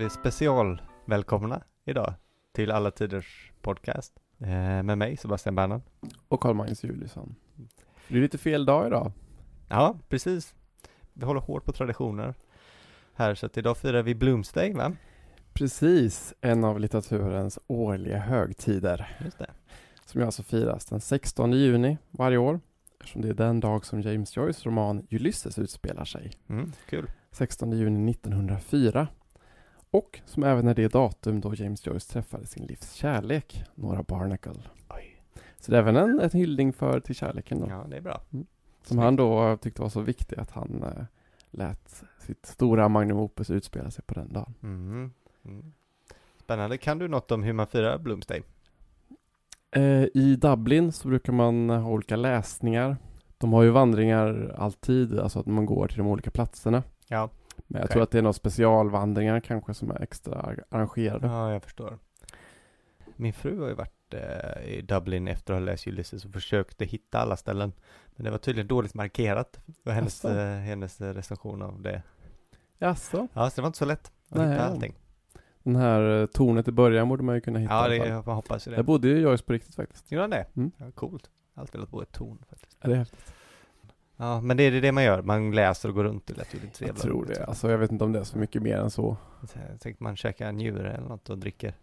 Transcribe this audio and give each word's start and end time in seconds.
vi 0.00 0.10
special 0.10 0.82
välkomna 1.04 1.62
idag 1.84 2.14
till 2.52 2.70
Alla 2.70 2.90
Tiders 2.90 3.52
Podcast 3.62 4.12
eh, 4.38 4.48
med 4.82 4.98
mig 4.98 5.16
Sebastian 5.16 5.54
Bernan. 5.54 5.82
Och 6.28 6.40
Carl-Magnus 6.40 6.84
Juliusson. 6.84 7.34
Det 8.08 8.16
är 8.16 8.20
lite 8.20 8.38
fel 8.38 8.64
dag 8.64 8.86
idag. 8.86 9.12
Ja, 9.68 9.98
precis. 10.08 10.54
Vi 11.12 11.24
håller 11.24 11.40
hårt 11.40 11.64
på 11.64 11.72
traditioner 11.72 12.34
här, 13.14 13.34
så 13.34 13.46
att 13.46 13.56
idag 13.56 13.76
firar 13.76 14.02
vi 14.02 14.14
Bloomsday, 14.14 14.72
va? 14.72 14.92
Precis, 15.52 16.34
en 16.40 16.64
av 16.64 16.80
litteraturens 16.80 17.58
årliga 17.66 18.18
högtider. 18.18 19.16
Just 19.24 19.38
det. 19.38 19.50
Som 20.04 20.20
ju 20.20 20.24
alltså 20.24 20.42
firas 20.42 20.84
den 20.84 21.00
16 21.00 21.52
juni 21.52 21.98
varje 22.10 22.38
år. 22.38 22.60
Eftersom 23.00 23.22
det 23.22 23.28
är 23.28 23.34
den 23.34 23.60
dag 23.60 23.86
som 23.86 24.00
James 24.00 24.36
Joyce 24.36 24.66
roman 24.66 25.06
Ulysses 25.10 25.58
utspelar 25.58 26.04
sig. 26.04 26.32
Mm, 26.48 26.72
kul. 26.88 27.10
16 27.30 27.72
juni 27.72 28.10
1904. 28.10 29.08
Och 29.90 30.20
som 30.24 30.42
även 30.42 30.68
är 30.68 30.74
det 30.74 30.88
datum 30.88 31.40
då 31.40 31.54
James 31.54 31.86
Joyce 31.86 32.12
träffade 32.12 32.46
sin 32.46 32.66
livs 32.66 32.92
kärlek, 32.92 33.64
Nora 33.74 34.02
Barnacle. 34.02 34.62
Oj. 34.88 35.22
Så 35.58 35.70
det 35.70 35.76
är 35.76 35.80
även 35.80 35.96
en, 35.96 36.20
en 36.20 36.30
hyllning 36.30 36.72
för 36.72 37.00
till 37.00 37.14
kärleken 37.14 37.60
då. 37.60 37.66
Ja, 37.70 37.86
det 37.90 37.96
är 37.96 38.00
bra. 38.00 38.20
Som 38.82 38.98
han 38.98 39.16
då 39.16 39.56
tyckte 39.56 39.82
var 39.82 39.88
så 39.88 40.00
viktig 40.00 40.38
att 40.38 40.50
han 40.50 40.82
eh, 40.82 41.04
lät 41.50 42.04
sitt 42.18 42.46
stora 42.46 42.88
magnum 42.88 43.18
opus 43.18 43.50
utspela 43.50 43.90
sig 43.90 44.04
på 44.04 44.14
den 44.14 44.32
dagen. 44.32 44.54
Mm. 44.62 45.12
Mm. 45.44 45.72
Spännande. 46.38 46.78
Kan 46.78 46.98
du 46.98 47.08
något 47.08 47.30
om 47.30 47.42
hur 47.42 47.52
man 47.52 47.66
firar 47.66 47.98
Bloomsday? 47.98 48.42
Eh, 49.70 50.04
I 50.14 50.36
Dublin 50.40 50.92
så 50.92 51.08
brukar 51.08 51.32
man 51.32 51.70
ha 51.70 51.90
olika 51.90 52.16
läsningar. 52.16 52.96
De 53.38 53.52
har 53.52 53.62
ju 53.62 53.70
vandringar 53.70 54.54
alltid, 54.58 55.18
alltså 55.18 55.40
att 55.40 55.46
man 55.46 55.66
går 55.66 55.88
till 55.88 55.98
de 55.98 56.06
olika 56.06 56.30
platserna. 56.30 56.82
Ja. 57.08 57.30
Men 57.66 57.78
jag 57.80 57.84
Okej. 57.84 57.92
tror 57.92 58.02
att 58.02 58.10
det 58.10 58.18
är 58.18 58.22
några 58.22 58.32
specialvandringar 58.32 59.40
kanske 59.40 59.74
som 59.74 59.90
är 59.90 60.02
extra 60.02 60.34
ar- 60.40 60.64
arrangerade. 60.68 61.26
Ja, 61.26 61.52
jag 61.52 61.62
förstår. 61.62 61.98
Min 63.16 63.32
fru 63.32 63.60
har 63.60 63.68
ju 63.68 63.74
varit 63.74 64.14
eh, 64.14 64.64
i 64.64 64.82
Dublin 64.82 65.28
efter 65.28 65.54
att 65.54 65.60
ha 65.60 65.64
läst 65.66 65.86
Ulysses 65.86 66.24
och 66.24 66.32
försökte 66.32 66.84
hitta 66.84 67.18
alla 67.18 67.36
ställen. 67.36 67.72
Men 68.16 68.24
det 68.24 68.30
var 68.30 68.38
tydligen 68.38 68.68
dåligt 68.68 68.94
markerat. 68.94 69.60
Det 69.84 69.92
hennes, 69.92 70.24
eh, 70.24 70.58
hennes 70.58 71.00
recension 71.00 71.62
av 71.62 71.82
det. 71.82 72.02
Jaså? 72.78 73.28
Ja, 73.32 73.50
så 73.50 73.56
det 73.56 73.62
var 73.62 73.66
inte 73.66 73.78
så 73.78 73.84
lätt 73.84 74.12
att 74.28 74.36
Nej. 74.38 74.50
hitta 74.50 74.64
allting. 74.64 74.94
Den 75.62 75.76
här 75.76 76.20
eh, 76.20 76.26
tornet 76.26 76.68
i 76.68 76.72
början 76.72 77.08
borde 77.08 77.22
man 77.22 77.34
ju 77.34 77.40
kunna 77.40 77.58
hitta 77.58 77.74
Ja, 77.74 77.88
det, 77.88 77.96
jag 78.08 78.22
hoppas 78.22 78.66
ju 78.66 78.70
Där 78.70 78.76
det. 78.78 78.82
bodde 78.84 79.08
ju 79.08 79.18
Joyce 79.18 79.42
på 79.44 79.52
riktigt 79.52 79.74
faktiskt. 79.74 80.12
Gjorde 80.12 80.22
han 80.22 80.30
det? 80.30 80.46
Mm. 80.56 80.70
Ja, 80.76 80.90
coolt. 80.90 81.30
Alltid 81.54 81.72
velat 81.74 81.90
bo 81.90 82.00
i 82.00 82.02
ett 82.02 82.12
torn 82.12 82.38
faktiskt. 82.50 82.76
Ja, 82.80 82.88
det 82.88 82.94
är 82.94 82.98
häftigt. 82.98 83.34
Ja, 84.20 84.40
men 84.40 84.56
det 84.56 84.62
är 84.62 84.80
det 84.80 84.92
man 84.92 85.04
gör. 85.04 85.22
Man 85.22 85.50
läser 85.52 85.88
och 85.88 85.94
går 85.94 86.04
runt. 86.04 86.26
Det 86.26 86.34
lät 86.36 86.54
ju 86.54 86.60
lite 86.60 86.66
Jag 86.68 86.96
trevligt. 86.96 87.02
tror 87.02 87.26
det. 87.26 87.44
Alltså 87.44 87.70
jag 87.70 87.78
vet 87.78 87.92
inte 87.92 88.04
om 88.04 88.12
det 88.12 88.18
är 88.18 88.24
så 88.24 88.38
mycket 88.38 88.62
mer 88.62 88.76
än 88.76 88.90
så. 88.90 89.16
Jag 89.70 89.80
tänkte 89.80 90.02
man 90.04 90.16
käkar 90.16 90.48
en 90.48 90.56
njure 90.56 90.92
eller 90.92 91.08
något 91.08 91.30
och 91.30 91.38
dricker, 91.38 91.74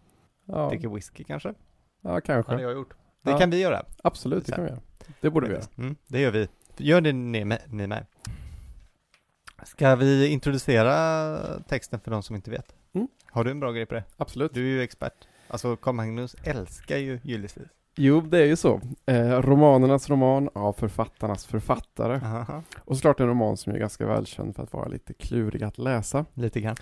Ja, 0.44 0.68
dricker 0.68 0.88
whisky 0.88 1.24
kanske. 1.24 1.54
ja 2.00 2.20
kanske. 2.20 2.52
Hade 2.52 2.62
jag 2.62 2.72
gjort. 2.72 2.94
Det 3.22 3.30
Ja. 3.30 3.38
kan 3.38 3.50
vi 3.50 3.60
göra. 3.60 3.82
Absolut, 4.02 4.46
det 4.46 4.52
kan 4.52 4.64
vi 4.64 4.70
göra. 4.70 4.80
Det 5.20 5.30
borde 5.30 5.46
vi 5.48 5.52
göra. 5.54 5.64
Mm, 5.78 5.96
det 6.06 6.20
gör 6.20 6.30
vi. 6.30 6.48
Gör 6.76 7.00
det 7.00 7.12
ni 7.12 7.44
med. 7.44 7.58
Ni 7.66 7.86
med. 7.86 8.06
Ska 9.64 9.96
vi 9.96 10.26
introducera 10.28 11.38
texten 11.68 12.00
för 12.00 12.10
de 12.10 12.22
som 12.22 12.36
inte 12.36 12.50
vet? 12.50 12.74
Mm. 12.92 13.08
Har 13.26 13.44
du 13.44 13.50
en 13.50 13.60
bra 13.60 13.72
grej 13.72 13.86
på 13.86 13.94
det? 13.94 14.04
Absolut. 14.16 14.54
Du 14.54 14.60
är 14.60 14.68
ju 14.70 14.82
expert. 14.82 15.28
Alltså 15.48 15.76
Carl 15.76 15.94
Magnus 15.94 16.36
älskar 16.44 16.96
ju 16.96 17.20
Ulysses. 17.24 17.68
Jo, 18.00 18.20
det 18.20 18.38
är 18.38 18.46
ju 18.46 18.56
så. 18.56 18.80
Eh, 19.06 19.40
romanernas 19.42 20.10
roman 20.10 20.48
av 20.54 20.72
författarnas 20.72 21.46
författare. 21.46 22.14
Aha, 22.14 22.62
Och 22.84 22.96
såklart 22.96 23.20
en 23.20 23.26
roman 23.26 23.56
som 23.56 23.72
är 23.72 23.78
ganska 23.78 24.06
välkänd 24.06 24.56
för 24.56 24.62
att 24.62 24.72
vara 24.72 24.88
lite 24.88 25.14
klurig 25.14 25.62
att 25.62 25.78
läsa. 25.78 26.24
lite 26.34 26.60
grann. 26.60 26.76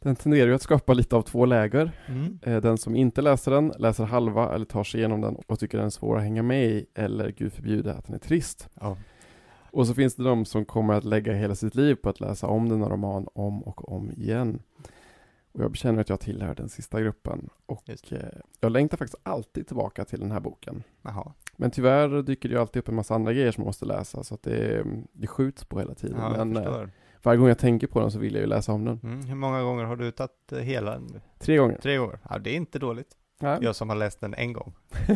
Den 0.00 0.16
tenderar 0.16 0.48
ju 0.48 0.54
att 0.54 0.62
skapa 0.62 0.92
lite 0.94 1.16
av 1.16 1.22
två 1.22 1.44
läger. 1.46 1.92
Mm. 2.06 2.38
Eh, 2.42 2.56
den 2.56 2.78
som 2.78 2.96
inte 2.96 3.22
läser 3.22 3.50
den, 3.50 3.72
läser 3.78 4.04
halva 4.04 4.54
eller 4.54 4.64
tar 4.66 4.84
sig 4.84 5.00
igenom 5.00 5.20
den 5.20 5.36
och 5.46 5.58
tycker 5.58 5.78
den 5.78 5.86
är 5.86 5.90
svår 5.90 6.16
att 6.16 6.22
hänga 6.22 6.42
med 6.42 6.64
i 6.64 6.86
eller 6.94 7.30
gud 7.30 7.52
förbjude 7.52 7.94
att 7.94 8.06
den 8.06 8.14
är 8.14 8.18
trist. 8.18 8.68
Ja. 8.80 8.96
Och 9.70 9.86
så 9.86 9.94
finns 9.94 10.14
det 10.14 10.22
de 10.24 10.44
som 10.44 10.64
kommer 10.64 10.94
att 10.94 11.04
lägga 11.04 11.32
hela 11.32 11.54
sitt 11.54 11.74
liv 11.74 11.94
på 11.94 12.08
att 12.08 12.20
läsa 12.20 12.46
om 12.46 12.68
denna 12.68 12.88
roman 12.88 13.26
om 13.34 13.62
och 13.62 13.92
om 13.92 14.10
igen. 14.10 14.58
Och 15.52 15.60
jag 15.60 15.76
känner 15.76 16.00
att 16.00 16.08
jag 16.08 16.20
tillhör 16.20 16.54
den 16.54 16.68
sista 16.68 17.00
gruppen. 17.00 17.48
Och 17.66 17.90
eh, 18.12 18.18
jag 18.60 18.72
längtar 18.72 18.96
faktiskt 18.96 19.20
alltid 19.22 19.66
tillbaka 19.66 20.04
till 20.04 20.20
den 20.20 20.30
här 20.30 20.40
boken. 20.40 20.82
Jaha. 21.02 21.32
Men 21.56 21.70
tyvärr 21.70 22.22
dyker 22.22 22.48
det 22.48 22.52
ju 22.54 22.60
alltid 22.60 22.80
upp 22.80 22.88
en 22.88 22.94
massa 22.94 23.14
andra 23.14 23.32
grejer 23.32 23.52
som 23.52 23.64
måste 23.64 23.84
läsa 23.86 24.22
så 24.24 24.34
att 24.34 24.42
det, 24.42 24.84
det 25.12 25.26
skjuts 25.26 25.64
på 25.64 25.78
hela 25.78 25.94
tiden. 25.94 26.18
Ja, 26.20 26.44
Men 26.44 26.56
eh, 26.56 26.84
varje 27.22 27.38
gång 27.38 27.48
jag 27.48 27.58
tänker 27.58 27.86
på 27.86 28.00
den 28.00 28.10
så 28.10 28.18
vill 28.18 28.34
jag 28.34 28.40
ju 28.40 28.46
läsa 28.46 28.72
om 28.72 28.84
den. 28.84 29.00
Mm. 29.02 29.24
Hur 29.26 29.34
många 29.34 29.62
gånger 29.62 29.84
har 29.84 29.96
du 29.96 30.10
tagit 30.10 30.52
eh, 30.52 30.58
hela? 30.58 31.00
Tre 31.38 31.56
gånger. 31.56 31.78
Tre 31.78 31.96
gånger? 31.96 32.18
Ja, 32.30 32.38
det 32.38 32.50
är 32.50 32.54
inte 32.56 32.78
dåligt. 32.78 33.16
Ja. 33.40 33.58
Jag 33.60 33.76
som 33.76 33.88
har 33.88 33.96
läst 33.96 34.20
den 34.20 34.34
en 34.34 34.52
gång. 34.52 34.74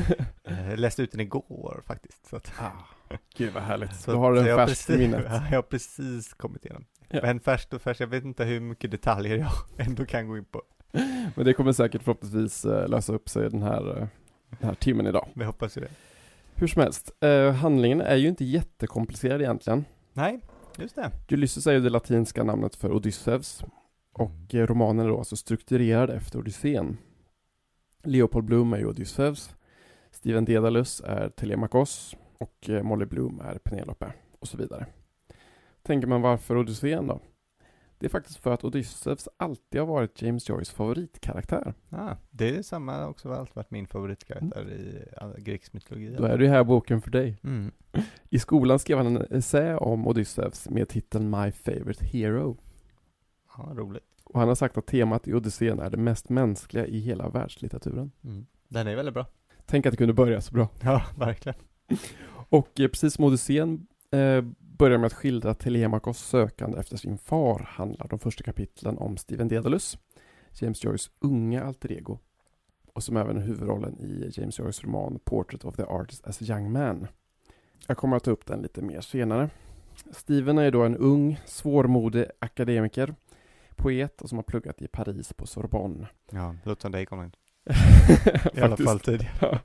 Eh, 0.49 0.71
Jag 0.71 0.79
läste 0.79 1.03
ut 1.03 1.13
den 1.13 1.21
igår 1.21 1.83
faktiskt. 1.87 2.27
Så 2.27 2.37
att, 2.37 2.53
ah, 2.59 3.17
gud 3.37 3.53
vad 3.53 3.63
härligt. 3.63 3.97
så 4.01 4.11
du 4.11 4.17
har 4.17 4.33
den 4.33 4.45
färskt 4.45 4.91
i 4.91 4.99
minnet. 4.99 5.25
Ja, 5.29 5.43
jag 5.51 5.57
har 5.57 5.63
precis 5.63 6.35
kommit 6.35 6.65
igenom. 6.65 6.85
Ja. 7.09 7.21
Men 7.23 7.41
färskt 7.41 7.73
och 7.73 7.83
färskt, 7.83 8.01
jag 8.01 8.07
vet 8.07 8.25
inte 8.25 8.45
hur 8.45 8.61
mycket 8.61 8.91
detaljer 8.91 9.37
jag 9.37 9.53
ändå 9.87 10.05
kan 10.05 10.29
gå 10.29 10.39
in 10.39 10.45
på. 10.45 10.63
Men 11.35 11.45
det 11.45 11.53
kommer 11.53 11.73
säkert 11.73 12.03
förhoppningsvis 12.03 12.65
eh, 12.65 12.89
lösa 12.89 13.13
upp 13.13 13.29
sig 13.29 13.51
den 13.51 13.63
här, 13.63 13.89
eh, 13.89 14.07
den 14.51 14.69
här 14.69 14.75
timmen 14.75 15.07
idag. 15.07 15.29
Vi 15.35 15.45
hoppas 15.45 15.77
ju 15.77 15.81
det. 15.81 15.89
Hur 16.55 16.67
som 16.67 16.83
helst, 16.83 17.13
eh, 17.21 17.53
handlingen 17.53 18.01
är 18.01 18.17
ju 18.17 18.29
inte 18.29 18.45
jättekomplicerad 18.45 19.41
egentligen. 19.41 19.85
Nej, 20.13 20.41
just 20.79 20.97
det. 20.97 21.11
Ulysses 21.31 21.67
är 21.67 21.73
ju 21.73 21.81
det 21.81 21.91
latinska 21.91 22.45
namnet 22.45 22.77
för 22.77 22.93
Odysseus. 22.93 23.65
Och 24.13 24.55
romanen 24.55 25.07
är 25.07 25.11
då 25.11 25.19
alltså 25.19 25.37
strukturerad 25.37 26.11
efter 26.11 26.39
Odysseen. 26.39 26.97
Leopold 28.05 28.47
Bloom 28.47 28.73
är 28.73 28.79
ju 28.79 28.87
Odysseus. 28.87 29.51
Steven 30.11 30.45
Dedalus 30.45 31.03
är 31.07 31.29
Telemachos. 31.29 32.17
Och 32.39 32.71
Molly 32.83 33.05
Bloom 33.05 33.41
är 33.41 33.59
Penelope. 33.59 34.13
Och 34.39 34.49
så 34.49 34.57
vidare. 34.57 34.87
Tänker 35.87 36.07
man 36.07 36.23
varför 36.23 36.57
Odysseen 36.57 37.07
då? 37.07 37.21
Det 37.99 38.07
är 38.07 38.11
faktiskt 38.11 38.39
för 38.39 38.55
att 38.55 38.65
Odysseus 38.65 39.29
alltid 39.37 39.81
har 39.81 39.87
varit 39.87 40.23
James 40.23 40.49
Joyce 40.49 40.73
favoritkaraktär. 40.73 41.75
Ah, 41.91 42.17
det 42.31 42.57
är 42.57 42.63
samma 42.63 43.07
också, 43.07 43.29
har 43.29 43.37
alltid 43.37 43.57
varit 43.57 43.71
min 43.71 43.87
favoritkaraktär 43.87 44.71
i 44.71 45.05
all 45.17 45.41
grekisk 45.41 45.73
mytologi. 45.73 46.17
Då 46.19 46.25
är 46.25 46.39
det 46.39 46.49
här 46.49 46.65
boken 46.65 47.03
för 47.03 47.11
dig. 47.11 47.39
Mm. 47.45 47.73
I 48.31 48.39
skolan 48.39 48.79
skrev 48.79 48.99
han 48.99 49.17
en 49.17 49.27
essä 49.31 49.77
om 49.77 50.07
Odysseus 50.07 50.69
med 50.71 50.89
titeln 50.89 51.31
My 51.31 51.53
Favorite 51.53 52.05
Hero. 52.07 52.57
Ja, 53.57 53.73
roligt. 53.75 54.05
Och 54.25 54.41
han 54.41 54.49
har 54.49 54.55
sagt 54.55 54.79
att 54.79 54.87
temat 54.87 55.29
i 55.29 55.35
Odysseen 55.35 55.79
är 55.79 55.91
det 55.91 55.97
mest 55.97 56.29
mänskliga 56.29 56.87
i 56.87 56.99
hela 56.99 57.29
världslitteraturen. 57.29 58.13
Mm. 58.25 58.47
Den 58.69 58.87
är 58.87 58.97
väldigt 58.97 59.15
bra. 59.15 59.27
Tänk 59.67 59.87
att 59.87 59.93
det 59.93 59.97
kunde 59.97 60.15
börja 60.15 60.41
så 60.41 60.55
bra. 60.55 60.69
Ja, 60.83 61.03
verkligen. 61.17 61.59
Och 62.49 62.81
eh, 62.81 62.89
precis 62.89 63.15
som 63.15 63.25
Odysseen 63.25 63.87
eh, 64.11 64.45
börjar 64.79 64.99
med 64.99 65.07
att 65.07 65.13
skildra 65.13 65.55
Telemakos 65.55 66.19
sökande 66.19 66.79
efter 66.79 66.97
sin 66.97 67.19
far 67.19 67.59
handlar 67.59 68.09
de 68.09 68.19
första 68.19 68.45
kapitlen 68.45 68.99
om 68.99 69.17
Steven 69.17 69.49
Dedalus, 69.49 69.99
James 70.53 70.85
Joyce 70.85 71.11
unga 71.19 71.65
alter 71.65 71.93
ego 71.93 72.19
och 72.93 73.03
som 73.03 73.17
även 73.17 73.37
är 73.37 73.41
huvudrollen 73.41 73.99
i 74.01 74.31
James 74.33 74.59
Joyces 74.59 74.85
roman 74.85 75.19
Portrait 75.25 75.65
of 75.65 75.77
the 75.77 75.83
Artist 75.83 76.27
as 76.27 76.43
a 76.43 76.45
Young 76.45 76.73
Man. 76.73 77.07
Jag 77.87 77.97
kommer 77.97 78.17
att 78.17 78.25
ta 78.25 78.31
upp 78.31 78.47
den 78.47 78.63
lite 78.63 78.83
mer 78.83 79.01
senare. 79.01 79.51
Steven 80.11 80.59
är 80.59 80.65
ju 80.65 80.71
då 80.71 80.83
en 80.83 80.97
ung, 80.97 81.41
svårmodig 81.47 82.27
akademiker, 82.39 83.15
poet 83.77 84.23
och 84.23 84.29
som 84.29 84.39
har 84.39 84.43
pluggat 84.43 84.83
i 84.83 84.89
Paris 84.89 85.33
på 85.33 85.47
Sorbonne. 85.47 86.09
Ja, 86.31 86.55
det 86.63 86.69
låter 86.69 86.83
som 86.83 86.93
dig, 86.93 87.07
Conrad. 87.07 87.37
I 88.55 88.61
alla 88.61 88.77
fall 88.77 89.01
tidigare. 89.01 89.61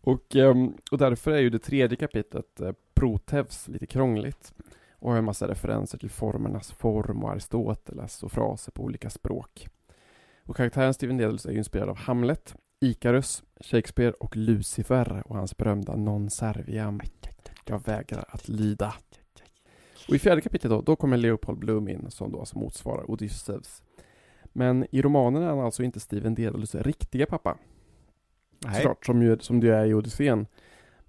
och, 0.00 0.36
ehm, 0.36 0.74
och 0.90 0.98
därför 0.98 1.30
är 1.30 1.40
ju 1.40 1.50
det 1.50 1.58
tredje 1.58 1.96
kapitlet, 1.96 2.60
eh, 2.60 2.72
Protevs, 2.94 3.68
lite 3.68 3.86
krångligt. 3.86 4.52
Och 4.98 5.10
har 5.10 5.18
en 5.18 5.24
massa 5.24 5.48
referenser 5.48 5.98
till 5.98 6.10
formernas 6.10 6.72
form 6.72 7.24
och 7.24 7.30
Aristoteles 7.30 8.22
och 8.22 8.32
fraser 8.32 8.72
på 8.72 8.82
olika 8.82 9.10
språk. 9.10 9.68
Och 10.46 10.56
karaktären 10.56 10.94
Steven 10.94 11.16
Dedalus 11.16 11.46
är 11.46 11.50
ju 11.50 11.58
inspirerad 11.58 11.88
av 11.88 11.96
Hamlet, 11.96 12.54
Icarus, 12.80 13.42
Shakespeare 13.60 14.12
och 14.12 14.36
Lucifer 14.36 15.22
och 15.26 15.36
hans 15.36 15.56
berömda 15.56 15.96
Non 15.96 16.30
serviam. 16.30 17.00
Jag 17.64 17.86
vägrar 17.86 18.24
att 18.28 18.48
lyda. 18.48 18.94
Och 20.08 20.14
i 20.14 20.18
fjärde 20.18 20.40
kapitlet 20.40 20.70
då, 20.70 20.80
då 20.80 20.96
kommer 20.96 21.16
Leopold 21.16 21.58
Bloom 21.58 21.88
in 21.88 22.10
som 22.10 22.32
då 22.32 22.38
alltså 22.38 22.58
motsvarar 22.58 23.10
Odysseus. 23.10 23.82
Men 24.52 24.86
i 24.90 25.02
romanen 25.02 25.42
är 25.42 25.46
han 25.46 25.60
alltså 25.60 25.82
inte 25.82 26.00
Steven 26.00 26.34
Dedalus 26.34 26.74
riktiga 26.74 27.26
pappa. 27.26 27.58
Nej. 28.64 28.74
Såklart, 28.74 29.06
som, 29.06 29.22
ju, 29.22 29.38
som 29.38 29.60
det 29.60 29.68
är 29.68 29.86
i 29.86 29.94
Odysseen. 29.94 30.46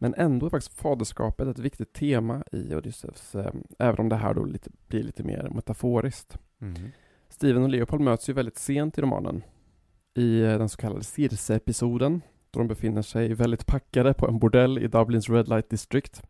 Men 0.03 0.13
ändå 0.17 0.45
är 0.45 0.49
faktiskt 0.49 0.79
faderskapet 0.79 1.47
ett 1.47 1.59
viktigt 1.59 1.93
tema 1.93 2.43
i 2.51 2.75
Odysseus, 2.75 3.35
eh, 3.35 3.53
även 3.79 3.99
om 3.99 4.09
det 4.09 4.15
här 4.15 4.33
då 4.33 4.43
lite, 4.43 4.69
blir 4.87 5.03
lite 5.03 5.23
mer 5.23 5.49
metaforiskt. 5.55 6.37
Mm. 6.61 6.91
Steven 7.29 7.63
och 7.63 7.69
Leopold 7.69 8.01
möts 8.01 8.29
ju 8.29 8.33
väldigt 8.33 8.57
sent 8.57 8.97
i 8.97 9.01
romanen. 9.01 9.43
I 10.13 10.41
eh, 10.41 10.57
den 10.57 10.69
så 10.69 10.77
kallade 10.77 11.03
Circe-episoden, 11.03 12.21
då 12.51 12.59
de 12.59 12.67
befinner 12.67 13.01
sig 13.01 13.33
väldigt 13.33 13.65
packade 13.65 14.13
på 14.13 14.27
en 14.27 14.39
bordell 14.39 14.77
i 14.77 14.87
Dublins 14.87 15.29
Red 15.29 15.47
Light 15.47 15.69
District. 15.69 16.21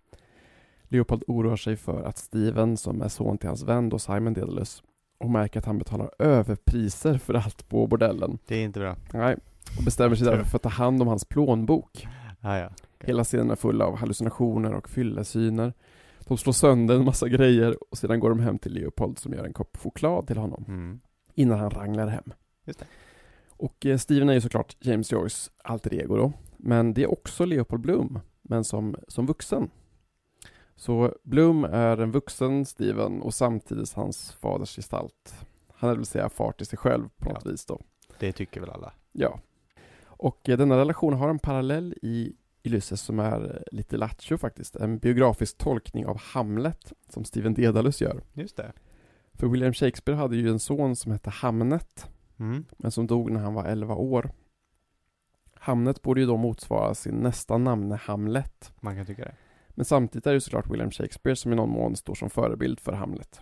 Leopold 0.84 1.24
oroar 1.28 1.56
sig 1.56 1.76
för 1.76 2.04
att 2.04 2.18
Steven, 2.18 2.78
som 2.78 3.02
är 3.02 3.08
son 3.08 3.38
till 3.38 3.50
hans 3.50 3.64
vän 3.64 3.90
då 3.90 4.00
Simon 4.00 4.34
Dedalus, 4.34 4.84
och 5.18 5.30
märker 5.30 5.60
att 5.60 5.66
han 5.66 5.78
betalar 5.78 6.12
överpriser 6.20 7.18
för 7.18 7.34
allt 7.34 7.70
på 7.70 7.88
bordellen. 7.88 8.38
Det 8.48 8.56
är 8.56 8.64
inte 8.64 8.80
bra. 8.80 8.96
Nej, 9.14 9.36
och 9.78 9.84
bestämmer 9.86 10.16
sig 10.16 10.26
därför 10.28 10.44
för 10.44 10.56
att 10.56 10.62
ta 10.64 10.70
hand 10.70 11.02
om 11.02 11.08
hans 11.08 11.26
plånbok. 11.26 12.08
Ah, 12.42 12.58
ja. 12.58 12.70
Hela 13.00 13.24
scenen 13.24 13.52
är 13.52 13.56
full 13.56 13.82
av 13.82 13.96
hallucinationer 13.98 14.74
och 14.74 14.90
fyllesyner. 14.90 15.74
De 16.28 16.38
slår 16.38 16.54
sönder 16.54 16.96
en 16.96 17.06
massa 17.06 17.28
grejer 17.30 17.76
och 17.92 17.98
sedan 17.98 18.20
går 18.20 18.30
de 18.30 18.40
hem 18.40 18.60
till 18.60 18.74
Leopold 18.74 19.20
som 19.20 19.34
gör 19.34 19.46
en 19.46 19.54
kopp 19.54 19.78
choklad 19.78 20.28
till 20.28 20.38
honom 20.38 20.66
Mm. 20.68 21.00
innan 21.34 21.60
han 21.60 21.70
ranglar 21.70 22.08
hem. 22.08 22.34
Just 22.66 22.80
det. 22.80 22.86
Och 23.50 23.86
eh, 23.86 23.98
Steven 23.98 24.30
är 24.30 24.34
ju 24.34 24.42
såklart 24.42 24.76
James 24.80 25.12
Joyce 25.12 25.52
alter 25.64 25.94
ego 25.94 26.16
då. 26.18 26.34
Men 26.58 26.94
det 26.94 27.04
är 27.04 27.12
också 27.12 27.46
Leopold 27.46 27.82
Bloom, 27.82 28.20
men 28.42 28.64
som, 28.64 28.96
som 29.08 29.26
vuxen. 29.26 29.70
Så 30.76 31.14
Bloom 31.24 31.64
är 31.64 31.98
en 31.98 32.12
vuxen 32.12 32.66
Steven 32.66 33.22
och 33.22 33.34
samtidigt 33.34 33.94
hans 33.94 34.32
faders 34.32 34.76
gestalt. 34.76 35.36
Han 35.76 35.90
är 35.90 35.96
vill 35.96 36.06
säga 36.06 36.30
far 36.30 36.52
till 36.52 36.66
sig 36.66 36.78
själv 36.80 37.10
på 37.18 37.30
något 37.30 37.42
Ja. 37.46 37.52
vis 37.52 37.66
då. 37.66 37.80
Det 38.20 38.32
tycker 38.32 38.62
väl 38.62 38.70
alla. 38.70 38.94
Ja. 39.12 39.40
Och 40.06 40.50
eh, 40.50 40.58
denna 40.58 40.78
relation 40.78 41.14
har 41.14 41.30
en 41.30 41.40
parallell 41.40 41.96
i 42.02 42.34
Ulysses 42.64 43.02
som 43.02 43.20
är 43.20 43.56
eh, 43.56 43.76
lite 43.76 43.98
lattjo 43.98 44.38
faktiskt. 44.38 44.76
En 44.76 44.98
biografisk 44.98 45.58
tolkning 45.58 46.06
av 46.06 46.18
Hamlet 46.20 46.94
som 47.10 47.26
Steven 47.26 47.54
Dedalus 47.54 48.02
gör. 48.02 48.22
Just 48.34 48.58
det. 48.58 48.72
För 49.34 49.48
William 49.48 49.74
Shakespeare 49.74 50.18
hade 50.20 50.36
ju 50.36 50.50
en 50.50 50.60
son 50.60 50.96
som 50.96 51.12
hette 51.12 51.30
Hamnet 51.30 52.10
Mm. 52.40 52.66
men 52.78 52.92
som 52.92 53.08
dog 53.08 53.32
när 53.32 53.40
han 53.40 53.54
var 53.54 53.66
11 53.66 53.96
år. 53.96 54.32
Hamnet 55.54 56.02
borde 56.02 56.22
ju 56.22 56.28
då 56.28 56.38
motsvara 56.38 56.96
sin 56.96 57.16
nästa 57.16 57.58
namne 57.58 57.96
Hamlet. 57.96 58.74
Man 58.82 58.96
kan 58.96 59.06
tycka 59.06 59.26
det. 59.26 59.36
Men 59.74 59.86
samtidigt 59.86 60.28
är 60.28 60.34
det 60.34 60.42
såklart 60.42 60.70
William 60.72 60.92
Shakespeare 60.92 61.36
som 61.36 61.54
i 61.54 61.56
någon 61.56 61.70
mån 61.70 61.96
står 61.96 62.16
som 62.16 62.30
förebild 62.30 62.80
för 62.80 62.94
Hamlet. 62.94 63.42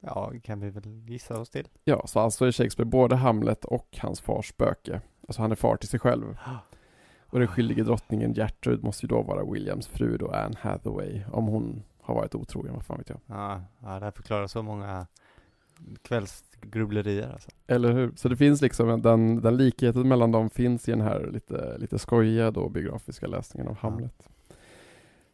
Ja, 0.00 0.32
kan 0.42 0.60
vi 0.60 0.70
väl 0.70 0.86
gissa 1.08 1.40
oss 1.40 1.50
till. 1.50 1.68
Ja, 1.84 2.06
så 2.06 2.20
alltså 2.20 2.44
är 2.46 2.52
Shakespeare 2.52 2.88
både 2.90 3.16
Hamlet 3.16 3.64
och 3.64 3.98
hans 4.00 4.20
fars 4.20 4.48
spöke. 4.48 5.00
Alltså 5.28 5.42
han 5.42 5.50
är 5.52 5.56
far 5.56 5.76
till 5.76 5.88
sig 5.88 6.00
själv. 6.00 6.36
Och 7.30 7.38
den 7.38 7.48
skyldige 7.48 7.82
drottningen 7.82 8.32
Gertrud 8.34 8.84
måste 8.84 9.06
ju 9.06 9.08
då 9.08 9.22
vara 9.22 9.44
Williams 9.52 9.86
fru 9.86 10.16
då, 10.16 10.30
Anne 10.30 10.56
Hathaway, 10.60 11.22
om 11.32 11.46
hon 11.46 11.82
har 12.00 12.14
varit 12.14 12.34
otrogen, 12.34 12.74
vad 12.74 12.84
fan 12.84 12.98
vet 12.98 13.08
jag. 13.08 13.20
Ja, 13.26 13.62
ja 13.82 13.88
det 13.98 14.04
här 14.04 14.10
förklarar 14.10 14.46
så 14.46 14.62
många 14.62 15.06
kvällsgrubblerier 16.02 17.32
alltså. 17.32 17.50
Eller 17.66 17.92
hur? 17.92 18.12
Så 18.16 18.28
det 18.28 18.36
finns 18.36 18.60
liksom 18.62 18.90
en- 18.90 19.02
den, 19.02 19.40
den 19.40 19.56
likheten 19.56 20.08
mellan 20.08 20.32
dem 20.32 20.50
finns 20.50 20.88
i 20.88 20.92
den 20.92 21.00
här 21.00 21.30
lite, 21.32 21.78
lite 21.78 21.98
skojiga 21.98 22.50
då 22.50 22.68
biografiska 22.68 23.26
läsningen 23.26 23.68
av 23.68 23.76
Ja. 23.82 24.08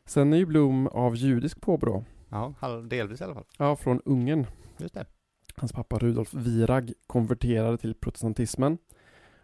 Sen 0.07 0.33
är 0.33 0.37
ju 0.37 0.47
Bloom 0.47 0.87
av 0.87 1.17
judisk 1.17 1.61
påbrå. 1.61 2.05
Ja, 2.31 2.55
delvis 2.91 3.21
i 3.21 3.25
alla 3.25 3.35
fall. 3.35 3.45
Ja, 3.59 3.77
från 3.77 4.01
Ungern. 4.05 4.47
Just 4.79 4.95
det. 4.95 5.07
Hans 5.57 5.73
pappa 5.73 5.99
Rudolf 5.99 6.35
Virag 6.35 6.93
konverterade 7.07 7.79
till 7.79 7.95
protestantismen 7.95 8.79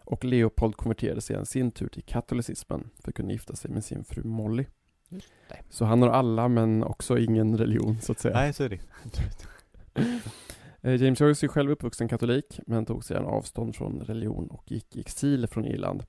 och 0.05 0.25
Leopold 0.25 0.77
konverterade 0.77 1.21
sedan 1.21 1.47
sin 1.47 1.71
tur 1.71 1.89
till 1.89 2.03
katolicismen 2.03 2.91
för 2.99 3.11
att 3.11 3.15
kunna 3.15 3.33
gifta 3.33 3.57
sig 3.57 3.71
med 3.71 3.85
sin 3.85 4.05
fru 4.05 4.23
Molly. 4.25 4.67
Just 5.09 5.33
det. 5.49 5.57
Så 5.71 5.85
han 5.85 6.03
har 6.03 6.09
alla 6.09 6.49
men 6.49 6.85
också 6.85 7.19
ingen 7.19 7.59
religion 7.59 8.01
så 8.01 8.13
att 8.13 8.19
säga. 8.19 8.35
Nej, 8.35 8.53
så 8.53 8.65
är 8.65 8.69
det. 8.69 8.81
Eh, 10.83 11.03
James 11.03 11.21
Joyce 11.21 11.43
är 11.45 11.49
själv 11.49 11.71
uppvuxen 11.71 12.09
katolik 12.09 12.61
men 12.67 12.87
tog 12.87 13.05
sedan 13.05 13.25
avstånd 13.27 13.77
från 13.77 14.01
religion 14.01 14.47
och 14.47 14.73
gick 14.73 14.97
i 14.97 15.01
exil 15.01 15.47
från 15.47 15.65
Irland. 15.65 16.05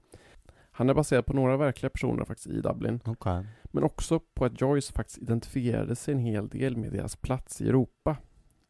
Han 0.72 0.90
är 0.90 0.94
baserad 0.94 1.26
på 1.26 1.34
några 1.34 1.58
verkliga 1.58 1.90
personer 1.90 2.26
faktiskt 2.26 2.48
i 2.48 2.62
Dublin 2.62 3.00
Okej. 3.06 3.46
men 3.64 3.84
också 3.84 4.20
på 4.20 4.46
att 4.46 4.62
Joyce 4.62 4.94
faktiskt 4.94 5.18
identifierade 5.18 5.96
sig 5.96 6.14
en 6.14 6.20
hel 6.20 6.50
del 6.50 6.78
med 6.78 6.92
deras 6.92 7.16
plats 7.16 7.62
i 7.62 7.70
Europa. 7.70 8.18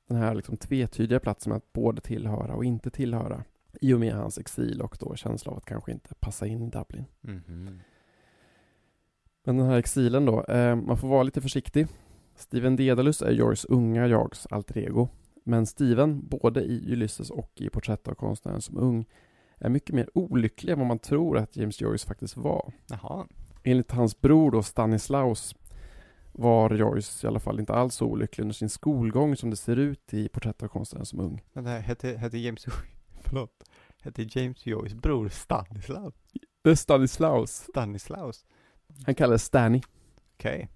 Den 0.08 0.18
här 0.18 0.36
liksom 0.36 0.58
tvetydiga 0.58 1.20
platsen 1.20 1.50
med 1.50 1.58
att 1.58 1.74
både 1.74 2.02
tillhöra 2.02 2.56
och 2.56 2.66
inte 2.66 2.90
tillhöra. 2.90 3.44
I 3.82 3.94
och 3.94 4.00
med 4.00 4.14
hans 4.14 4.38
exil 4.38 4.82
och 4.82 4.98
då 5.00 5.16
känsla 5.16 5.52
av 5.52 5.58
att 5.58 5.66
kanske 5.66 5.92
inte 5.92 6.16
passa 6.20 6.48
in 6.48 6.62
i 6.62 6.70
Dublin. 6.70 7.06
Mhm. 7.22 7.80
Men 9.44 9.58
den 9.58 9.68
här 9.68 9.78
exilen 9.78 10.26
då, 10.26 10.44
eh, 10.44 10.76
man 10.76 10.98
får 10.98 11.08
vara 11.08 11.24
lite 11.24 11.42
försiktig. 11.42 11.88
Steven 12.36 12.76
Dedalus 12.76 13.22
är 13.22 13.32
Joyce 13.32 13.68
unga 13.70 14.08
jags 14.08 14.46
alter 14.46 14.78
ego. 14.78 15.10
Men 15.44 15.66
Steven, 15.66 16.28
både 16.28 16.62
i 16.62 16.94
Ulysses 16.94 17.30
och 17.30 17.52
i 17.56 17.70
Porträtt 17.70 18.08
av 18.08 18.14
konstnären 18.14 18.62
som 18.62 18.78
ung, 18.78 19.06
är 19.62 19.70
mycket 19.70 19.96
mer 19.96 20.10
olycklig 20.14 20.74
än 20.74 20.80
vad 20.80 20.88
man 20.88 21.00
tror 21.00 21.38
att 21.38 21.56
James 21.56 21.82
Joyce 21.82 22.06
faktiskt 22.08 22.38
var. 22.38 22.74
Jaha. 22.88 23.28
Enligt 23.64 23.92
hans 23.92 24.22
bror 24.22 24.52
då 24.52 24.64
Stanislaus 24.64 25.56
var 26.32 26.74
Joyce 26.74 27.24
i 27.24 27.28
alla 27.28 27.40
fall 27.40 27.60
inte 27.60 27.74
alls 27.74 27.96
så 27.96 28.06
olycklig 28.06 28.42
under 28.42 28.54
sin 28.54 28.70
skolgång 28.70 29.36
som 29.36 29.50
det 29.50 29.56
ser 29.56 29.76
ut 29.76 30.14
i 30.14 30.30
Porträtt 30.30 30.64
av 30.64 30.68
konstnären 30.68 31.06
som 31.06 31.20
ung. 31.20 31.42
Men 31.54 31.64
det 31.64 31.70
här 31.70 31.80
hette, 31.80 32.18
hette 32.18 32.38
James 32.38 32.66
Förlåt. 33.22 33.64
Hette 34.02 34.40
James 34.40 34.66
Joyce 34.66 34.96
bror 34.96 35.30
Stanislaus? 35.30 36.14
Det 36.64 36.70
är 36.70 36.76
Stanislaus. 36.76 37.52
Stanislaus? 37.52 38.46
Han 39.06 39.16
kallades 39.16 39.44
Stanny. 39.44 39.82
Okej. 40.34 40.70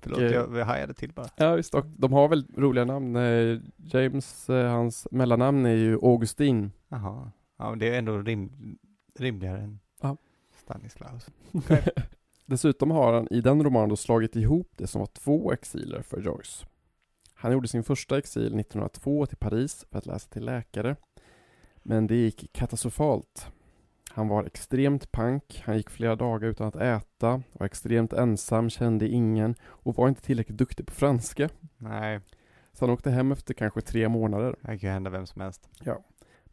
Förlåt, 0.00 0.18
Och, 0.18 0.24
eh, 0.24 0.32
jag, 0.32 0.56
jag 0.56 0.64
hajade 0.64 0.94
till 0.94 1.12
bara. 1.12 1.28
Ja, 1.36 1.54
visst. 1.54 1.74
Och 1.74 1.86
de 1.86 2.12
har 2.12 2.28
väl 2.28 2.46
roliga 2.56 2.84
namn. 2.84 3.16
Eh, 3.16 3.60
James, 3.76 4.50
eh, 4.50 4.70
hans 4.70 5.06
mellannamn 5.10 5.66
är 5.66 5.74
ju 5.74 5.94
Augustin. 6.02 6.72
Jaha. 6.88 7.30
Ja, 7.56 7.70
men 7.70 7.78
det 7.78 7.88
är 7.94 7.98
ändå 7.98 8.18
rim, 8.18 8.78
rimligare 9.18 9.58
än 9.60 9.80
Ja. 10.00 10.16
Stanislaus. 10.56 11.26
Dessutom 12.46 12.90
har 12.90 13.12
han 13.12 13.28
i 13.30 13.40
den 13.40 13.64
romanen 13.64 13.88
då 13.88 13.96
slagit 13.96 14.36
ihop 14.36 14.70
det 14.76 14.86
som 14.86 14.98
var 14.98 15.06
två 15.06 15.52
exiler 15.52 16.02
för 16.02 16.20
Joyce. 16.20 16.66
Han 17.34 17.52
gjorde 17.52 17.68
sin 17.68 17.84
första 17.84 18.18
exil 18.18 18.46
1902 18.60 19.26
till 19.26 19.36
Paris 19.36 19.86
för 19.90 19.98
att 19.98 20.06
läsa 20.06 20.28
till 20.28 20.44
läkare. 20.44 20.96
Men 21.82 22.06
det 22.06 22.14
gick 22.16 22.52
katastrofalt. 22.52 23.46
Han 24.10 24.28
var 24.28 24.44
extremt 24.44 25.12
pank, 25.12 25.62
han 25.64 25.76
gick 25.76 25.90
flera 25.90 26.16
dagar 26.16 26.48
utan 26.48 26.66
att 26.68 26.76
äta, 26.76 27.42
var 27.52 27.66
extremt 27.66 28.12
ensam, 28.12 28.70
kände 28.70 29.08
ingen 29.08 29.54
och 29.64 29.96
var 29.96 30.08
inte 30.08 30.22
tillräckligt 30.22 30.58
duktig 30.58 30.86
på 30.86 30.92
franska. 30.92 31.48
Nej, 31.76 32.20
Så 32.72 32.84
han 32.84 32.94
åkte 32.94 33.10
hem 33.10 33.32
efter 33.32 33.54
kanske 33.54 33.80
tre 33.80 34.08
månader. 34.08 34.56
det 34.60 34.66
kan 34.66 34.76
ju 34.78 34.88
hända 34.88 35.10
vem 35.10 35.26
som 35.26 35.40
helst. 35.42 35.68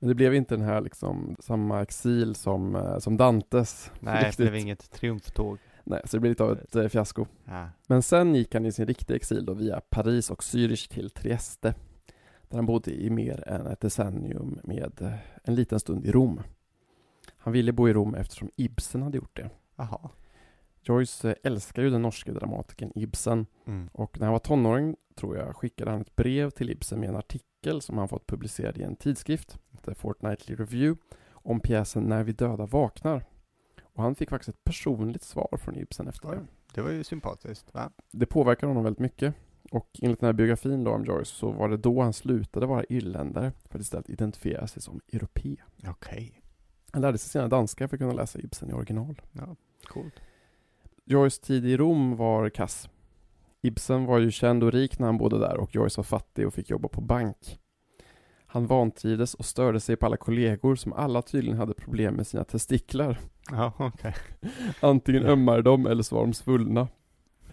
Men 0.01 0.07
det 0.09 0.15
blev 0.15 0.35
inte 0.35 0.55
den 0.55 0.65
här 0.65 0.81
liksom 0.81 1.35
samma 1.39 1.81
exil 1.81 2.35
som, 2.35 2.75
eh, 2.75 2.97
som 2.99 3.17
Dantes. 3.17 3.91
Nej, 3.99 4.13
det 4.21 4.27
Riktigt. 4.27 4.37
blev 4.37 4.55
inget 4.55 4.91
triumftåg. 4.91 5.57
Nej, 5.83 6.01
så 6.05 6.17
det 6.17 6.21
blev 6.21 6.31
lite 6.31 6.43
av 6.43 6.51
ett 6.51 6.75
eh, 6.75 6.87
fiasko. 6.87 7.25
Ja. 7.45 7.69
Men 7.87 8.01
sen 8.03 8.35
gick 8.35 8.53
han 8.53 8.65
i 8.65 8.71
sin 8.71 8.87
riktiga 8.87 9.15
exil 9.15 9.45
då 9.45 9.53
via 9.53 9.81
Paris 9.89 10.29
och 10.31 10.39
Zürich 10.41 10.91
till 10.93 11.09
Trieste. 11.09 11.73
Där 12.49 12.57
han 12.57 12.65
bodde 12.65 12.91
i 13.01 13.09
mer 13.09 13.43
än 13.47 13.67
ett 13.67 13.79
decennium 13.81 14.59
med 14.63 15.01
eh, 15.01 15.13
en 15.43 15.55
liten 15.55 15.79
stund 15.79 16.05
i 16.05 16.11
Rom. 16.11 16.41
Han 17.37 17.53
ville 17.53 17.71
bo 17.71 17.89
i 17.89 17.93
Rom 17.93 18.15
eftersom 18.15 18.49
Ibsen 18.55 19.01
hade 19.01 19.17
gjort 19.17 19.35
det. 19.37 19.49
Jaha. 19.75 20.09
Joyce 20.83 21.25
eh, 21.29 21.35
älskar 21.43 21.81
ju 21.81 21.89
den 21.89 22.01
norske 22.01 22.31
dramatikern 22.31 22.91
Ibsen 22.95 23.45
Mm. 23.65 23.89
och 23.93 24.19
när 24.19 24.25
han 24.27 24.31
var 24.33 24.39
tonåring, 24.39 24.95
tror 25.15 25.37
jag, 25.37 25.55
skickade 25.55 25.91
han 25.91 26.01
ett 26.01 26.15
brev 26.15 26.49
till 26.49 26.69
Ibsen 26.69 26.99
med 26.99 27.09
en 27.09 27.15
artikel 27.15 27.47
som 27.81 27.97
han 27.97 28.07
fått 28.07 28.27
publicerad 28.27 28.77
i 28.77 28.83
en 28.83 28.95
tidskrift, 28.95 29.57
The 29.85 29.95
Fortnightly 29.95 30.55
Review, 30.55 31.01
om 31.31 31.59
pjäsen 31.59 32.03
När 32.03 32.23
vi 32.23 32.31
döda 32.31 32.65
vaknar. 32.65 33.25
Och 33.83 34.03
han 34.03 34.15
fick 34.15 34.29
faktiskt 34.29 34.49
ett 34.49 34.63
personligt 34.63 35.23
svar 35.23 35.57
från 35.63 35.75
Ibsen 35.75 36.07
efter 36.07 36.31
det. 36.31 36.47
Det 36.73 36.81
var 36.81 36.89
ju 36.91 37.03
sympatiskt, 37.03 37.73
va? 37.73 37.91
Det 38.11 38.25
påverkar 38.25 38.67
honom 38.67 38.83
väldigt 38.83 38.99
mycket. 38.99 39.35
Och 39.71 39.89
enligt 40.01 40.19
den 40.19 40.27
här 40.27 40.33
biografin 40.33 40.83
då 40.83 40.91
om 40.91 41.05
Joyce 41.05 41.31
så 41.31 41.51
var 41.51 41.69
det 41.69 41.77
då 41.77 42.01
han 42.01 42.13
slutade 42.13 42.65
vara 42.65 42.83
irländare 42.89 43.51
för 43.69 43.79
att 43.79 43.81
istället 43.81 44.09
identifiera 44.09 44.67
sig 44.67 44.81
som 44.81 45.01
europé. 45.13 45.55
Okej. 45.87 46.41
Han 46.91 47.01
lärde 47.01 47.17
sig 47.17 47.29
sina 47.29 47.47
danska 47.47 47.87
för 47.87 47.95
att 47.95 47.99
kunna 47.99 48.13
läsa 48.13 48.39
Ibsen 48.39 48.69
i 48.69 48.73
original. 48.73 49.21
Ja, 49.31 49.55
coolt. 49.83 50.13
Joyce 51.05 51.41
tid 51.41 51.65
i 51.65 51.77
Rom 51.77 52.15
var 52.15 52.49
kass. 52.49 52.89
Ibsen 53.61 54.05
var 54.05 54.19
ju 54.19 54.31
känd 54.31 54.63
och 54.63 54.71
rik 54.71 54.99
när 54.99 55.05
han 55.05 55.17
bodde 55.17 55.39
där 55.39 55.57
och 55.57 55.75
Joyce 55.75 55.97
var 55.97 56.03
fattig 56.03 56.47
och 56.47 56.53
fick 56.53 56.69
jobba 56.69 56.87
på 56.87 57.01
bank. 57.01 57.59
Han 58.45 58.67
vantrivdes 58.67 59.33
och 59.33 59.45
störde 59.45 59.79
sig 59.79 59.95
på 59.95 60.05
alla 60.05 60.17
kollegor 60.17 60.75
som 60.75 60.93
alla 60.93 61.21
tydligen 61.21 61.57
hade 61.57 61.73
problem 61.73 62.15
med 62.15 62.27
sina 62.27 62.43
testiklar. 62.43 63.19
Ja, 63.51 63.73
okej. 63.77 64.15
Antingen 64.79 65.25
ömmade 65.25 65.61
de 65.61 65.85
eller 65.85 66.03
så 66.03 66.15
var 66.15 66.21
de 66.21 66.33
svullna. 66.33 66.87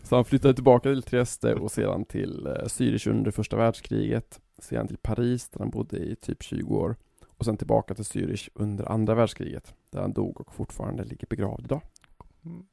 Så 0.03 0.15
han 0.15 0.25
flyttade 0.25 0.55
tillbaka 0.55 0.89
till 0.89 1.03
Trieste 1.03 1.55
och 1.55 1.71
sedan 1.71 2.05
till 2.05 2.47
eh, 2.47 2.51
Zürich 2.51 3.11
under 3.11 3.31
första 3.31 3.57
världskriget. 3.57 4.41
Sedan 4.59 4.89
till 4.89 4.99
Paris 4.99 5.49
där 5.49 5.59
han 5.61 5.71
bodde 5.71 5.99
i 5.99 6.17
typ 6.17 6.43
20 6.43 6.77
år. 6.77 6.97
Och 7.27 7.45
sen 7.45 7.57
tillbaka 7.57 7.95
till 7.95 8.05
Zürich 8.05 8.49
under 8.55 8.93
andra 8.93 9.15
världskriget. 9.15 9.75
Där 9.91 10.01
han 10.01 10.13
dog 10.13 10.41
och 10.41 10.55
fortfarande 10.55 11.05
ligger 11.05 11.27
begravd 11.27 11.65
idag. 11.65 11.81
Mm. 12.45 12.67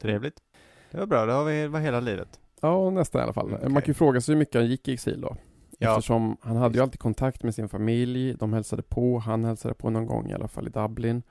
Trevligt. 0.00 0.42
Det 0.90 0.98
var 0.98 1.06
bra, 1.06 1.26
det 1.26 1.32
har 1.32 1.44
vi 1.44 1.66
var 1.66 1.80
hela 1.80 2.00
livet. 2.00 2.40
Ja, 2.68 2.90
nästan 2.90 3.20
i 3.20 3.22
alla 3.24 3.32
fall. 3.32 3.54
Okej. 3.54 3.68
Man 3.68 3.82
kan 3.82 3.90
ju 3.90 3.94
fråga 3.94 4.20
sig 4.20 4.32
hur 4.34 4.38
mycket 4.38 4.54
han 4.54 4.66
gick 4.66 4.88
i 4.88 4.92
exil 4.92 5.20
då. 5.20 5.36
Ja, 5.78 5.90
Eftersom 5.90 6.36
han 6.40 6.56
hade 6.56 6.74
ju 6.74 6.82
alltid 6.82 7.00
kontakt 7.00 7.42
med 7.42 7.54
sin 7.54 7.68
familj, 7.68 8.34
de 8.34 8.52
hälsade 8.52 8.82
på, 8.82 9.18
han 9.18 9.44
hälsade 9.44 9.74
på 9.74 9.90
någon 9.90 10.06
gång 10.06 10.30
i 10.30 10.34
alla 10.34 10.48
fall 10.48 10.66
i 10.66 10.70
Dublin. 10.70 11.22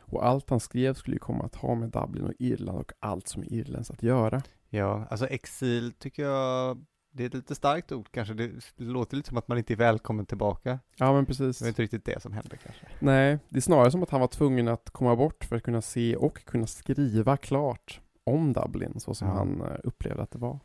Och 0.00 0.26
allt 0.26 0.50
han 0.50 0.60
skrev 0.60 0.94
skulle 0.94 1.14
ju 1.16 1.20
komma 1.20 1.44
att 1.44 1.54
ha 1.54 1.74
med 1.74 1.90
Dublin 1.90 2.24
och 2.24 2.32
Irland 2.38 2.78
och 2.78 2.92
allt 3.00 3.28
som 3.28 3.42
är 3.42 3.52
irländskt 3.52 3.94
att 3.94 4.02
göra. 4.02 4.42
ja, 4.70 5.06
alltså 5.10 5.26
exil 5.26 5.92
tycker 5.92 6.22
jag 6.22 6.84
det 7.14 7.22
är 7.22 7.26
ett 7.26 7.34
lite 7.34 7.54
starkt 7.54 7.92
ord 7.92 8.08
kanske. 8.10 8.34
Det 8.34 8.50
låter 8.76 9.16
lite 9.16 9.28
som 9.28 9.38
att 9.38 9.48
man 9.48 9.58
inte 9.58 9.74
är 9.74 9.76
välkommen 9.76 10.26
tillbaka. 10.26 10.78
Ja 10.96 11.12
men 11.12 11.26
precis. 11.26 11.58
Det 11.58 11.64
är 11.66 11.68
inte 11.68 11.82
riktigt 11.82 12.04
det 12.04 12.22
som 12.22 12.32
händer 12.32 12.56
kanske. 12.64 12.86
Nej, 13.00 13.38
det 13.48 13.56
är 13.58 13.60
snarare 13.60 13.90
som 13.90 14.02
att 14.02 14.10
han 14.10 14.20
var 14.20 14.28
tvungen 14.28 14.68
att 14.68 14.90
komma 14.90 15.16
bort 15.16 15.44
för 15.44 15.56
att 15.56 15.62
kunna 15.62 15.82
se 15.82 16.16
och 16.16 16.44
kunna 16.44 16.66
skriva 16.66 17.36
klart 17.36 18.00
om 18.24 18.52
Dublin 18.52 19.00
så 19.00 19.14
som 19.14 19.28
Ja. 19.28 19.34
han 19.34 19.60
eh, 19.60 19.76
upplevde 19.84 20.22
att 20.22 20.30
det 20.30 20.38
var. 20.38 20.58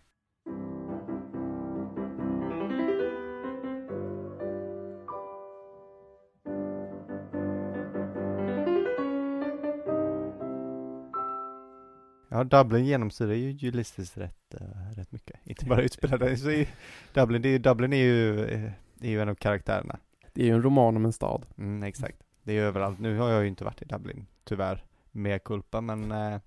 Ja, 12.38 12.44
Dublin 12.44 12.86
genomsyrar 12.86 13.34
ju 13.34 13.68
Ulysses 13.70 14.18
rätt, 14.18 14.54
eh, 14.54 14.96
rätt 14.98 15.12
mycket. 15.12 15.40
Inte 15.44 15.66
bara 15.66 15.82
utspelade 15.82 16.38
så 16.38 16.50
är 16.50 16.68
Dublin, 17.14 17.42
det 17.42 17.50
är, 17.50 17.60
Dublin 17.60 17.94
är 17.94 17.98
ju, 17.98 18.46
eh, 18.46 18.72
är 19.02 19.10
ju 19.10 19.22
en 19.22 19.30
av 19.30 19.36
karaktärerna. 19.36 19.98
Det 20.34 20.42
är 20.42 20.46
ju 20.46 20.54
en 20.54 20.62
roman 20.64 20.96
om 20.96 21.06
en 21.06 21.14
stad. 21.14 21.46
Mm, 21.58 21.84
exakt. 21.84 22.18
Det 22.44 22.58
är 22.58 22.62
överallt. 22.62 23.00
Nu 23.00 23.18
har 23.18 23.30
jag 23.30 23.42
ju 23.42 23.48
inte 23.48 23.64
varit 23.64 23.82
i 23.82 23.86
Dublin, 23.86 24.26
tyvärr, 24.44 24.84
med 25.12 25.44
kulpa, 25.44 25.82
men, 25.82 26.12
eh, 26.12 26.40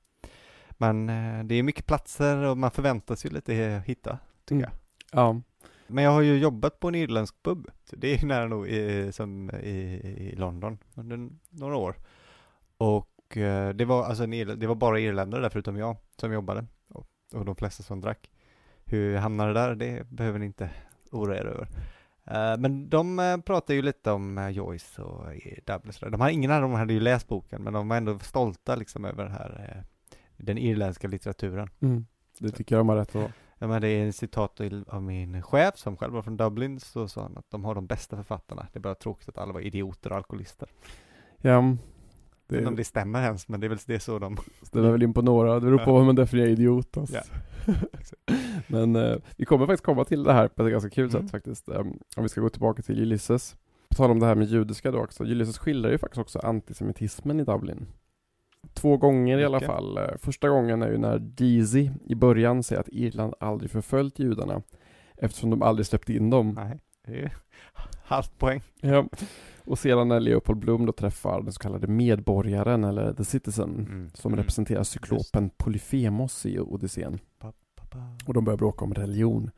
men 0.71 1.07
det 1.49 1.55
är 1.55 1.63
mycket 1.63 1.87
platser 1.87 2.37
och 2.37 2.59
man 2.59 2.71
förväntas 2.71 3.27
ju 3.27 3.31
lite 3.31 3.83
hitta, 3.87 4.19
tycker 4.45 4.55
Mm. 4.65 4.71
jag. 5.13 5.21
Ja, 5.21 5.41
Men 5.87 6.05
jag 6.05 6.11
har 6.11 6.21
ju 6.21 6.39
jobbat 6.39 6.81
på 6.81 6.89
en 6.89 6.95
irländsk 6.95 7.43
pub. 7.43 7.71
Det 7.91 8.15
är 8.15 8.19
ju 8.21 8.27
nära 8.27 8.47
nog 8.49 8.69
i, 8.69 9.13
som 9.13 9.51
i, 9.51 9.71
i 10.31 10.37
London 10.37 10.79
under 10.95 11.29
några 11.51 11.77
år. 11.77 11.97
Och 12.77 13.09
eh, 13.37 13.69
det 13.69 13.85
var 13.85 14.05
alltså 14.05 14.27
det 14.27 14.67
var 14.67 14.75
bara 14.75 15.01
irländare 15.01 15.43
där 15.43 15.49
förutom 15.49 15.77
jag 15.77 15.97
som 16.21 16.33
jobbade. 16.33 16.67
Och, 16.89 17.07
och 17.35 17.45
de 17.45 17.57
flesta 17.57 17.83
som 17.83 18.01
drack. 18.01 18.31
Hur 18.85 19.15
jag 19.15 19.21
hamnade 19.21 19.53
där, 19.53 19.75
det 19.75 20.11
behöver 20.11 20.39
ni 20.39 20.47
inte 20.47 20.71
oroa 21.11 21.37
er 21.37 21.45
över. 21.45 21.69
Eh, 22.25 22.59
men 22.59 22.89
de 22.89 23.19
eh, 23.19 23.37
pratade 23.37 23.75
ju 23.75 23.83
lite 23.83 24.11
om 24.11 24.51
Joyce 24.53 25.03
och 25.03 25.25
Dublin. 25.67 25.93
De 26.11 26.21
hade, 26.21 26.33
ingen 26.33 26.51
av 26.51 26.63
dem 26.63 26.73
hade 26.73 26.93
ju 26.93 27.01
läst 27.01 27.29
boken, 27.29 27.63
men 27.63 27.73
de 27.73 27.89
var 27.89 27.97
ändå 27.97 28.19
stolta 28.19 28.77
liksom 28.77 29.05
över 29.05 29.25
det 29.25 29.31
här, 29.31 29.85
den 30.37 30.59
irländska 30.59 31.09
litteraturen. 31.09 31.71
mm. 31.81 32.07
det 32.39 32.51
tycker 32.51 32.75
jag 32.75 32.81
de 32.81 32.89
har 32.89 32.97
rätt 32.97 33.09
att 33.09 33.15
vara. 33.15 33.33
Ja, 33.63 33.67
men 33.67 33.83
det 33.83 33.89
är 33.89 34.05
en 34.05 34.13
citat 34.13 34.61
av 34.87 35.03
min 35.03 35.43
chef 35.43 35.77
som 35.77 35.97
själv 35.97 36.13
var 36.13 36.23
från 36.23 36.37
Dublin, 36.37 36.81
så 36.81 37.09
sa 37.09 37.23
han 37.23 37.37
att 37.37 37.51
de 37.51 37.65
har 37.65 37.75
de 37.75 37.87
bästa 37.87 38.17
författarna. 38.17 38.67
Det 38.73 38.79
är 38.79 38.81
bara 38.81 38.95
tråkigt 38.95 39.29
att 39.29 39.39
alla 39.39 39.53
var 39.53 39.61
idioter 39.61 40.11
och 40.11 40.17
alkoholister. 40.17 40.69
Ja, 41.37 41.51
Jag 41.51 41.77
det, 42.51 42.59
inte 42.59 42.69
om 42.69 42.77
det 42.77 42.85
stämmer 42.85 43.23
ens, 43.23 43.49
men 43.49 43.61
det 43.61 43.67
är 43.67 43.69
väl 43.69 43.79
det 43.87 43.95
är 43.95 43.99
så 43.99 44.19
de... 44.19 44.37
är 44.73 44.81
väl 44.93 45.03
in 45.03 45.15
på 45.15 45.23
några, 45.23 45.55
det 45.55 45.61
beror 45.61 45.79
på 45.79 45.99
hur 45.99 46.05
man 46.05 46.15
definierar 46.15 46.49
idiot. 46.49 46.97
Alltså. 46.97 47.17
Ja. 47.17 47.23
Men 48.67 48.97
eh, 48.97 49.17
vi 49.37 49.45
kommer 49.45 49.67
faktiskt 49.67 49.85
komma 49.85 50.05
till 50.05 50.23
det 50.23 50.33
här 50.33 50.49
på 50.49 50.63
ett 50.67 50.73
ganska 50.73 50.91
kul 50.91 51.11
Mm. 51.11 51.23
sätt 51.23 51.31
faktiskt. 51.31 51.69
Um, 51.69 51.99
om 52.17 52.23
vi 52.23 52.29
ska 52.29 52.41
gå 52.41 52.49
tillbaka 52.49 52.83
till 52.83 53.01
Ulysses. 53.03 53.57
På 53.89 53.95
tal 53.95 54.11
om 54.11 54.19
det 54.21 54.27
här 54.27 54.35
med 54.35 54.47
judiska 54.47 54.91
då 54.91 54.99
också. 54.99 55.25
Ulysses 55.25 55.59
skildrar 55.59 55.91
ju 55.91 55.99
faktiskt 55.99 56.21
också 56.21 56.39
antisemitismen 56.39 57.41
i 57.41 57.45
Dublin. 57.45 57.87
Två 58.75 58.97
gånger 58.97 59.39
i 59.39 59.45
alla 59.45 59.57
Mycket. 59.57 59.67
fall. 59.67 59.99
Eh, 59.99 60.05
Första 60.19 60.49
gången 60.49 60.83
är 60.83 60.91
ju 60.91 60.99
när 60.99 61.19
Deasy 61.19 61.91
i 62.07 62.15
början 62.15 62.63
säger 62.63 62.81
att 62.81 62.89
Irland 62.89 63.35
aldrig 63.41 63.71
förföljt 63.71 64.19
judarna 64.19 64.63
eftersom 65.17 65.51
de 65.51 65.63
aldrig 65.63 65.87
släppte 65.87 66.13
in 66.13 66.31
dem. 66.31 66.53
Nej, 66.57 66.79
det 67.07 67.21
är 67.23 67.33
halvt 68.05 68.39
poäng. 68.39 68.63
Ja. 68.81 69.05
Och 69.65 69.79
sedan 69.79 70.09
när 70.09 70.21
Leopold 70.21 70.59
Bloom 70.59 70.87
då 70.87 70.93
träffar 70.93 71.43
den 71.43 71.53
så 71.53 71.59
kallade 71.61 71.87
medborgaren 71.87 72.85
eller 72.85 73.13
the 73.15 73.25
citizen 73.25 73.71
Mm. 73.91 74.11
som 74.15 74.33
Mm. 74.33 74.39
representerar 74.43 74.83
cyklopen 74.83 75.51
Polyfemos 75.57 76.47
i 76.47 76.59
Odysseen. 76.61 77.19
Pa, 77.39 77.53
pa, 77.77 77.85
pa. 77.85 77.99
Och 78.27 78.35
de 78.35 78.45
börjar 78.45 78.57
bråka 78.59 78.85
om 78.85 78.95
religion. 78.95 79.51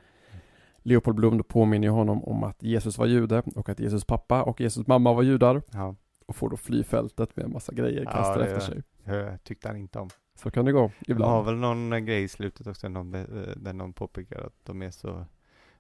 Leopold 0.85 1.17
Bloom 1.17 1.39
då 1.39 1.45
påminner 1.45 1.89
honom 1.89 2.25
om 2.25 2.45
att 2.45 2.63
Jesus 2.63 2.99
var 2.99 3.07
jude 3.07 3.43
och 3.57 3.69
att 3.69 3.81
Jesus 3.81 4.05
pappa 4.05 4.43
och 4.43 4.61
Jesus 4.61 4.87
mamma 4.87 5.13
var 5.13 5.23
judar 5.23 5.63
Ja, 5.73 5.95
och 6.27 6.37
får 6.37 6.51
då 6.51 6.57
fly 6.57 6.85
fältet 6.85 7.37
med 7.37 7.45
en 7.45 7.53
massa 7.53 7.73
grejer 7.73 8.03
Ja, 8.05 8.11
kastade 8.11 8.45
det 8.45 8.51
efter 8.51 8.73
sig. 8.73 8.83
jag 9.05 9.45
tyckte 9.45 9.69
han 9.69 9.77
inte 9.77 9.99
om. 9.99 10.09
Så 10.35 10.51
kan 10.51 10.65
det 10.65 10.73
gå 10.73 10.79
De 10.81 11.13
har 11.13 11.15
ibland. 11.15 11.47
väl 11.47 11.55
någon 11.57 11.93
eh, 11.93 11.99
grej 11.99 12.23
i 12.23 12.29
slutet 12.29 12.67
också, 12.67 12.89
någon, 12.89 13.15
eh, 13.15 13.23
där 13.57 13.73
någon 13.73 13.93
påpekar 13.93 14.41
att 14.41 14.55
de 14.65 14.83
är 14.83 14.91
så, 14.91 15.25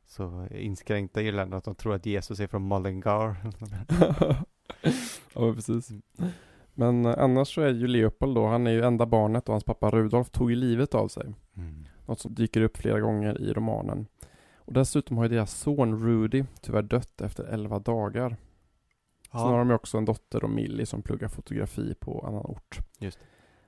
så 0.06 0.46
inskränkta 0.50 1.22
irländare 1.22 1.58
att 1.58 1.64
de 1.64 1.74
tror 1.74 1.94
att 1.94 2.06
Jesus 2.06 2.40
är 2.40 2.46
från 2.46 2.68
Mullingar. 2.68 3.36
ja 5.34 5.54
precis. 5.54 5.90
Mm. 5.90 6.02
Men 6.74 7.06
eh, 7.06 7.14
annars 7.18 7.54
så 7.54 7.60
är 7.60 7.70
ju 7.72 7.86
Leopold 7.86 8.34
då, 8.34 8.46
han 8.46 8.66
är 8.66 8.70
ju 8.70 8.82
enda 8.82 9.06
barnet 9.06 9.48
och 9.48 9.52
hans 9.52 9.64
pappa 9.64 9.90
Rudolf 9.90 10.30
tog 10.30 10.50
ju 10.50 10.56
livet 10.56 10.94
av 10.94 11.08
sig. 11.08 11.34
Mm. 11.56 11.86
Något 12.06 12.20
som 12.20 12.34
dyker 12.34 12.60
upp 12.62 12.76
flera 12.76 13.00
gånger 13.00 13.40
i 13.40 13.52
romanen. 13.52 14.06
Och 14.56 14.72
dessutom 14.72 15.16
har 15.16 15.24
ju 15.24 15.28
deras 15.28 15.52
son 15.60 16.04
Rudy 16.04 16.44
tyvärr 16.60 16.82
dött 16.82 17.20
efter 17.20 17.44
11 17.44 17.78
dagar. 17.78 18.36
Sen 19.30 19.40
har 19.40 19.52
Ja, 19.52 19.58
de 19.58 19.68
ju 19.68 19.74
också 19.74 19.98
en 19.98 20.04
dotter 20.04 20.40
då, 20.40 20.48
Millie 20.48 20.86
som 20.86 21.02
pluggar 21.02 21.28
fotografi 21.28 21.94
på 22.00 22.24
annan 22.26 22.44
ort. 22.46 22.78
just. 22.98 23.18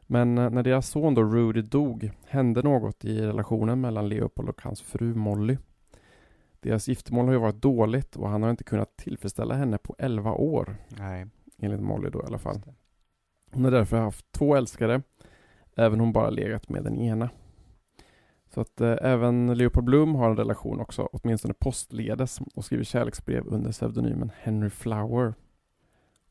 Men 0.07 0.39
eh, 0.39 0.51
när 0.51 0.63
deras 0.63 0.89
son 0.89 1.15
då 1.15 1.23
Rudy 1.23 1.63
dog 1.63 2.11
hände 2.27 2.63
något 2.63 3.05
i 3.05 3.21
relationen 3.21 3.81
mellan 3.81 4.09
Leopold 4.09 4.49
och 4.49 4.63
hans 4.63 4.83
fru 4.83 5.15
Molly. 5.15 5.57
Deras 6.65 6.89
giftermål 6.89 7.27
har 7.27 7.33
ju 7.33 7.39
varit 7.39 7.63
dåligt 7.63 8.17
och 8.17 8.29
han 8.29 8.43
har 8.43 8.51
inte 8.51 8.65
kunnat 8.65 8.97
tillfredsställa 8.97 9.55
henne 9.55 9.79
på 9.79 9.95
11 9.99 10.33
år, 10.33 10.77
Nej, 10.89 11.27
enligt 11.59 11.81
Molly 11.81 12.11
då 12.11 12.23
i 12.23 12.27
alla 12.27 12.39
fall. 12.39 12.63
Hon 13.53 13.65
har 13.65 13.71
därför 13.71 13.97
haft 13.97 14.33
två 14.33 14.57
älskare, 14.57 15.03
även 15.77 16.01
hon 16.01 16.13
bara 16.13 16.31
legat 16.31 16.69
med 16.69 16.85
den 16.85 16.99
ena. 16.99 17.31
Så 18.55 18.61
att 18.61 18.81
eh, 18.81 18.97
även 19.01 19.55
Leopold 19.55 19.85
Bloom 19.85 20.15
har 20.15 20.31
en 20.31 20.37
relation 20.37 20.81
också, 20.81 21.09
åtminstone 21.13 21.55
postledes, 21.55 22.41
och 22.55 22.65
skriver 22.65 22.85
kärleksbrev 22.85 23.47
under 23.47 23.73
pseudonymen 23.73 24.31
Henry 24.39 24.71
Flower. 24.71 25.35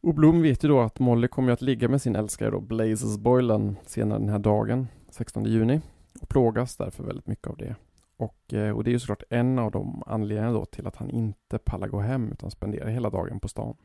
Och 0.01 0.13
Bloom 0.13 0.41
vet 0.41 0.63
ju 0.63 0.67
då 0.67 0.81
att 0.81 0.99
Molly 0.99 1.27
kommer 1.27 1.51
att 1.51 1.61
ligga 1.61 1.87
med 1.87 2.01
sin 2.01 2.15
älskare 2.15 2.51
då, 2.51 2.59
Blazes 2.59 3.17
Boylan, 3.17 3.75
senare 3.85 4.19
den 4.19 4.29
här 4.29 4.39
dagen, 4.39 4.87
16 5.09 5.45
juni, 5.45 5.81
och 6.21 6.29
plågas 6.29 6.77
därför 6.77 7.03
väldigt 7.03 7.27
mycket 7.27 7.47
av 7.47 7.57
det. 7.57 7.75
Och, 8.23 8.53
eh, 8.53 8.75
och 8.75 8.83
det 8.83 8.89
är 8.89 8.93
ju 8.93 8.99
såklart 8.99 9.23
en 9.29 9.59
av 9.59 9.71
de 9.71 10.03
anledningarna 10.05 10.53
då 10.53 10.65
till 10.65 10.87
att 10.87 10.95
han 10.95 11.09
inte 11.09 11.57
pallar 11.59 11.87
gå 11.87 11.99
hem 11.99 12.31
utan 12.31 12.51
spenderar 12.51 12.89
hela 12.89 13.09
dagen 13.09 13.39
på 13.39 13.47
stan. 13.47 13.75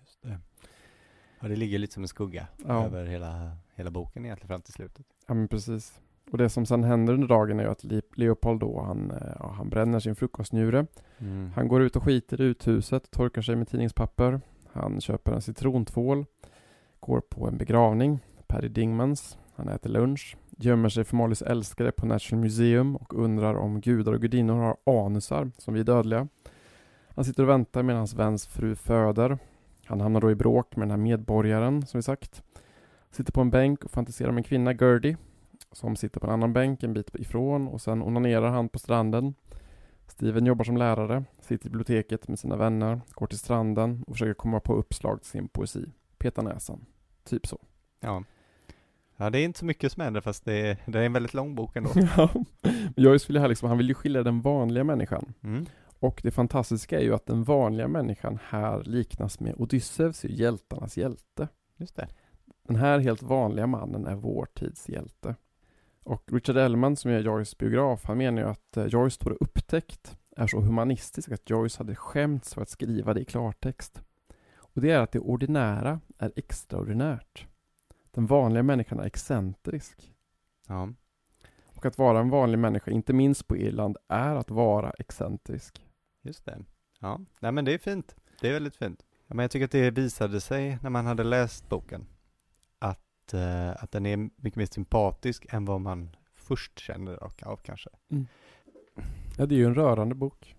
Just 0.00 0.22
det. 0.22 0.38
Ja, 1.40 1.48
det 1.48 1.56
ligger 1.56 1.78
lite 1.78 1.94
som 1.94 2.02
en 2.02 2.08
skugga 2.08 2.46
Ja. 2.66 2.84
över 2.84 3.06
hela, 3.06 3.56
hela 3.74 3.90
boken 3.90 4.24
egentligen 4.24 4.48
fram 4.48 4.62
till 4.62 4.72
slutet. 4.72 5.06
Ja 5.26 5.34
men 5.34 5.48
precis. 5.48 6.00
Och 6.32 6.38
det 6.38 6.48
som 6.48 6.66
sen 6.66 6.84
händer 6.84 7.14
under 7.14 7.28
dagen 7.28 7.60
är 7.60 7.64
ju 7.64 7.70
att 7.70 7.84
Le- 7.84 8.00
Leopold 8.14 8.60
då, 8.60 8.82
han, 8.82 9.10
eh, 9.10 9.32
ja, 9.38 9.52
han 9.56 9.68
bränner 9.68 10.00
sin 10.00 10.16
frukostnjure. 10.16 10.86
Mm. 11.18 11.50
Han 11.54 11.68
går 11.68 11.82
ut 11.82 11.96
och 11.96 12.02
skiter 12.02 12.40
i 12.40 12.44
uthuset, 12.44 13.10
torkar 13.10 13.42
sig 13.42 13.56
med 13.56 13.68
tidningspapper. 13.68 14.40
Han 14.72 15.00
köper 15.00 15.32
en 15.32 15.42
citrontvål, 15.42 16.24
går 17.00 17.20
på 17.20 17.46
en 17.48 17.58
begravning, 17.58 18.20
Paddy 18.46 18.68
Dingmans. 18.68 19.38
Han 19.54 19.68
äter 19.68 19.90
lunch, 19.90 20.36
gömmer 20.56 20.88
sig 20.88 21.04
för 21.04 21.16
Marleys 21.16 21.42
älskare 21.42 21.92
på 21.92 22.06
National 22.06 22.42
Museum 22.42 22.96
och 22.96 23.14
undrar 23.14 23.54
om 23.54 23.80
gudar 23.80 24.12
och 24.12 24.20
gudinnor 24.20 24.54
har 24.54 25.04
anusar 25.06 25.50
som 25.58 25.74
vi 25.74 25.82
dödliga. 25.82 26.28
Han 27.08 27.24
sitter 27.24 27.42
och 27.42 27.48
väntar 27.48 27.82
medan 27.82 27.98
hans 27.98 28.14
väns 28.14 28.46
fru 28.46 28.74
föder. 28.74 29.38
Han 29.84 30.00
hamnar 30.00 30.20
då 30.20 30.30
i 30.30 30.34
bråk 30.34 30.76
med 30.76 30.82
den 30.82 30.90
här 30.90 31.04
medborgaren, 31.04 31.86
som 31.86 31.98
vi 31.98 32.02
sagt. 32.02 32.42
Sitter 33.10 33.32
på 33.32 33.40
en 33.40 33.50
bänk 33.50 33.84
och 33.84 33.90
fantiserar 33.90 34.28
om 34.28 34.36
en 34.36 34.42
kvinna, 34.42 34.72
Gertie, 34.72 35.16
som 35.72 35.96
sitter 35.96 36.20
på 36.20 36.26
en 36.26 36.32
annan 36.32 36.52
bänk 36.52 36.82
en 36.82 36.92
bit 36.92 37.14
ifrån 37.14 37.68
och 37.68 37.80
sen 37.80 38.02
onanerar 38.02 38.50
han 38.50 38.68
på 38.68 38.78
stranden. 38.78 39.34
Steven 40.06 40.46
jobbar 40.46 40.64
som 40.64 40.76
lärare, 40.76 41.24
sitter 41.40 41.66
i 41.66 41.70
biblioteket 41.70 42.28
med 42.28 42.38
sina 42.38 42.56
vänner, 42.56 43.00
går 43.10 43.26
till 43.26 43.38
stranden 43.38 44.04
och 44.06 44.14
försöker 44.14 44.34
komma 44.34 44.60
på 44.60 44.74
uppslag 44.74 45.22
till 45.22 45.30
sin 45.30 45.48
poesi. 45.48 45.84
Peta 46.18 46.42
näsan. 46.42 46.86
Typ 47.24 47.46
så. 47.46 47.60
Ja 48.00 48.24
ja, 49.16 49.30
det 49.30 49.40
är 49.40 49.44
inte 49.44 49.58
så 49.58 49.64
mycket 49.64 49.92
som 49.92 50.02
händer 50.02 50.20
fast 50.20 50.44
det 50.44 50.52
är, 50.52 50.76
det 50.86 50.98
är 50.98 51.02
en 51.02 51.12
väldigt 51.12 51.34
lång 51.34 51.54
bok 51.54 51.76
ändå. 51.76 51.90
Ja. 52.16 52.30
Joyce 52.96 53.30
vill 53.30 53.38
här 53.38 53.48
liksom, 53.48 53.68
han 53.68 53.78
vill 53.78 53.88
ju 53.88 53.94
skilja 53.94 54.22
den 54.22 54.40
vanliga 54.40 54.84
människan. 54.84 55.32
Mm. 55.42 55.66
Och 55.98 56.20
det 56.22 56.30
fantastiska 56.30 56.98
är 56.98 57.02
ju 57.02 57.14
att 57.14 57.26
den 57.26 57.44
vanliga 57.44 57.88
människan 57.88 58.38
här 58.48 58.82
liknas 58.84 59.40
med 59.40 59.54
Odysseus, 59.56 60.24
hjältarnas 60.24 60.96
hjälte. 60.96 61.48
Just 61.76 61.96
det. 61.96 62.08
Den 62.68 62.76
här 62.76 62.98
helt 62.98 63.22
vanliga 63.22 63.66
mannen 63.66 64.06
är 64.06 64.14
vår 64.14 64.46
tids 64.54 64.88
hjälte. 64.88 65.34
Och 66.02 66.32
Richard 66.32 66.56
Ellman 66.56 66.96
som 66.96 67.10
är 67.10 67.20
Joyce 67.20 67.56
biograf, 67.58 68.04
han 68.04 68.18
menar 68.18 68.42
ju 68.42 68.48
att 68.48 68.76
eh, 68.76 68.86
Joyce 68.86 69.18
då 69.20 69.30
upptäckt 69.30 70.18
är 70.36 70.46
så 70.46 70.60
humanistisk 70.60 71.32
att 71.32 71.50
Joyce 71.50 71.78
hade 71.78 71.94
skämts 71.94 72.54
för 72.54 72.62
att 72.62 72.68
skriva 72.68 73.14
det 73.14 73.20
i 73.20 73.24
klartext. 73.24 74.00
Och 74.56 74.80
det 74.80 74.90
är 74.90 75.00
att 75.00 75.12
det 75.12 75.18
ordinära 75.18 76.00
är 76.18 76.32
extraordinärt. 76.36 77.46
Den 78.16 78.26
vanliga 78.26 78.62
människan 78.62 79.00
är 79.00 79.04
excentrisk. 79.04 80.12
Ja. 80.68 80.88
Och 81.64 81.86
att 81.86 81.98
vara 81.98 82.20
en 82.20 82.30
vanlig 82.30 82.58
människa, 82.58 82.90
inte 82.90 83.12
minst 83.12 83.46
på 83.46 83.56
Irland, 83.56 83.96
är 84.08 84.34
att 84.34 84.50
vara 84.50 84.90
excentrisk. 84.90 85.82
Just 86.22 86.44
det. 86.44 86.58
Ja, 87.00 87.20
nej 87.40 87.52
men 87.52 87.64
det 87.64 87.74
är 87.74 87.78
fint. 87.78 88.16
Det 88.40 88.48
är 88.48 88.52
väldigt 88.52 88.76
fint. 88.76 89.04
Ja, 89.26 89.34
men 89.34 89.42
jag 89.42 89.50
tycker 89.50 89.64
att 89.64 89.70
det 89.70 89.90
visade 89.90 90.40
sig 90.40 90.78
när 90.82 90.90
man 90.90 91.06
hade 91.06 91.24
läst 91.24 91.68
boken 91.68 92.06
att, 92.78 93.34
eh, 93.34 93.70
att 93.70 93.92
den 93.92 94.06
är 94.06 94.16
mycket 94.16 94.56
mer 94.56 94.66
sympatisk 94.66 95.46
än 95.48 95.64
vad 95.64 95.80
man 95.80 96.16
först 96.34 96.78
känner 96.78 97.24
av, 97.24 97.32
av 97.42 97.56
kanske. 97.56 97.90
Mm. 98.10 98.26
Ja, 99.38 99.46
det 99.46 99.54
är 99.54 99.58
ju 99.58 99.66
en 99.66 99.74
rörande 99.74 100.14
bok. 100.14 100.56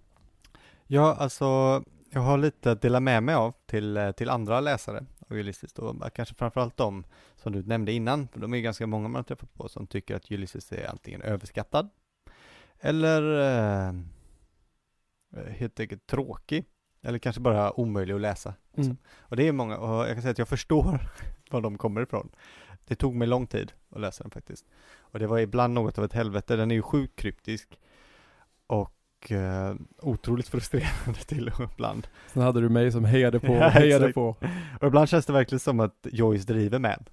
Ja, 0.88 1.16
alltså 1.16 1.84
jag 2.10 2.22
har 2.22 2.38
lite 2.38 2.72
att 2.72 2.82
dela 2.82 3.00
med 3.00 3.24
mig 3.24 3.36
av 3.36 3.54
till, 3.66 3.98
eh, 3.98 4.12
till 4.12 4.30
andra 4.30 4.60
läsare 4.60 5.06
Ulysses 5.30 5.74
då, 5.74 6.10
kanske 6.16 6.36
framförallt 6.36 6.78
de 6.78 7.04
som 7.36 7.54
du 7.54 7.64
nämnde 7.64 7.92
innan, 7.92 8.28
för 8.28 8.40
de 8.40 8.54
är 8.54 8.58
ju 8.58 8.64
ganska 8.64 8.88
många 8.88 9.08
man 9.08 9.16
har 9.16 9.24
träffat 9.24 9.54
på 9.54 9.70
som 9.70 9.88
tycker 9.88 10.16
att 10.16 10.32
Ulysses 10.32 10.72
är 10.72 10.90
antingen 10.90 11.22
överskattad 11.22 11.90
eller 12.80 13.40
eh, 13.40 13.94
helt 15.48 15.80
enkelt 15.80 16.08
tråkig 16.08 16.66
eller 17.02 17.20
kanske 17.20 17.42
bara 17.42 17.80
omöjlig 17.80 18.14
att 18.14 18.22
läsa. 18.22 18.54
Mm. 18.78 18.98
Och 19.20 19.36
det 19.36 19.48
är 19.48 19.52
många, 19.52 19.78
och 19.78 20.08
jag 20.08 20.14
kan 20.14 20.22
säga 20.22 20.32
att 20.32 20.38
jag 20.38 20.48
förstår 20.48 21.00
var 21.50 21.62
de 21.62 21.78
kommer 21.78 22.02
ifrån. 22.02 22.30
Det 22.86 22.96
tog 22.96 23.16
mig 23.16 23.28
lång 23.28 23.48
tid 23.48 23.74
att 23.90 24.02
läsa 24.02 24.24
den 24.24 24.32
faktiskt. 24.32 24.66
Och 24.98 25.20
det 25.20 25.28
var 25.28 25.40
ibland 25.40 25.74
något 25.74 25.98
av 25.98 26.04
ett 26.04 26.14
helvete, 26.14 26.56
den 26.56 26.72
är 26.72 26.76
ju 26.76 26.82
sjukt 26.82 27.20
kryptisk 27.20 27.80
och 28.68 28.97
eh, 29.32 29.74
otroligt 30.02 30.48
frustrerande 30.48 31.20
till 31.28 31.48
och 31.48 31.72
ibland. 31.74 32.08
Sen 32.34 32.42
hade 32.42 32.62
du 32.62 32.70
mig 32.70 32.92
som 32.92 33.06
hejade 33.06 33.40
på, 33.40 33.48
Ja, 33.54 33.68
hejade 33.68 34.06
exakt. 34.06 34.16
på. 34.16 34.36
Och 34.82 34.88
ibland 34.88 35.10
känns 35.10 35.26
det 35.26 35.34
verkligen 35.34 35.60
som 35.60 35.80
att 35.80 36.08
Joyce 36.12 36.46
driver 36.46 36.80
med. 36.80 37.10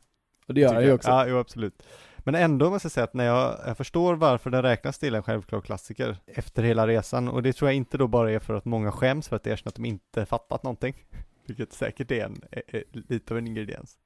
Och 0.47 0.55
det 0.55 0.61
gör 0.61 0.75
jag 0.75 0.85
ju 0.85 0.93
också. 0.93 1.09
Ja, 1.09 1.27
jo, 1.27 1.39
absolut. 1.39 1.83
Men 2.19 2.35
ändå 2.35 2.71
måste 2.71 2.87
jag 2.87 2.93
säga 2.93 3.05
att 3.05 3.15
när 3.15 3.25
jag, 3.25 3.59
jag 3.67 3.77
förstår 3.77 4.15
varför 4.15 4.51
den 4.51 4.63
räknas 4.63 4.99
till 4.99 5.15
en 5.15 5.23
självklar 5.23 5.61
klassiker 5.61 6.17
efter 6.27 6.63
hela 6.63 6.87
resan 6.87 7.29
och 7.29 7.43
det 7.43 7.53
tror 7.53 7.71
jag 7.71 7.77
inte 7.77 7.99
då 7.99 8.07
bara 8.07 8.33
är 8.33 8.39
för 8.39 8.55
att 8.55 8.65
många 8.65 8.93
skäms 8.93 9.29
för 9.29 9.37
att 9.37 9.47
erkänna 9.47 9.69
att 9.69 9.75
de 9.75 9.85
inte 9.85 10.27
fattat 10.27 10.63
någonting. 10.63 10.95
Vilket 11.47 11.73
säkert 11.73 12.11
är 12.11 12.25
en, 12.25 12.43
är, 12.51 12.63
är 12.77 12.85
lite 12.93 13.35
av 13.35 13.39
en 13.39 13.47
ingrediens. 13.47 13.97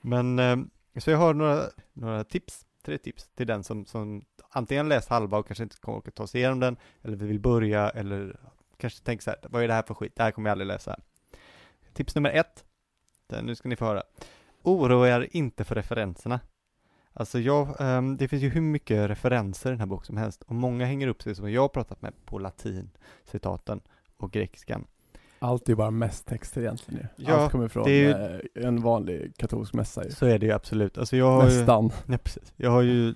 Men, 0.00 0.38
eh, 0.38 0.56
så 0.98 1.10
jag 1.10 1.18
har 1.18 1.34
några, 1.34 1.62
några 1.92 2.24
tips, 2.24 2.66
tre 2.84 2.98
tips 2.98 3.28
till 3.34 3.46
den 3.46 3.64
som, 3.64 3.86
som 3.86 4.24
antingen 4.50 4.88
läst 4.88 5.08
halva 5.08 5.38
och 5.38 5.46
kanske 5.46 5.64
inte 5.64 5.76
kommer 5.76 5.98
orka 5.98 6.10
ta 6.10 6.26
sig 6.26 6.40
igenom 6.40 6.60
den, 6.60 6.76
eller 7.02 7.16
vill 7.16 7.40
börja, 7.40 7.90
eller 7.90 8.36
kanske 8.76 9.04
tänker 9.04 9.22
så 9.22 9.30
här, 9.30 9.38
vad 9.42 9.62
är 9.62 9.68
det 9.68 9.74
här 9.74 9.82
för 9.82 9.94
skit, 9.94 10.12
det 10.16 10.22
här 10.22 10.30
kommer 10.30 10.50
jag 10.50 10.52
aldrig 10.52 10.68
läsa. 10.68 11.00
Tips 11.92 12.14
nummer 12.14 12.30
ett, 12.30 12.64
den, 13.26 13.44
nu 13.46 13.54
ska 13.54 13.68
ni 13.68 13.76
få 13.76 13.84
höra. 13.84 14.02
Oroa 14.62 15.08
er 15.08 15.28
inte 15.30 15.64
för 15.64 15.74
referenserna. 15.74 16.40
Alltså 17.12 17.38
jag, 17.38 17.80
um, 17.80 18.16
det 18.16 18.28
finns 18.28 18.42
ju 18.42 18.48
hur 18.48 18.60
mycket 18.60 19.10
referenser 19.10 19.70
i 19.70 19.72
den 19.72 19.80
här 19.80 19.86
boken 19.86 20.06
som 20.06 20.16
helst 20.16 20.42
och 20.42 20.54
många 20.54 20.86
hänger 20.86 21.08
upp 21.08 21.22
sig 21.22 21.34
som 21.34 21.52
jag 21.52 21.62
har 21.62 21.68
pratat 21.68 22.02
med 22.02 22.12
på 22.24 22.38
latin, 22.38 22.90
citaten 23.24 23.80
och 24.16 24.32
grekiskan. 24.32 24.86
Allt 25.42 25.68
är 25.68 25.72
ju 25.72 25.76
bara 25.76 25.90
mässtexter 25.90 26.60
egentligen 26.60 27.00
ju. 27.16 27.24
Ja, 27.24 27.34
Allt 27.34 27.52
kommer 27.52 27.68
från 27.68 27.84
det 27.84 27.90
är 27.90 28.30
ju- 28.34 28.40
eh, 28.62 28.66
en 28.66 28.82
vanlig 28.82 29.32
katolsk 29.36 29.74
mässa 29.74 30.04
ju. 30.04 30.10
Så 30.10 30.26
är 30.26 30.38
det 30.38 30.46
ju 30.46 30.52
absolut. 30.52 30.98
Alltså 30.98 31.16
jag 31.16 31.30
har 31.30 31.48
ju, 31.50 31.56
Nästan. 31.58 31.90
ja, 32.06 32.18
precis. 32.18 32.52
Jag 32.56 32.70
har 32.70 32.82
ju 32.82 33.14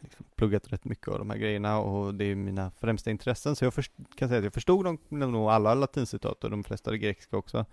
liksom 0.00 0.24
pluggat 0.36 0.72
rätt 0.72 0.84
mycket 0.84 1.08
av 1.08 1.18
de 1.18 1.30
här 1.30 1.36
grejerna 1.38 1.78
och 1.78 2.14
det 2.14 2.24
är 2.24 2.26
ju 2.28 2.34
mina 2.36 2.70
främsta 2.70 3.10
intressen 3.10 3.56
så 3.56 3.64
jag 3.64 3.74
först, 3.74 3.92
kan 4.16 4.28
säga 4.28 4.38
att 4.38 4.44
jag 4.44 4.52
förstod 4.54 4.84
de, 4.84 4.98
nog 5.32 5.50
alla 5.50 5.74
latincitat 5.74 6.44
och 6.44 6.50
de 6.50 6.64
flesta 6.64 6.90
det 6.90 6.98
grekiska 6.98 7.36
också. 7.36 7.64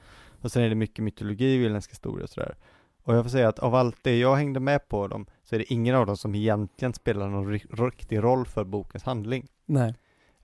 Och 0.42 0.52
sen 0.52 0.64
är 0.64 0.70
det 0.70 0.76
mycket 0.76 1.04
mytologi, 1.04 1.46
irländsk 1.66 1.92
historia 1.92 2.24
och 2.24 2.30
sådär. 2.30 2.56
Och 3.04 3.16
jag 3.16 3.24
får 3.26 3.30
säga 3.30 3.48
att 3.48 3.60
av 3.60 3.76
allt 3.76 3.98
det 4.02 4.18
jag 4.18 4.36
hängde 4.36 4.60
med 4.60 4.88
på 4.90 5.08
dem 5.08 5.26
så 5.44 5.56
är 5.56 5.60
det 5.60 5.74
ingen 5.74 5.96
av 5.96 6.06
dem 6.06 6.18
som 6.18 6.36
egentligen 6.36 6.94
spelar 6.94 7.30
någon 7.30 7.54
ri- 7.54 7.86
riktig 7.90 8.24
roll 8.24 8.46
för 8.46 8.64
bokens 8.64 9.04
handling. 9.04 9.48
Nej. 9.66 9.94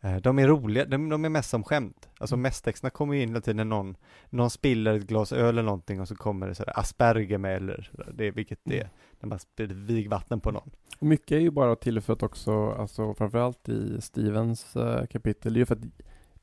Eh, 0.06 0.16
De 0.18 0.40
är 0.40 0.48
roliga, 0.48 0.86
de, 0.86 1.10
de 1.10 1.26
är 1.26 1.30
mest 1.30 1.50
som 1.50 1.64
skämt. 1.64 2.10
Alltså 2.18 2.38
mästtexterna 2.38 2.90
kommer 2.90 3.14
ju 3.14 3.22
in 3.22 3.30
hela 3.30 3.42
tiden 3.42 3.58
när 3.58 3.64
någon, 3.64 3.96
någon 4.30 4.50
spiller 4.50 4.94
ett 4.94 5.08
glas 5.08 5.32
öl 5.32 5.50
eller 5.50 5.64
någonting 5.64 6.01
och 6.01 6.08
så 6.08 6.16
kommer 6.16 6.48
det 6.48 6.56
sådär 6.56 6.79
asperger 6.79 7.38
med 7.38 7.56
eller 7.56 7.90
sådär. 7.92 8.12
det, 8.14 8.32
vilket 8.32 8.60
det 8.64 8.79
är, 8.79 8.90
när 9.20 9.29
man 9.29 9.40
spiller 9.40 9.75
vigvatten 9.75 10.40
på 10.40 10.51
någon. 10.51 10.70
Och 11.00 11.08
mycket 11.08 11.32
är 11.32 11.40
ju 11.40 11.51
bara 11.51 11.75
till 11.75 12.01
för 12.01 12.14
att 12.14 12.24
också, 12.24 12.72
alltså 12.72 13.14
framförallt 13.14 13.70
i 13.70 14.01
Stevens 14.01 14.75
eh, 14.75 15.06
kapitel, 15.06 15.53
det 15.53 15.58
är 15.58 15.60
ju 15.60 15.66
för 15.66 15.75
att 15.75 15.86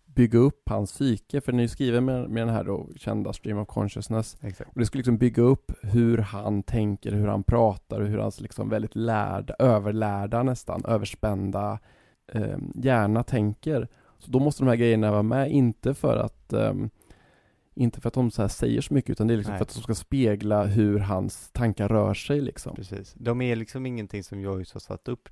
bygga 0.04 0.38
upp 0.38 0.68
hans 0.68 0.92
psyke, 0.92 1.40
för 1.40 1.52
den 1.52 1.58
är 1.58 1.62
ju 1.64 1.68
skriven 1.68 2.04
med, 2.04 2.30
med 2.30 2.46
den 2.46 2.54
här 2.54 2.64
då 2.64 2.88
kända 2.96 3.32
stream 3.32 3.58
of 3.58 3.68
consciousness. 3.68 4.36
Exakt. 4.40 4.70
Och 4.70 4.80
det 4.80 4.86
skulle 4.86 5.00
liksom 5.00 5.18
bygga 5.18 5.42
upp 5.42 5.72
hur 5.82 6.18
han 6.18 6.62
tänker, 6.62 7.12
hur 7.12 7.26
han 7.26 7.44
pratar 7.44 8.00
och 8.00 8.06
hur 8.06 8.18
hans 8.18 8.40
liksom 8.40 8.68
väldigt 8.68 8.96
lärda, 8.96 9.54
överlärda 9.58 10.42
nästan, 10.42 10.84
överspända 10.84 11.78
eh, 12.34 12.58
hjärna 12.74 13.22
tänker. 13.22 13.88
Så 14.18 14.30
då 14.30 14.38
måste 14.38 14.62
de 14.62 14.68
här 14.68 14.76
grejerna 14.76 15.10
vara 15.10 15.22
med, 15.22 15.50
inte 15.50 15.94
för 15.94 16.16
att 16.16 16.52
ehm, 16.52 16.90
inte 17.74 18.00
för 18.00 18.08
att 18.08 18.14
de 18.14 18.30
så 18.30 18.42
här 18.42 18.48
säger 18.48 18.80
så 18.80 18.94
mycket 18.94 19.10
utan 19.10 19.26
det 19.26 19.34
är 19.34 19.36
liksom 19.36 19.52
Nej. 19.52 19.58
för 19.58 19.64
att 19.64 19.74
de 19.74 19.80
ska 19.82 19.94
spegla 19.94 20.64
hur 20.64 20.98
hans 20.98 21.50
tankar 21.52 21.88
rör 21.88 22.14
sig 22.14 22.40
liksom. 22.40 22.76
Precis. 22.76 23.14
De 23.18 23.40
är 23.40 23.56
liksom 23.56 23.86
ingenting 23.86 24.24
som 24.24 24.40
Joyce 24.40 24.72
har 24.72 24.80
satt 24.80 25.08
upp, 25.08 25.28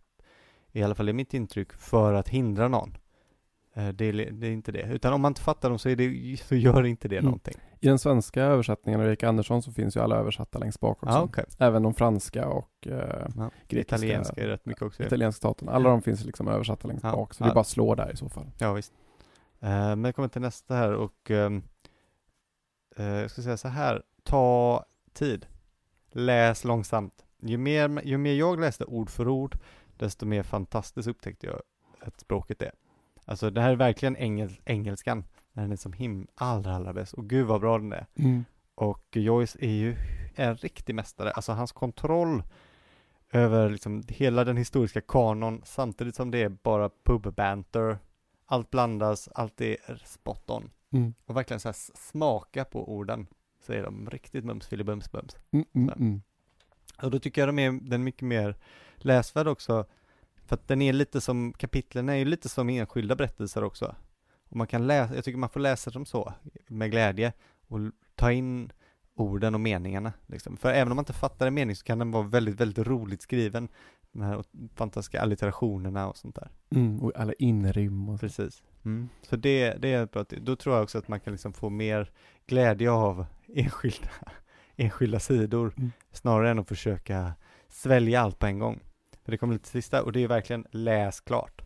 i 0.73 0.83
alla 0.83 0.95
fall 0.95 1.09
är 1.09 1.13
mitt 1.13 1.35
intryck, 1.35 1.73
för 1.73 2.15
att 2.15 2.29
hindra 2.29 2.69
någon. 2.69 2.97
Eh, 3.89 3.89
Det 3.89 4.05
är, 4.05 4.13
det 4.33 4.47
är 4.47 4.51
inte 4.51 4.73
det. 4.73 4.83
Utan 4.83 5.13
om 5.13 5.21
man 5.21 5.31
inte 5.31 5.41
fattar 5.41 5.69
dem 5.69 5.79
så, 5.79 5.89
det, 5.89 6.37
så 6.45 6.55
gör 6.55 6.87
inte 6.87 7.09
det 7.09 7.17
Mm. 7.17 7.25
någonting. 7.25 7.55
I 7.81 7.87
den 7.87 7.99
svenska 7.99 8.43
översättningen 8.43 9.01
av 9.01 9.07
Erik 9.07 9.23
Andersson 9.23 9.63
så 9.63 9.73
finns 9.73 9.97
ju 9.97 10.01
alla 10.01 10.17
översatta 10.17 10.59
längst 10.59 10.81
bak 10.81 11.03
också. 11.03 11.15
Ja, 11.15 11.23
okej. 11.23 11.45
Även 11.59 11.83
de 11.83 11.95
franska 11.95 12.49
och 12.49 12.87
eh, 12.87 13.27
Ja. 13.37 13.51
grekiska. 13.69 13.97
Italienska 13.97 14.43
är 14.43 14.47
rätt 14.49 14.67
mycket 14.67 14.83
också. 14.83 15.03
Italienska 15.03 15.37
staten. 15.37 15.69
Alla 15.69 15.91
de 15.91 16.03
finns 16.03 16.25
liksom 16.25 16.49
översatta 16.49 16.89
längst 16.89 17.05
Ja, 17.05 17.13
bak. 17.13 17.35
Så 17.35 17.45
det 17.45 17.49
ja. 17.49 17.51
är 17.51 17.55
bara 17.55 17.65
slå 17.65 17.95
där 17.95 18.13
i 18.13 18.17
så 18.17 18.29
fall. 18.29 18.51
Ja, 18.59 18.73
visst. 18.73 18.93
Eh, 19.61 19.71
men 19.71 20.05
jag 20.05 20.15
kommer 20.15 20.29
till 20.29 20.41
nästa 20.43 20.75
här 20.75 20.93
och 20.93 21.31
ehm, 21.31 21.63
eh, 22.97 23.05
jag 23.05 23.31
ska 23.31 23.43
säga 23.43 23.57
så 23.57 23.69
här, 23.69 24.03
ta 24.23 24.85
tid. 25.13 25.47
Läs 26.13 26.65
långsamt. 26.65 27.25
Ju 27.43 27.59
mer, 27.59 28.01
ju 28.05 28.19
mer 28.19 28.35
jag 28.35 28.61
läste 28.61 28.85
ord 28.85 29.11
för 29.11 29.29
ord, 29.29 29.57
desto 29.97 30.27
mer 30.27 30.43
fantastiskt 30.43 31.09
upptäckte 31.09 31.47
jag 31.47 31.61
att 32.01 32.21
språket 32.21 32.63
är. 32.63 32.73
Alltså 33.31 33.51
det 33.51 33.61
här 33.61 33.71
är 33.71 33.77
verkligen 33.77 34.17
engel, 34.17 34.61
engelskan, 34.65 35.25
när 35.53 35.63
den 35.63 35.73
är 35.73 35.77
som 35.77 35.93
him 35.93 36.27
allra, 36.35 36.75
allra 36.75 36.93
bäst. 36.93 37.13
Och 37.13 37.29
gud 37.29 37.47
vad 37.47 37.61
bra 37.61 37.79
den 37.79 37.93
är. 37.93 38.07
Och 38.75 39.17
Joyce 39.17 39.57
är 39.61 39.71
ju 39.71 39.97
en 40.35 40.57
riktig 40.57 40.95
mästare. 40.95 41.31
Alltså 41.31 41.53
hans 41.53 41.73
kontroll 41.73 42.43
över 43.33 43.71
liksom 43.71 44.03
hela 44.09 44.45
den 44.45 44.57
historiska 44.57 45.01
kanon 45.01 45.63
samtidigt 45.65 46.15
som 46.15 46.31
det 46.31 46.43
är 46.43 46.49
bara 46.49 46.91
pubbanter. 47.05 47.99
Allt 48.47 48.71
blandas, 48.71 49.29
allt 49.35 49.61
är 49.61 50.03
spot 50.05 50.51
on. 50.51 50.71
Mm. 50.93 51.15
Och 51.27 51.37
verkligen 51.37 51.61
så 51.61 51.69
här 51.69 51.77
smaka 51.95 52.65
på 52.65 52.93
orden 52.93 53.27
så 53.67 53.73
är 53.73 53.83
de 53.83 54.11
riktigt 54.11 54.45
mums 54.45 54.67
filibums 54.67 55.13
bums. 55.13 55.37
Mm, 55.51 55.67
mm, 55.75 55.89
mm. 55.99 56.23
Och 57.03 57.11
då 57.11 57.19
tycker 57.19 57.41
jag 57.41 57.49
de 57.49 57.59
är, 57.59 57.73
den 57.73 57.93
är 58.01 58.05
mycket 58.05 58.29
mer 58.29 58.57
läsvärd 58.97 59.49
också. 59.49 59.87
För 60.51 60.55
att 60.55 60.69
den 60.69 60.83
är 60.83 60.93
lite 60.93 61.21
som, 61.21 61.53
kapitlen 61.53 62.09
är 62.09 62.15
ju 62.15 62.25
lite 62.25 62.49
som 62.49 62.69
enskilda 62.69 63.17
berättelser 63.17 63.65
också. 63.65 63.95
Och 64.49 64.57
man 64.57 64.67
kan 64.67 64.87
läsa, 64.87 65.15
jag 65.15 65.25
tycker 65.25 65.39
man 65.39 65.49
får 65.49 65.61
läsa 65.61 65.91
dem 65.91 66.07
så, 66.07 66.33
med 66.69 66.91
glädje. 66.91 67.33
Och 67.69 67.79
ta 68.15 68.33
in 68.33 68.73
orden 69.15 69.55
och 69.55 69.61
meningarna. 69.61 70.13
Liksom. 70.27 70.57
För 70.57 70.73
även 70.73 70.93
om 70.93 70.97
man 70.97 71.03
inte 71.03 71.13
fattar 71.13 71.47
en 71.47 71.55
mening 71.55 71.77
så 71.77 71.85
kan 71.85 71.99
den 71.99 72.11
vara 72.11 72.23
väldigt, 72.23 72.61
väldigt 72.61 72.87
roligt 72.87 73.23
skriven. 73.23 73.69
De 74.13 74.23
här 74.23 74.45
fantastiska 74.75 75.21
allitterationerna 75.21 76.09
och 76.09 76.17
sånt 76.17 76.35
där. 76.35 76.51
Mm. 76.71 77.01
Och 77.03 77.13
alla 77.17 77.33
inrim 77.33 78.09
och 78.09 78.19
så. 78.19 78.27
Precis. 78.27 78.63
Så 79.23 79.37
det, 79.37 79.75
det 79.75 79.93
är 79.93 80.05
ett 80.05 80.11
bra. 80.13 80.25
Då 80.41 80.57
tror 80.57 80.75
jag 80.75 80.83
också 80.83 80.99
att 80.99 81.09
man 81.09 81.21
kan 81.21 81.33
liksom 81.33 81.53
få 81.53 81.71
mer 81.71 82.11
glädje 82.47 82.91
av 82.91 83.27
enskilda, 83.55 84.09
enskilda 84.77 85.21
sidor 85.21 85.75
Mm. 85.77 85.93
snarare 86.13 86.51
än 86.51 86.59
att 86.59 86.69
försöka 86.69 87.33
svälja 87.69 88.21
allt 88.21 88.39
på 88.39 88.47
en 88.47 88.59
gång. 88.59 88.81
För 89.31 89.33
det 89.33 89.39
kommer 89.39 89.53
lite 89.53 89.69
sista 89.69 90.03
och 90.03 90.13
det 90.13 90.21
är 90.25 90.29
verkligen 90.29 90.67
läs 90.71 91.21
klart. 91.21 91.63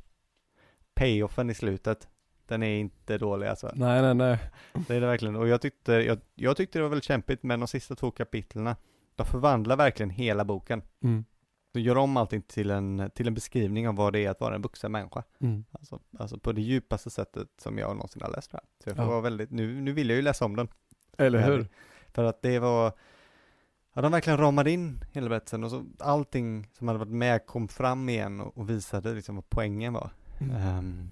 Payoffen 0.95 1.51
i 1.51 1.55
slutet, 1.55 2.09
den 2.47 2.63
är 2.63 2.79
inte 2.79 3.19
dålig 3.19 3.47
alltså. 3.47 3.71
Nej, 3.75 4.03
nej, 4.03 4.15
nej. 4.15 4.39
Det 4.73 4.95
är 4.95 5.01
det 5.01 5.07
verkligen. 5.07 5.37
Och 5.37 5.49
jag 5.49 5.61
tyckte, 5.61 5.93
jag, 5.93 6.19
jag 6.35 6.57
tyckte 6.57 6.79
det 6.79 6.83
var 6.83 6.89
väldigt 6.89 7.05
kämpigt 7.05 7.43
men 7.43 7.61
de 7.61 7.69
sista 7.69 7.95
två 7.95 8.11
kapitlerna, 8.11 8.77
de 9.15 9.27
förvandlar 9.27 9.77
verkligen 9.77 10.11
hela 10.11 10.45
boken. 10.45 10.83
Mm. 11.03 11.25
De 11.73 11.81
gör 11.81 11.97
om 11.97 12.17
allting 12.17 12.43
till 12.43 12.71
en, 12.71 13.11
till 13.15 13.27
en 13.29 13.35
beskrivning 13.35 13.89
av 13.89 13.97
vad 13.97 14.13
det 14.13 14.25
är 14.25 14.31
att 14.31 14.41
vara 14.41 14.55
en 14.55 14.63
vuxen 14.63 14.93
människa. 14.93 15.23
Mm. 15.41 15.65
Alltså, 15.71 16.01
alltså 16.19 16.39
på 16.39 16.53
det 16.53 16.61
djupaste 16.63 17.11
sättet 17.11 17.49
som 17.59 17.79
jag 17.79 17.97
någonsin 17.97 18.23
har 18.23 18.31
läst 18.31 18.51
det 18.51 18.57
här. 18.57 18.65
Så 18.85 18.91
jag 18.91 18.99
Ja. 18.99 19.11
vara 19.11 19.21
väldigt, 19.21 19.51
nu, 19.51 19.81
nu 19.81 19.93
vill 19.93 20.09
jag 20.09 20.17
ju 20.17 20.23
läsa 20.23 20.45
om 20.45 20.57
den. 20.57 20.69
Eller 21.19 21.47
hur? 21.47 21.69
För 22.13 22.25
att 22.25 22.43
det 22.43 22.59
var, 22.59 22.93
ja 23.95 24.03
de 24.03 24.13
verkligen 24.13 24.39
ramade 24.39 24.71
in 24.71 25.05
hela 25.13 25.29
berättelsen 25.29 25.65
och 25.65 25.71
så 25.71 25.85
allting 25.99 26.69
som 26.73 26.89
hade 26.89 26.99
varit 26.99 27.13
med 27.13 27.47
kom 27.47 27.69
fram 27.69 28.09
igen 28.09 28.41
och, 28.41 28.59
och 28.59 28.71
visade 28.71 29.15
liksom 29.15 29.35
vad 29.35 29.51
poängen 29.51 29.93
var. 29.93 30.11
Mm. 30.39 30.57
Ehm, 30.57 31.09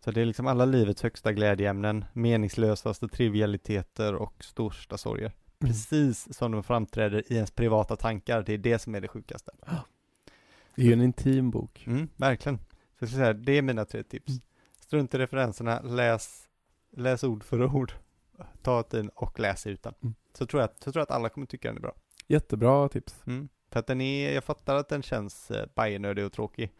så 0.00 0.10
det 0.10 0.20
är 0.20 0.26
liksom 0.26 0.46
alla 0.46 0.64
livets 0.64 1.02
högsta 1.02 1.32
glädjeämnen, 1.32 2.04
meningslösaste 2.12 3.08
trivialiteter 3.08 4.14
och 4.14 4.44
största 4.44 4.98
sorger. 4.98 5.26
Mm. 5.26 5.72
Precis 5.72 6.36
som 6.36 6.52
de 6.52 6.62
framträder 6.62 7.32
i 7.32 7.34
ens 7.34 7.50
privata 7.50 7.96
tankar, 7.96 8.42
det 8.42 8.54
är 8.54 8.58
det 8.58 8.78
som 8.78 8.94
är 8.94 9.00
det 9.00 9.08
sjukaste. 9.08 9.50
Det 10.74 10.82
är 10.82 10.86
ju 10.86 10.92
en 10.92 11.02
intim 11.02 11.50
bok. 11.50 11.84
Mm, 11.86 12.08
verkligen. 12.16 12.58
Så 12.58 12.64
jag 12.98 13.08
ska 13.08 13.18
säga, 13.18 13.32
det 13.32 13.52
är 13.52 13.62
mina 13.62 13.84
tre 13.84 14.02
tips. 14.02 14.28
Mm. 14.28 14.40
Strunt 14.80 15.14
i 15.14 15.18
referenserna, 15.18 15.80
läs, 15.80 16.48
läs 16.96 17.24
ord 17.24 17.44
för 17.44 17.62
ord, 17.76 17.92
ta 18.62 18.82
tiden 18.82 19.08
och 19.08 19.40
läs 19.40 19.66
utan. 19.66 19.94
Mm. 20.02 20.14
Så, 20.38 20.46
tror 20.46 20.60
jag, 20.62 20.70
så 20.70 20.92
tror 20.92 21.00
jag 21.00 21.02
att 21.02 21.10
alla 21.10 21.28
kommer 21.28 21.46
tycka 21.46 21.68
den 21.68 21.76
är 21.76 21.80
bra. 21.80 21.94
Jättebra 22.26 22.88
tips. 22.88 23.22
Mm. 23.26 23.48
För 23.70 23.80
att 23.80 23.86
den 23.86 24.00
är, 24.00 24.34
jag 24.34 24.44
fattar 24.44 24.76
att 24.76 24.88
den 24.88 25.02
känns 25.02 25.50
eh, 25.50 25.66
bajernödig 25.74 26.26
och 26.26 26.32
tråkig. 26.32 26.72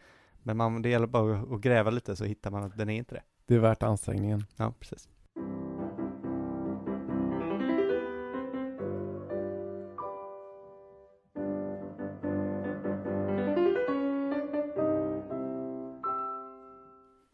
Men 0.43 0.57
man, 0.57 0.81
det 0.81 0.89
gäller 0.89 1.07
bara 1.07 1.39
att 1.39 1.61
gräva 1.61 1.91
lite 1.91 2.15
så 2.15 2.25
hittar 2.25 2.51
man 2.51 2.63
att 2.63 2.77
den 2.77 2.89
är 2.89 2.97
inte 2.97 3.15
det. 3.15 3.23
Det 3.45 3.55
är 3.55 3.59
värt 3.59 3.83
ansträngningen. 3.83 4.45
Ja, 4.55 4.73
precis. 4.79 5.09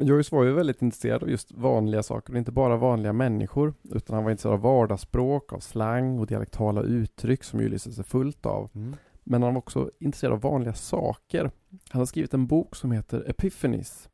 Joyce 0.06 0.36
var 0.36 0.44
ju 0.44 0.54
väldigt 0.54 0.82
intresserad 0.82 1.24
av 1.24 1.30
just 1.30 1.52
vanliga 1.52 2.04
saker, 2.04 2.34
och 2.34 2.38
inte 2.38 2.52
bara 2.52 2.78
vanliga 2.78 3.14
människor, 3.14 3.74
utan 3.92 4.16
han 4.16 4.24
var 4.24 4.32
intresserad 4.32 4.54
av 4.54 4.62
vardagsspråk, 4.62 5.54
av 5.54 5.60
slang 5.60 6.20
och 6.20 6.28
dialektala 6.28 6.82
uttryck 6.82 7.44
som 7.44 7.60
Ulysses 7.60 8.00
är 8.00 8.04
fullt 8.04 8.46
av. 8.46 8.70
Mm. 8.76 8.96
Men 9.24 9.44
han 9.44 9.54
var 9.54 9.60
också 9.60 9.92
intresserad 10.00 10.34
av 10.34 10.42
vanliga 10.42 10.74
saker. 10.74 11.52
Han 11.90 12.02
har 12.02 12.06
skrivit 12.06 12.34
en 12.34 12.48
bok 12.48 12.76
som 12.76 12.92
heter 12.92 13.30
Epiphanies. 13.30 14.10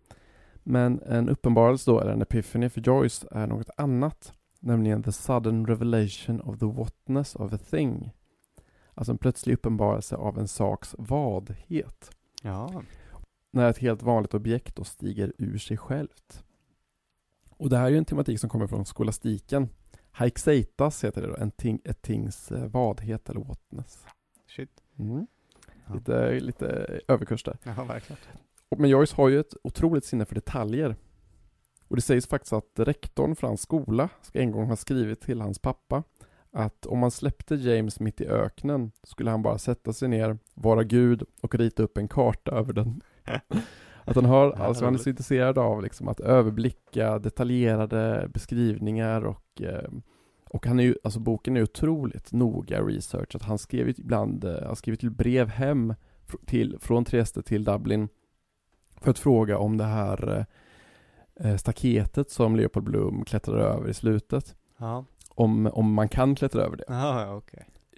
Men 0.64 1.00
en 1.00 1.30
uppenbarelse 1.30 1.92
då, 1.92 2.00
eller 2.00 2.12
en 2.12 2.22
epiphany 2.22 2.70
för 2.70 2.82
Joyce, 2.82 3.26
är 3.32 3.48
något 3.48 3.70
annat. 3.78 4.34
Nämligen 4.60 5.04
the 5.04 5.12
sudden 5.12 5.68
revelation 5.68 6.42
of 6.42 6.60
the 6.60 6.66
whatness 6.66 7.36
of 7.36 7.54
a 7.54 7.58
thing. 7.70 8.12
Alltså 8.94 9.12
en 9.12 9.18
plötslig 9.18 9.54
uppenbarelse 9.54 10.16
av 10.16 10.40
en 10.40 10.48
saks 10.48 10.96
vadhet. 10.98 12.12
Ja, 12.44 12.82
När 13.52 13.70
ett 13.70 13.78
helt 13.78 14.02
vanligt 14.02 14.34
objekt 14.34 14.76
då 14.76 14.84
stiger 14.84 15.34
ur 15.38 15.58
sig 15.58 15.78
självt. 15.78 16.44
Och 17.50 17.70
det 17.70 17.78
här 17.78 17.86
är 17.86 17.90
ju 17.90 17.98
en 17.98 18.06
tematik 18.06 18.40
som 18.40 18.50
kommer 18.50 18.68
från 18.68 18.86
skolastiken. 18.86 19.70
Haixeitas 20.12 21.04
heter 21.04 21.22
det 21.22 21.28
då, 21.28 21.36
en 21.36 21.52
ting, 21.52 21.82
ett 21.84 22.02
tings 22.02 22.52
eh, 22.52 22.68
vadhet 22.68 23.30
eller 23.30 23.42
whatness. 23.42 24.06
shit. 24.48 24.82
Mm. 25.00 25.28
Ja. 25.88 25.94
Lite, 25.94 26.40
lite 26.40 27.00
överkurs 27.08 27.44
där. 27.44 27.58
Ja, 27.64 27.84
verkligen. 27.84 28.22
Men 28.78 28.90
Joyce 28.90 29.16
har 29.16 29.30
ju 29.30 29.40
ett 29.40 29.54
otroligt 29.64 30.06
sinne 30.06 30.26
för 30.26 30.36
detaljer. 30.36 30.96
Och 31.88 31.96
det 31.96 32.02
sägs 32.02 32.28
faktiskt 32.28 32.54
att 32.54 32.72
rektorn 32.76 33.36
för 33.36 33.48
hans 33.48 33.62
skola 33.62 34.10
ska 34.22 34.40
en 34.40 34.52
gång 34.52 34.66
ha 34.66 34.76
skrivit 34.76 35.22
till 35.22 35.42
hans 35.42 35.60
pappa 35.60 36.04
att 36.52 36.86
om 36.86 37.00
man 37.00 37.12
släppte 37.12 37.56
James 37.56 38.00
mitt 38.00 38.22
i 38.22 38.28
öknen 38.28 38.92
skulle 39.04 39.32
han 39.32 39.42
bara 39.42 39.58
sätta 39.58 39.94
sig 39.94 40.08
ner, 40.08 40.38
vara 40.54 40.84
gud 40.84 41.24
och 41.42 41.56
rita 41.56 41.84
upp 41.84 41.98
en 41.98 42.08
karta 42.08 42.52
över 42.52 42.74
den. 42.74 43.02
Att 44.06 44.16
han 44.16 44.26
har, 44.26 44.52
alltså 44.52 44.86
han 44.86 44.94
är 44.94 44.98
så 44.98 45.10
intresserad 45.10 45.58
av 45.58 45.84
liksom 45.84 46.08
att 46.08 46.20
överblicka 46.20 47.20
detaljerade 47.20 48.30
beskrivningar 48.34 49.26
och 49.26 49.62
eh, 49.62 49.90
och 50.50 50.66
han 50.66 50.80
är 50.80 50.84
ju, 50.84 50.96
alltså 51.04 51.20
boken 51.20 51.58
är 51.58 51.64
otroligt 51.64 52.32
noga 52.32 52.82
researchat. 52.82 53.42
Han 53.42 53.58
skrev 53.58 53.88
ju 53.88 53.94
ibland, 53.98 54.44
eh, 54.44 54.66
han 54.66 54.76
skrev 54.76 54.96
till 54.96 55.12
brev 55.12 55.48
hem 55.48 55.94
till, 56.46 56.78
från 56.80 57.06
Trieste 57.06 57.42
till 57.42 57.64
Dublin 57.64 58.10
för 59.02 59.12
att 59.12 59.20
fråga 59.20 59.58
om 59.58 59.78
det 59.78 59.84
här 59.84 60.46
eh, 61.40 61.56
staketet 61.56 62.32
som 62.32 62.56
Leopold 62.56 62.86
Bloom 62.86 63.26
klättrade 63.26 63.64
över 63.64 63.90
i 63.90 63.94
slutet. 63.94 64.56
Ja, 64.78 65.06
Om, 65.30 65.68
om 65.74 65.94
man 65.94 66.10
kan 66.10 66.36
klättra 66.36 66.62
över 66.62 66.78
det. 66.78 66.84
ja 66.88 67.42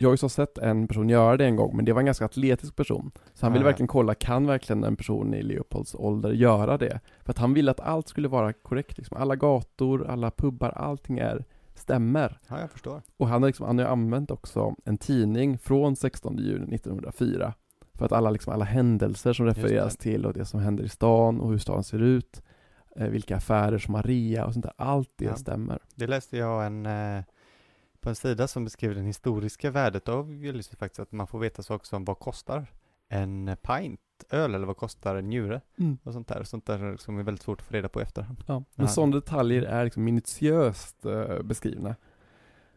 ja, 0.02 0.08
okej. 0.08 0.12
Joyce 0.12 0.24
har 0.24 0.30
sett 0.30 0.58
en 0.58 0.88
person 0.88 1.10
göra 1.10 1.38
det 1.38 1.46
en 1.46 1.56
gång, 1.56 1.76
men 1.76 1.86
det 1.86 1.94
var 1.94 2.00
en 2.00 2.06
ganska 2.06 2.26
atletisk 2.26 2.76
person. 2.76 3.12
Så 3.34 3.46
han 3.46 3.54
ville 3.54 3.66
Ah, 3.66 3.68
verkligen 3.68 3.88
kolla, 3.88 4.16
kan 4.16 4.48
verkligen 4.48 4.84
en 4.84 4.96
person 4.96 5.34
i 5.34 5.42
Leopolds 5.44 5.96
ålder 5.96 6.32
göra 6.32 6.78
det? 6.78 7.00
För 7.24 7.32
att 7.32 7.38
han 7.38 7.54
ville 7.54 7.72
att 7.72 7.80
allt 7.80 8.08
skulle 8.08 8.28
vara 8.28 8.54
korrekt, 8.54 8.98
liksom. 8.98 9.18
alla 9.18 9.36
gator, 9.36 10.08
alla 10.08 10.32
pubbar, 10.32 10.70
allting 10.70 11.18
är, 11.20 11.46
stämmer. 11.76 12.40
Ja, 12.48 12.60
jag 12.60 12.72
förstår. 12.72 13.02
Och 13.18 13.28
han 13.28 13.42
har, 13.44 13.50
liksom, 13.50 13.66
han 13.68 13.78
har 13.78 13.86
ju 13.86 13.92
använt 13.92 14.32
också 14.32 14.76
en 14.86 14.98
tidning 14.98 15.58
från 15.58 15.96
16 15.96 16.38
juni 16.38 16.76
1904 16.76 17.54
för 17.94 18.06
att 18.06 18.12
alla, 18.12 18.30
liksom, 18.30 18.54
alla 18.54 18.66
händelser 18.66 19.34
som 19.34 19.46
refereras 19.46 19.98
till 19.98 20.26
och 20.26 20.34
det 20.34 20.46
som 20.46 20.60
händer 20.60 20.84
i 20.84 20.90
stan 20.90 21.42
och 21.42 21.50
hur 21.50 21.58
stan 21.58 21.84
ser 21.84 22.00
ut, 22.02 22.42
eh, 22.96 23.08
vilka 23.08 23.36
affärer 23.36 23.78
som 23.78 23.94
har 23.94 24.04
rea 24.04 24.46
och 24.46 24.54
sånt 24.54 24.64
där, 24.66 24.74
allt 24.78 25.10
det 25.16 25.26
Ja. 25.26 25.36
stämmer. 25.36 25.80
Det 25.96 26.08
läste 26.08 26.38
jag 26.38 26.66
en, 26.66 26.86
eh, 26.86 27.24
på 28.02 28.10
en 28.10 28.16
sida 28.16 28.48
som 28.48 28.64
beskriver 28.64 28.96
det 28.96 29.02
historiska 29.02 29.72
värdet 29.72 30.10
av 30.10 30.30
Ulysses 30.30 30.78
faktiskt, 30.78 31.00
att 31.00 31.12
man 31.12 31.28
får 31.28 31.40
veta 31.40 31.64
saker 31.64 31.86
som 31.86 32.06
vad 32.06 32.20
kostar 32.20 32.68
en 33.10 33.58
pint 33.62 34.00
öl 34.30 34.56
eller 34.56 34.68
vad 34.68 34.78
kostar 34.78 35.16
en 35.16 35.30
njure 35.30 35.62
och 36.04 36.14
sånt 36.14 36.28
där. 36.28 36.44
Sånt 36.44 36.66
där 36.66 36.98
som 36.98 37.20
är 37.20 37.24
väldigt 37.24 37.44
svårt 37.44 37.62
att 37.62 37.68
få 37.68 37.74
reda 37.74 37.90
på 37.90 38.02
efterhand. 38.02 38.44
Ja, 38.48 38.64
men 38.76 38.88
sådana 38.88 39.16
detaljer 39.16 39.62
är 39.62 39.84
liksom 39.84 40.04
minutiöst 40.04 41.06
eh, 41.06 41.42
beskrivna. 41.44 41.96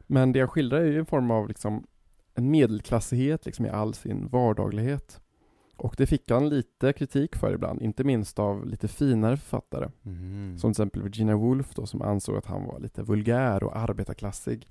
Men 0.06 0.32
det 0.32 0.38
jag 0.38 0.50
skildrar 0.50 0.80
är 0.80 0.84
ju 0.84 0.98
en 0.98 1.06
form 1.06 1.30
av 1.30 1.48
liksom 1.48 1.86
en 2.34 2.50
medelklassighet 2.50 3.46
liksom 3.46 3.66
i 3.66 3.68
all 3.68 3.94
sin 3.94 4.28
vardaglighet. 4.28 5.20
Och 5.76 5.94
det 5.98 6.06
fick 6.06 6.30
han 6.30 6.48
lite 6.48 6.92
kritik 6.92 7.36
för 7.36 7.54
ibland, 7.54 7.82
inte 7.82 8.04
minst 8.04 8.38
av 8.38 8.66
lite 8.66 8.88
finare 8.88 9.36
författare. 9.36 9.88
Mm. 10.04 10.58
Som 10.58 10.72
till 10.72 10.82
exempel 10.82 11.02
Virginia 11.02 11.36
Woolf 11.36 11.74
då, 11.74 11.86
som 11.86 12.02
ansåg 12.02 12.36
att 12.36 12.46
han 12.46 12.64
var 12.64 12.80
lite 12.80 13.02
vulgär 13.02 13.64
och 13.64 13.76
arbetarklassig. 13.76 14.68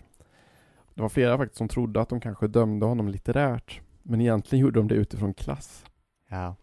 Det 0.96 1.02
var 1.02 1.10
flera 1.10 1.38
faktiskt 1.38 1.58
som 1.58 1.68
trodde 1.68 2.02
att 2.02 2.10
de 2.10 2.20
kanske 2.20 2.48
dömde 2.48 2.86
honom 2.86 3.08
litterärt. 3.08 3.82
Men 4.04 4.22
egentligen 4.22 4.62
gjorde 4.66 4.80
de 4.80 4.88
det 4.88 4.96
utifrån 4.96 5.34
klass. 5.34 5.86
Ja, 6.30 6.56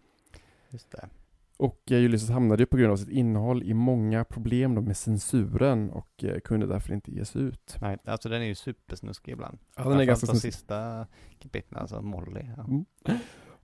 just 0.71 0.91
det. 0.91 1.09
Och 1.57 1.93
eh, 1.93 2.05
Ulysses 2.05 2.31
hamnade 2.31 2.63
ju 2.63 2.67
på 2.67 2.77
grund 2.77 2.93
av 2.93 2.97
sitt 2.97 3.09
innehåll 3.09 3.63
i 3.63 3.75
många 3.75 4.25
problem 4.25 4.75
då 4.75 4.81
med 4.81 4.97
censuren 4.97 5.91
och 5.91 6.25
eh, 6.25 6.41
kunde 6.41 6.67
därför 6.67 6.95
inte 6.95 7.11
ges 7.11 7.37
ut. 7.37 7.77
Nej, 7.81 7.99
alltså 8.05 8.29
den 8.29 8.43
är 8.43 8.47
ju 8.47 8.55
supersnuskig 8.55 9.33
ibland. 9.33 9.59
Ja, 9.77 9.83
den 9.89 10.01
är 10.01 10.05
ganska 10.05 10.27
Framförallt 10.27 10.45
snus- 10.45 10.51
de 10.51 10.53
sista 10.53 11.07
kapitlen, 11.39 11.81
alltså 11.81 12.03
Molly. 12.03 12.41
Ja. 12.57 12.65
Mm. 12.65 12.85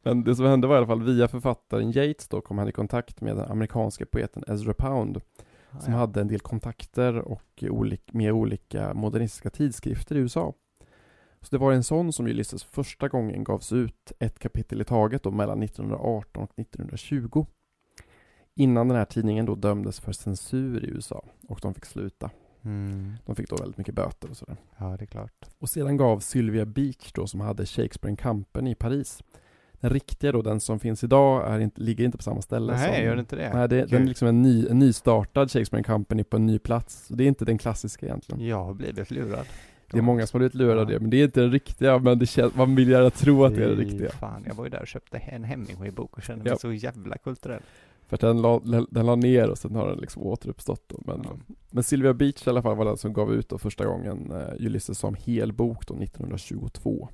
Men 0.03 0.25
det 0.25 0.37
som 0.37 0.47
hände 0.47 0.67
var 0.67 0.75
i 0.75 0.79
alla 0.79 0.87
fall 0.87 1.03
via 1.03 1.29
författaren 1.29 1.91
Yates 1.91 2.29
då 2.29 2.41
kom 2.41 2.59
han 2.59 2.69
i 2.69 2.73
kontakt 2.73 3.21
med 3.21 3.37
den 3.37 3.51
amerikanska 3.51 4.07
poeten 4.07 4.45
Ezra 4.47 4.75
Pound 4.75 5.21
som 5.81 5.93
ja. 5.93 5.99
hade 5.99 6.21
en 6.21 6.29
del 6.29 6.41
kontakter 6.41 7.19
och 7.19 7.65
olik, 7.71 8.13
med 8.13 8.33
olika 8.33 8.95
modernistiska 8.95 9.51
tidskrifter 9.51 10.17
i 10.17 10.19
USA. 10.19 10.55
Så 11.41 11.49
det 11.51 11.59
var 11.59 11.73
en 11.73 11.85
sån 11.85 12.13
som 12.13 12.27
Ulysses 12.27 12.65
första 12.65 13.09
gången 13.09 13.45
gavs 13.45 13.73
ut 13.73 14.13
ett 14.19 14.39
kapitel 14.39 14.81
i 14.81 14.85
taget 14.85 15.23
då 15.23 15.31
mellan 15.31 15.63
1918 15.63 16.43
och 16.43 16.59
1920. 16.59 17.47
Innan 18.55 18.89
den 18.89 18.97
här 18.97 19.05
tidningen 19.05 19.47
då 19.47 19.55
dömdes 19.55 20.01
för 20.01 20.13
censur 20.13 20.85
i 20.85 20.89
USA 20.89 21.25
och 21.49 21.59
de 21.63 21.75
fick 21.75 21.85
sluta. 21.85 22.31
Mm. 22.63 23.13
De 23.27 23.37
fick 23.37 23.49
då 23.49 23.57
väldigt 23.57 23.79
mycket 23.79 23.95
böter 23.95 24.31
och 24.31 24.37
sådär. 24.37 24.57
Ja, 24.79 24.97
det 24.97 25.05
är 25.05 25.07
klart. 25.07 25.45
Och 25.59 25.69
sedan 25.69 25.97
gav 25.97 26.21
Sylvia 26.21 26.67
Beach 26.67 27.13
då 27.13 27.27
som 27.27 27.41
hade 27.41 27.67
Shakespeare 27.67 28.17
Company 28.17 28.71
i 28.71 28.75
Paris. 28.75 29.23
Den 29.81 29.91
riktiga 29.91 30.33
då, 30.33 30.43
den 30.43 30.61
som 30.61 30.81
finns 30.81 31.05
idag, 31.05 31.53
är 31.55 31.59
inte, 31.61 31.81
ligger 31.81 32.05
inte 32.05 32.17
på 32.17 32.23
samma 32.23 32.43
ställe 32.43 32.73
Nej, 32.73 32.95
som... 32.97 33.05
gör 33.05 33.15
det 33.15 33.21
inte 33.21 33.37
det? 33.37 33.53
Nej, 33.55 33.69
det, 33.69 33.85
den 33.87 34.03
är 34.03 34.07
liksom 34.07 34.29
en, 34.29 34.43
ny, 34.43 34.67
en 34.67 34.79
nystartad 34.79 35.51
Shakespeare 35.51 35.83
Company 35.85 36.25
på 36.25 36.37
en 36.37 36.47
ny 36.47 36.59
plats. 36.59 37.07
Så 37.07 37.15
det 37.15 37.25
är 37.25 37.29
inte 37.29 37.45
den 37.45 37.59
klassiska 37.59 38.07
egentligen. 38.07 38.47
Jag 38.47 38.65
har 38.65 38.75
blivit 38.75 39.11
lurad. 39.11 39.47
Det 39.91 39.99
är 39.99 40.03
många 40.03 40.27
som 40.27 40.37
har 40.37 40.41
blivit 40.41 40.55
lurade 40.55 40.81
av 40.81 40.91
Ja. 40.91 40.95
det, 40.95 41.01
men 41.01 41.11
det 41.11 41.17
är 41.17 41.25
inte 41.25 41.41
den 41.41 41.53
riktiga, 41.53 41.99
men 41.99 42.19
det 42.19 42.27
känns, 42.27 42.55
man 42.55 42.75
vill 42.75 42.89
gärna 42.89 43.11
tro 43.11 43.45
att 43.45 43.55
det 43.55 43.65
är 43.65 43.69
den 43.69 43.77
riktiga. 43.79 44.11
Fan, 44.11 44.45
jag 44.47 44.55
var 44.55 44.65
ju 44.65 44.71
där 44.71 44.81
och 44.81 44.87
köpte 44.87 45.19
en 45.19 45.45
Hemingway-bok 45.45 46.17
och 46.17 46.23
kände 46.23 46.45
mig 46.45 46.53
Ja. 46.53 46.59
så 46.59 46.73
jävla 46.73 47.19
kulturell. 47.19 47.63
För 48.09 48.15
att 48.17 48.21
den 48.21 48.43
la, 48.43 48.61
den 48.91 49.07
la 49.07 49.15
ner 49.15 49.51
och 49.51 49.59
sen 49.59 49.75
har 49.77 49.89
den 49.89 49.99
liksom 49.99 50.23
återuppstått 50.23 50.83
då. 50.87 51.01
Men, 51.07 51.21
Ja. 51.25 51.55
men 51.71 51.83
Sylvia 51.85 52.15
Beach 52.15 52.47
i 52.47 52.51
alla 52.51 52.63
fall 52.63 52.77
var 52.77 52.85
den 52.85 52.97
som 52.97 53.13
gav 53.13 53.33
ut 53.35 53.49
då 53.49 53.59
första 53.59 53.85
gången 53.87 54.33
uh, 54.33 54.67
Ulysses 54.67 54.99
som 54.99 55.15
hel 55.15 55.53
bok 55.53 55.87
då 55.87 55.95
1922. 55.95 57.09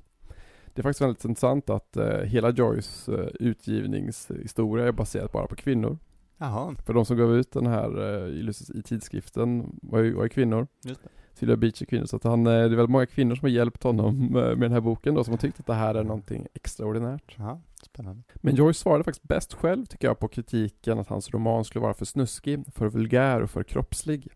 Det 0.73 0.81
är 0.81 0.83
faktiskt 0.83 1.01
väldigt 1.01 1.25
intressant 1.25 1.69
att 1.69 1.97
eh, 1.97 2.19
hela 2.19 2.49
Joyce 2.49 3.11
uh, 3.11 3.27
utgivningshistoria 3.39 4.87
är 4.87 4.91
baserad 4.91 5.29
bara 5.31 5.47
på 5.47 5.55
kvinnor. 5.55 5.97
Jaha, 6.37 6.75
För 6.85 6.93
de 6.93 7.05
som 7.05 7.17
gav 7.17 7.35
ut 7.35 7.51
den 7.51 7.67
här 7.67 7.99
Ulysses 8.27 8.69
i 8.69 8.81
tidskriften 8.81 9.79
var 9.81 9.99
ju, 9.99 10.13
var 10.13 10.23
ju 10.23 10.29
kvinnor. 10.29 10.67
just 10.83 11.03
det. 11.03 11.09
Sylvia 11.33 11.57
Beach 11.57 11.81
är 11.81 11.85
kvinnor, 11.85 12.05
så 12.05 12.15
att 12.15 12.23
han, 12.23 12.47
eh, 12.47 12.53
det 12.53 12.59
är 12.59 12.69
väldigt 12.69 12.89
många 12.89 13.05
kvinnor 13.05 13.35
som 13.35 13.45
har 13.45 13.49
hjälpt 13.49 13.83
honom 13.83 14.21
eh, 14.23 14.31
med 14.31 14.59
den 14.59 14.71
här 14.71 14.81
boken 14.81 15.13
då, 15.13 15.23
som 15.23 15.31
har 15.33 15.37
tyckt 15.37 15.59
att 15.59 15.65
det 15.65 15.73
här 15.73 15.95
är 15.95 16.03
någonting 16.03 16.47
extraordinärt. 16.53 17.35
Ja, 17.37 17.61
spännande. 17.83 18.23
Men 18.35 18.55
Joyce 18.55 18.79
svarade 18.79 19.03
faktiskt 19.03 19.27
bäst 19.27 19.53
själv 19.53 19.85
tycker 19.85 20.07
jag 20.07 20.19
på 20.19 20.27
kritiken 20.27 20.99
att 20.99 21.07
hans 21.07 21.29
roman 21.29 21.65
skulle 21.65 21.83
vara 21.83 21.93
för 21.93 22.05
snuskig, 22.05 22.63
för 22.73 22.89
vulgär 22.89 23.41
och 23.41 23.49
för 23.49 23.63
kroppslig. 23.63 24.27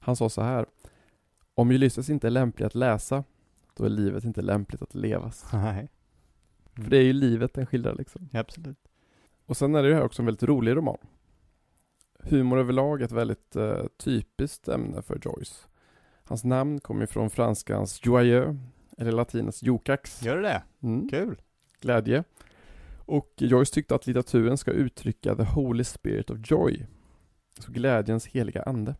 Han 0.00 0.16
sa 0.16 0.28
så 0.28 0.42
här. 0.42 0.66
Om 1.54 1.70
Ulysses 1.70 2.10
inte 2.10 2.26
är 2.26 2.30
lämplig 2.30 2.66
att 2.66 2.74
läsa, 2.74 3.24
då 3.80 3.86
är 3.86 3.90
livet 3.90 4.24
inte 4.24 4.42
lämpligt 4.42 4.82
att 4.82 4.94
levas. 4.94 5.52
Nej. 5.52 5.88
För 6.74 6.90
det 6.90 6.96
är 6.96 7.02
ju 7.02 7.12
livet 7.12 7.54
den 7.54 7.66
skildrar 7.66 7.94
liksom. 7.94 8.28
Ja, 8.32 8.40
absolut. 8.40 8.78
Och 9.46 9.56
sen 9.56 9.74
är 9.74 9.82
det 9.82 9.88
ju 9.88 9.94
här 9.94 10.04
också 10.04 10.22
en 10.22 10.26
väldigt 10.26 10.42
rolig 10.42 10.76
roman. 10.76 10.98
Humor 12.18 12.58
överlag 12.58 13.00
är 13.00 13.04
ett 13.04 13.12
väldigt 13.12 13.56
eh, 13.56 13.84
typiskt 13.96 14.68
ämne 14.68 15.02
för 15.02 15.20
Joyce. 15.22 15.66
Hans 16.24 16.44
namn 16.44 16.80
kommer 16.80 17.06
från 17.06 17.30
franskans 17.30 18.00
joyeux, 18.04 18.58
eller 18.98 19.12
latinets 19.12 19.62
jokax. 19.62 20.22
Gör 20.22 20.36
det 20.36 20.42
det? 20.42 20.62
Mm. 20.82 21.08
Kul. 21.08 21.40
glädje. 21.80 22.24
Och 22.98 23.34
Joyce 23.36 23.74
tyckte 23.74 23.94
att 23.94 24.06
litteraturen 24.06 24.58
ska 24.58 24.70
uttrycka 24.70 25.34
the 25.34 25.42
holy 25.42 25.84
spirit 25.84 26.30
of 26.30 26.38
joy. 26.50 26.86
Så 27.58 27.72
glädjens 27.72 28.26
heliga 28.26 28.62
ande. 28.62 28.94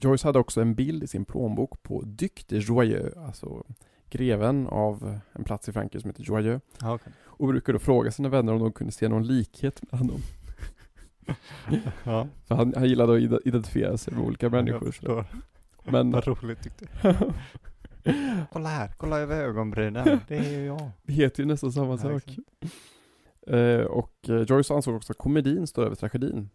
Joyce 0.00 0.24
hade 0.28 0.38
också 0.38 0.60
en 0.60 0.74
bild 0.74 1.02
i 1.02 1.06
sin 1.06 1.24
plånbok 1.24 1.82
på 1.82 2.02
Duc 2.02 2.30
de 2.46 2.58
Joyeux, 2.58 3.16
alltså 3.16 3.64
greven 4.10 4.66
av 4.66 5.18
en 5.32 5.44
plats 5.44 5.68
i 5.68 5.72
Frankrike 5.72 6.00
som 6.00 6.10
heter 6.10 6.22
Joyeux. 6.22 6.62
Ja, 6.80 6.94
okej. 6.94 7.12
Och 7.24 7.48
brukade 7.48 7.78
fråga 7.78 8.10
sina 8.10 8.28
vänner 8.28 8.52
om 8.52 8.58
de 8.58 8.72
kunde 8.72 8.92
se 8.92 9.08
någon 9.08 9.26
likhet 9.26 9.92
mellan 9.92 10.06
dem. 10.06 10.20
ja. 12.04 12.28
För 12.46 12.54
han, 12.54 12.74
han 12.76 12.88
gillade 12.88 13.12
att 13.14 13.20
ide- 13.20 13.40
identifiera 13.44 13.96
sig 13.96 14.14
med 14.14 14.22
olika 14.24 14.48
människor. 14.48 14.96
Jag. 15.00 15.24
Men 15.84 16.10
Vad 16.10 16.26
roligt 16.26 16.62
tyckte 16.62 16.86
jag. 17.02 17.16
Kolla 18.52 18.68
här, 18.68 18.92
kolla 18.96 19.18
över 19.18 19.40
ögonbrynen. 19.44 20.20
Det 20.28 20.36
är 20.36 20.50
ju 20.58 20.64
jag. 20.66 20.90
det 21.02 21.12
heter 21.12 21.42
ju 21.42 21.46
nästan 21.46 21.72
samma 21.72 21.90
Ja, 21.90 21.98
sak. 21.98 22.36
Eh, 23.46 23.80
och 23.84 24.28
eh, 24.28 24.36
Joyce 24.42 24.74
ansåg 24.74 24.94
också 24.96 25.12
att 25.12 25.18
komedin 25.18 25.66
står 25.66 25.84
över 25.84 25.96
tragedin. 25.96 26.50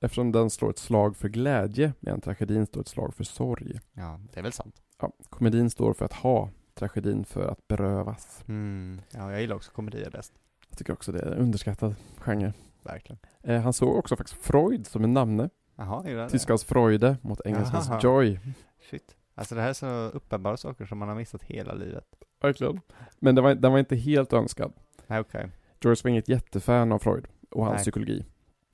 Eftersom 0.00 0.32
den 0.32 0.50
slår 0.50 0.70
ett 0.70 0.78
slag 0.78 1.16
för 1.16 1.28
glädje, 1.28 1.92
medan 2.00 2.20
tragedin 2.20 2.66
står 2.66 2.80
ett 2.80 2.88
slag 2.88 3.14
för 3.14 3.24
sorg. 3.24 3.80
Ja, 3.92 4.20
det 4.32 4.38
är 4.38 4.42
väl 4.42 4.52
sant. 4.52 4.82
Ja, 5.00 5.12
komedin 5.28 5.70
står 5.70 5.92
för 5.92 6.04
att 6.04 6.12
ha, 6.12 6.50
tragedin 6.74 7.24
för 7.24 7.48
att 7.48 7.68
berövas. 7.68 8.44
Mm. 8.48 9.00
Ja, 9.10 9.32
jag 9.32 9.40
gillar 9.40 9.56
också 9.56 9.72
komedier 9.72 10.10
bäst. 10.10 10.32
Jag 10.68 10.78
tycker 10.78 10.92
också 10.92 11.12
det 11.12 11.18
är 11.18 11.32
en 11.32 11.38
underskattad 11.38 11.94
genre. 12.18 12.52
Verkligen. 12.82 13.18
Eh, 13.42 13.60
han 13.60 13.72
såg 13.72 13.96
också 13.96 14.16
faktiskt 14.16 14.42
Freud 14.42 14.86
som 14.86 15.04
en 15.04 15.14
namne. 15.14 15.50
Jaha, 15.76 16.08
gillar 16.08 16.22
det. 16.22 16.30
Tyskans 16.30 16.64
Freude 16.64 17.16
mot 17.22 17.40
engelskans 17.44 17.88
Jaha. 17.88 18.00
Joy. 18.02 18.40
Shit. 18.90 19.16
Alltså 19.34 19.54
det 19.54 19.60
här 19.60 19.68
är 19.68 19.72
så 19.72 19.86
uppenbara 19.86 20.56
saker 20.56 20.86
som 20.86 20.98
man 20.98 21.08
har 21.08 21.14
missat 21.14 21.42
hela 21.42 21.74
livet. 21.74 22.04
Verkligen. 22.40 22.80
Men 23.18 23.34
den 23.34 23.44
var, 23.44 23.54
den 23.54 23.72
var 23.72 23.78
inte 23.78 23.96
helt 23.96 24.32
önskad. 24.32 24.72
Nej, 25.06 25.20
okej. 25.20 25.50
Joyce 25.80 26.04
var 26.04 26.10
inget 26.10 26.28
jättefan 26.28 26.92
av 26.92 26.98
Freud 26.98 27.26
och 27.50 27.64
hans 27.64 27.76
Nej. 27.76 27.82
psykologi. 27.82 28.24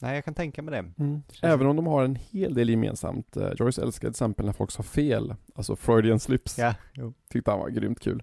Nej, 0.03 0.15
jag 0.15 0.25
kan 0.25 0.35
tänka 0.35 0.63
mig 0.63 0.83
det. 0.83 0.93
känns- 0.97 1.25
Även 1.43 1.67
om 1.67 1.77
de 1.77 1.87
har 1.87 2.05
en 2.05 2.15
hel 2.17 2.55
del 2.55 2.69
gemensamt. 2.71 3.37
Eh, 3.37 3.49
Joyce 3.57 3.83
älskade 3.83 3.93
till 3.93 4.09
exempel 4.09 4.47
när 4.47 4.53
folk 4.53 4.71
sa 4.71 4.83
fel, 4.83 5.35
alltså 5.55 5.77
Freudian 5.77 6.21
slips. 6.21 6.59
Ja, 6.59 6.75
jo. 6.93 7.15
Tyckte 7.31 7.51
han 7.51 7.61
var 7.61 7.69
grymt 7.69 8.01
kul. 8.01 8.23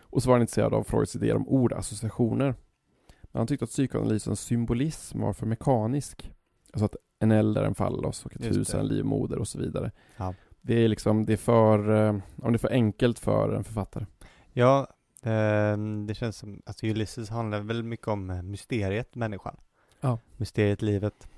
Och 0.00 0.22
så 0.22 0.28
var 0.28 0.34
han 0.34 0.40
intresserad 0.42 0.74
av 0.74 0.82
Freuds 0.84 1.16
idéer 1.16 1.36
om 1.36 1.48
ordassociationer. 1.48 2.54
Men 3.22 3.40
han 3.40 3.46
tyckte 3.46 3.64
att 3.64 3.70
psykoanalysens 3.70 4.40
symbolism 4.40 5.20
var 5.20 5.32
för 5.32 5.46
mekanisk. 5.46 6.32
Alltså 6.72 6.84
att 6.84 6.96
en 7.20 7.32
eld 7.32 7.58
är 7.58 7.62
en 7.64 7.74
fallos 7.74 8.24
och 8.24 8.36
ett 8.36 8.44
Just 8.44 8.58
hus 8.58 8.74
är 8.74 8.78
en 8.78 8.86
livmoder 8.88 9.38
och 9.38 9.48
så 9.48 9.58
vidare. 9.58 9.90
Ja. 10.16 10.34
Det 10.60 10.84
är 10.84 10.88
liksom, 10.88 11.26
det 11.26 11.32
är 11.32 11.36
för, 11.36 12.06
eh, 12.06 12.16
om 12.42 12.52
det 12.52 12.56
är 12.56 12.58
för 12.58 12.72
enkelt 12.72 13.18
för 13.18 13.52
en 13.52 13.64
författare. 13.64 14.06
Ja, 14.52 14.86
det, 15.22 15.76
det 16.08 16.14
känns 16.14 16.36
som, 16.36 16.62
alltså 16.66 16.86
Ulysses 16.86 17.30
handlar 17.30 17.60
väl 17.60 17.82
mycket 17.82 18.08
om 18.08 18.30
eh, 18.30 18.42
mysteriet 18.42 19.14
människan. 19.14 19.56
Ja. 20.06 20.18
Mysteriet 20.36 20.82
livet. 20.82 21.28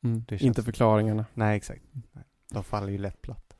Det 0.00 0.38
känns- 0.38 0.42
Inte 0.42 0.62
förklaringarna. 0.62 1.24
Nej, 1.34 1.56
exakt. 1.56 1.82
Nej. 2.12 2.24
De 2.52 2.64
faller 2.64 2.88
ju 2.92 2.98
lätt 2.98 3.22
platt. 3.22 3.56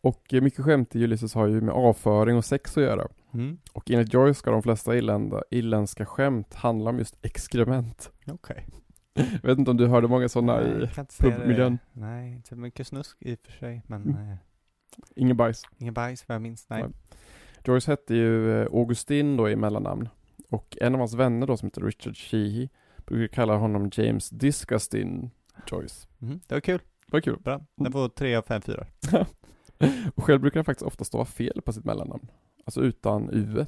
Och 0.00 0.34
eh, 0.34 0.40
mycket 0.42 0.64
skämt 0.64 0.96
i 0.96 1.04
Ulysses 1.04 1.34
har 1.34 1.46
ju 1.46 1.60
med 1.60 1.74
avföring 1.74 2.36
och 2.36 2.44
sex 2.44 2.76
att 2.76 2.82
göra. 2.82 3.08
Mm. 3.34 3.58
Och 3.72 3.90
enligt 3.90 4.14
Joyce 4.14 4.38
ska 4.38 4.50
de 4.50 4.62
flesta 4.62 4.96
irlanda, 4.96 5.42
irländska 5.50 6.06
skämt 6.06 6.54
handla 6.54 6.90
om 6.90 6.98
just 6.98 7.16
exkrement. 7.22 8.12
Okej. 8.26 8.66
Jag 9.14 9.24
vet 9.42 9.58
inte 9.58 9.70
om 9.70 9.76
du 9.76 9.86
hörde 9.86 10.08
många 10.08 10.28
sådana 10.28 10.60
Nej, 10.60 10.84
i 10.84 11.22
pubmiljön. 11.22 11.78
Nej, 11.92 12.32
inte 12.32 12.56
mycket 12.56 12.86
snusk 12.86 13.16
i 13.20 13.34
och 13.34 13.38
för 13.38 13.52
sig, 13.52 13.82
men 13.86 14.02
Mm. 14.02 14.30
eh, 14.30 14.36
Ingen 15.16 15.36
bajs. 15.36 15.62
ingen 15.78 15.94
bajs 15.94 16.28
vad 16.28 16.34
jag 16.34 16.42
minns. 16.42 16.66
Nej. 16.68 16.82
Nej. 16.82 16.90
Joyce 17.64 17.86
hette 17.90 18.14
ju 18.14 18.60
eh, 18.62 18.66
Augustin 18.72 19.36
då 19.36 19.50
i 19.50 19.56
mellannamn. 19.56 20.08
Och 20.50 20.76
en 20.80 20.94
av 20.94 20.98
hans 20.98 21.14
vänner 21.14 21.46
då 21.46 21.56
som 21.56 21.66
heter 21.66 21.80
Richard 21.82 22.16
Sheehy 22.16 22.68
brukar 23.16 23.34
kalla 23.34 23.56
honom 23.56 23.90
James 23.92 24.30
Disgustin 24.30 25.30
Joyce. 25.66 26.08
Mhm, 26.18 26.40
Det 26.46 26.54
var 26.54 26.60
kul. 26.60 26.78
Det 27.06 27.12
var 27.12 27.20
kul. 27.20 27.38
Bra. 27.40 27.60
Den 27.76 27.92
får 27.92 28.08
tre 28.08 28.34
av 28.36 28.42
fem 28.42 28.62
fyra. 28.62 28.86
och 30.14 30.24
själv 30.24 30.40
brukar 30.40 30.60
han 30.60 30.64
faktiskt 30.64 30.86
ofta 30.86 31.04
stava 31.04 31.24
fel 31.24 31.62
på 31.64 31.72
sitt 31.72 31.84
mellannamn. 31.84 32.26
Alltså 32.64 32.80
utan 32.80 33.30
u 33.30 33.66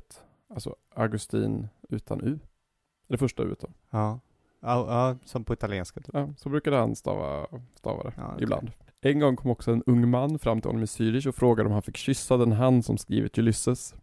Alltså 0.54 0.76
Augustin 0.94 1.68
utan 1.88 2.20
u. 2.20 2.38
Det 3.09 3.18
första 3.18 3.42
u 3.42 3.54
då. 3.61 3.68
Ja. 3.90 4.20
Ja, 4.61 4.87
ja, 4.88 5.16
som 5.24 5.44
på 5.44 5.52
italienska 5.52 6.00
typ. 6.00 6.14
Ja, 6.14 6.28
så 6.37 6.48
brukade 6.48 6.76
han 6.76 6.96
stava, 6.96 7.46
stava 7.74 8.02
det 8.02 8.12
Ja, 8.16 8.26
okej. 8.33 8.42
ibland. 8.42 8.70
En 9.00 9.18
gång 9.20 9.37
kom 9.37 9.50
också 9.50 9.72
en 9.72 9.83
ung 9.87 10.09
man 10.11 10.38
fram 10.38 10.61
till 10.61 10.68
honom 10.68 10.83
i 10.83 10.87
Zürich 10.87 11.26
och 11.28 11.35
frågade 11.35 11.66
om 11.66 11.72
han 11.72 11.83
fick 11.83 11.96
kyssa 11.96 12.37
den 12.37 12.52
hand 12.52 12.85
som 12.85 12.98
skrivit 12.98 13.38
Ulysses. 13.38 13.94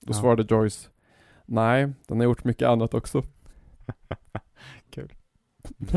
Då 0.00 0.12
Ja. 0.12 0.14
svarade 0.14 0.54
Joyce 0.54 0.88
Nej, 1.46 1.92
den 2.08 2.18
har 2.18 2.24
gjort 2.24 2.44
mycket 2.44 2.68
annat 2.68 2.94
också. 2.94 3.22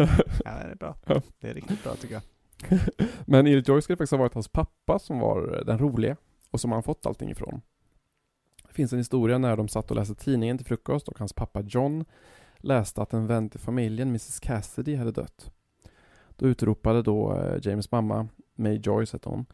Ja, 0.46 0.52
det 0.52 0.72
är 0.72 0.76
bra. 0.76 0.96
Det 1.40 1.50
är 1.50 1.54
riktigt 1.54 1.84
bra 1.84 1.96
tycker 1.96 2.14
jag. 2.14 2.24
Men 3.26 3.48
enligt 3.48 3.68
Joyce 3.68 3.84
ska 3.84 3.94
det 3.94 3.98
faktiskt 3.98 4.12
ha 4.12 4.18
varit 4.18 4.34
hans 4.34 4.48
pappa 4.48 5.00
som 5.00 5.20
var 5.20 5.64
den 5.66 5.80
roliga 5.80 6.16
och 6.52 6.62
som 6.62 6.72
han 6.72 6.84
fått 6.84 7.06
allting 7.06 7.30
ifrån. 7.30 7.62
Det 8.68 8.74
finns 8.74 8.94
en 8.94 9.00
historia 9.00 9.38
när 9.38 9.58
de 9.58 9.68
satt 9.68 9.92
och 9.92 9.98
läste 9.98 10.16
tidningen 10.16 10.58
till 10.58 10.68
frukost 10.68 11.08
och 11.08 11.20
hans 11.20 11.34
pappa 11.34 11.62
John 11.62 12.06
läste 12.58 13.02
att 13.02 13.14
en 13.14 13.28
vän 13.28 13.50
till 13.50 13.60
familjen, 13.60 14.08
Mrs 14.08 14.40
Cassidy, 14.40 14.96
hade 14.96 15.12
dött. 15.12 15.52
Då 16.36 16.48
utropade 16.48 17.02
då 17.02 17.36
eh, 17.36 17.60
James 17.62 17.92
mamma, 17.92 18.28
May 18.56 18.80
Joyce 18.84 19.14
hette 19.14 19.30
hon, 19.30 19.46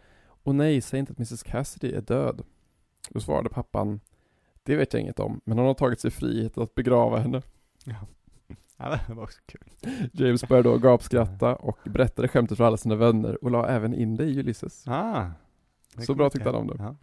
och 0.44 0.56
nej, 0.56 0.82
säg 0.82 1.00
inte 1.00 1.12
att 1.12 1.20
Mrs 1.20 1.44
Cassidy 1.44 1.94
är 1.94 2.02
död. 2.02 2.44
Då 3.10 3.20
svarade 3.20 3.50
pappan, 3.50 4.00
det 4.64 4.76
vet 4.76 4.94
jag 4.94 5.02
inget 5.02 5.20
om, 5.20 5.42
men 5.46 5.58
hon 5.58 5.68
har 5.68 5.74
tagit 5.74 6.00
sig 6.00 6.12
friheten 6.12 6.64
att 6.64 6.76
begrava 6.76 7.20
henne. 7.20 7.42
Ja, 7.86 8.08
det 8.78 9.14
var 9.14 9.24
också 9.24 9.40
kul. 9.46 9.62
James 10.14 10.48
började 10.48 10.70
då 10.70 10.78
gapskratta 10.78 11.56
och 11.56 11.80
berättade 11.84 12.28
skämtet 12.28 12.58
för 12.58 12.64
alla 12.64 12.78
sina 12.78 12.96
vänner 12.96 13.44
och 13.44 13.52
la 13.52 13.68
även 13.68 13.94
in 13.94 14.16
det 14.16 14.24
i 14.24 14.40
Ulysses. 14.40 14.88
Ah, 14.88 15.26
Så 16.00 16.16
bra 16.16 16.30
tyckte 16.30 16.50
han 16.50 16.56
om 16.56 16.68
det. 16.68 16.76
Ja. 16.80 16.96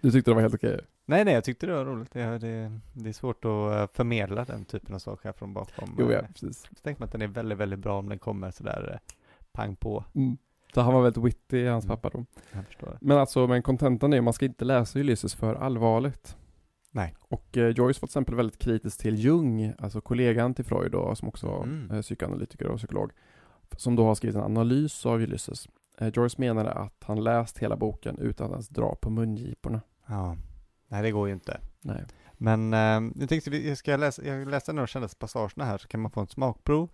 Du 0.00 0.10
tyckte 0.10 0.30
det 0.30 0.34
var 0.34 0.42
helt 0.42 0.54
okej? 0.54 0.80
Nej, 1.06 1.24
nej, 1.24 1.34
jag 1.34 1.44
tyckte 1.44 1.66
det 1.66 1.72
var 1.74 1.84
roligt. 1.84 2.12
Det, 2.12 2.38
det, 2.38 2.80
det 2.92 3.08
är 3.08 3.12
svårt 3.12 3.44
att 3.44 3.50
eh, 3.72 3.86
förmedla 3.96 4.44
den 4.44 4.64
typen 4.64 4.94
av 4.94 4.98
saker 4.98 5.32
från 5.32 5.52
bakom. 5.54 5.96
Jo, 5.98 6.12
ja, 6.12 6.18
Eh, 6.18 6.26
precis. 6.26 6.58
Så 6.58 6.74
tänker 6.82 7.00
man 7.00 7.06
att 7.06 7.12
den 7.12 7.22
är 7.22 7.26
väldigt, 7.26 7.58
väldigt 7.58 7.78
bra 7.78 7.98
om 7.98 8.08
den 8.08 8.18
kommer 8.18 8.50
sådär 8.50 8.90
eh, 8.92 9.14
pang 9.52 9.76
på. 9.76 10.04
Mm. 10.14 10.36
Så 10.74 10.80
han 10.80 10.94
var 10.94 11.02
väldigt 11.02 11.24
witty, 11.24 11.66
hans 11.66 11.84
Mm. 11.84 11.96
pappa 11.96 12.10
då. 12.18 12.24
Men 13.00 13.18
alltså, 13.18 13.46
men 13.46 13.62
kontentan 13.62 14.12
är 14.12 14.16
ju, 14.16 14.20
man 14.22 14.32
ska 14.32 14.44
inte 14.46 14.64
läsa 14.64 14.98
Ulysses 14.98 15.34
för 15.34 15.54
allvarligt. 15.54 16.36
Nej. 16.94 17.14
Och 17.20 17.56
eh, 17.56 17.68
Joyce 17.68 17.78
var 17.78 17.92
till 17.92 18.04
exempel 18.04 18.34
väldigt 18.34 18.58
kritisk 18.58 19.00
till 19.00 19.18
Jung, 19.18 19.72
alltså 19.78 20.00
kollegan 20.00 20.54
till 20.54 20.64
Freud 20.64 20.92
då, 20.92 21.14
som 21.14 21.28
också 21.28 21.46
var 21.46 21.62
Mm. 21.64 21.90
eh, 21.90 22.02
psykoanalytiker 22.02 22.66
och 22.66 22.78
psykolog, 22.78 23.10
som 23.76 23.96
då 23.96 24.04
har 24.06 24.14
skrivit 24.14 24.36
en 24.36 24.42
analys 24.42 25.06
av 25.06 25.20
Ulysses. 25.20 25.68
Eh, 25.98 26.08
Joyce 26.14 26.38
menade 26.38 26.72
att 26.72 27.04
han 27.04 27.24
läst 27.24 27.58
hela 27.58 27.76
boken 27.76 28.18
utan 28.18 28.46
att 28.46 28.52
ens 28.52 28.68
dra 28.68 28.94
på 28.94 29.10
mungiporna. 29.10 29.80
Ja. 30.06 30.36
Nej, 30.88 31.02
det 31.02 31.10
går 31.10 31.28
ju 31.28 31.34
inte. 31.34 31.60
Nej. 31.80 32.04
Men 32.32 32.72
eh, 32.74 33.12
jag 33.20 33.28
tänkte, 33.28 33.50
vi- 33.50 33.76
ska 33.76 33.96
läsa, 33.96 34.24
jag 34.24 34.48
läste 34.48 34.72
några 34.72 34.86
kändaste 34.86 35.16
passagerna 35.16 35.64
här 35.64 35.78
så 35.78 35.88
kan 35.88 36.00
man 36.00 36.10
få 36.10 36.20
en 36.20 36.26
smakprov. 36.26 36.90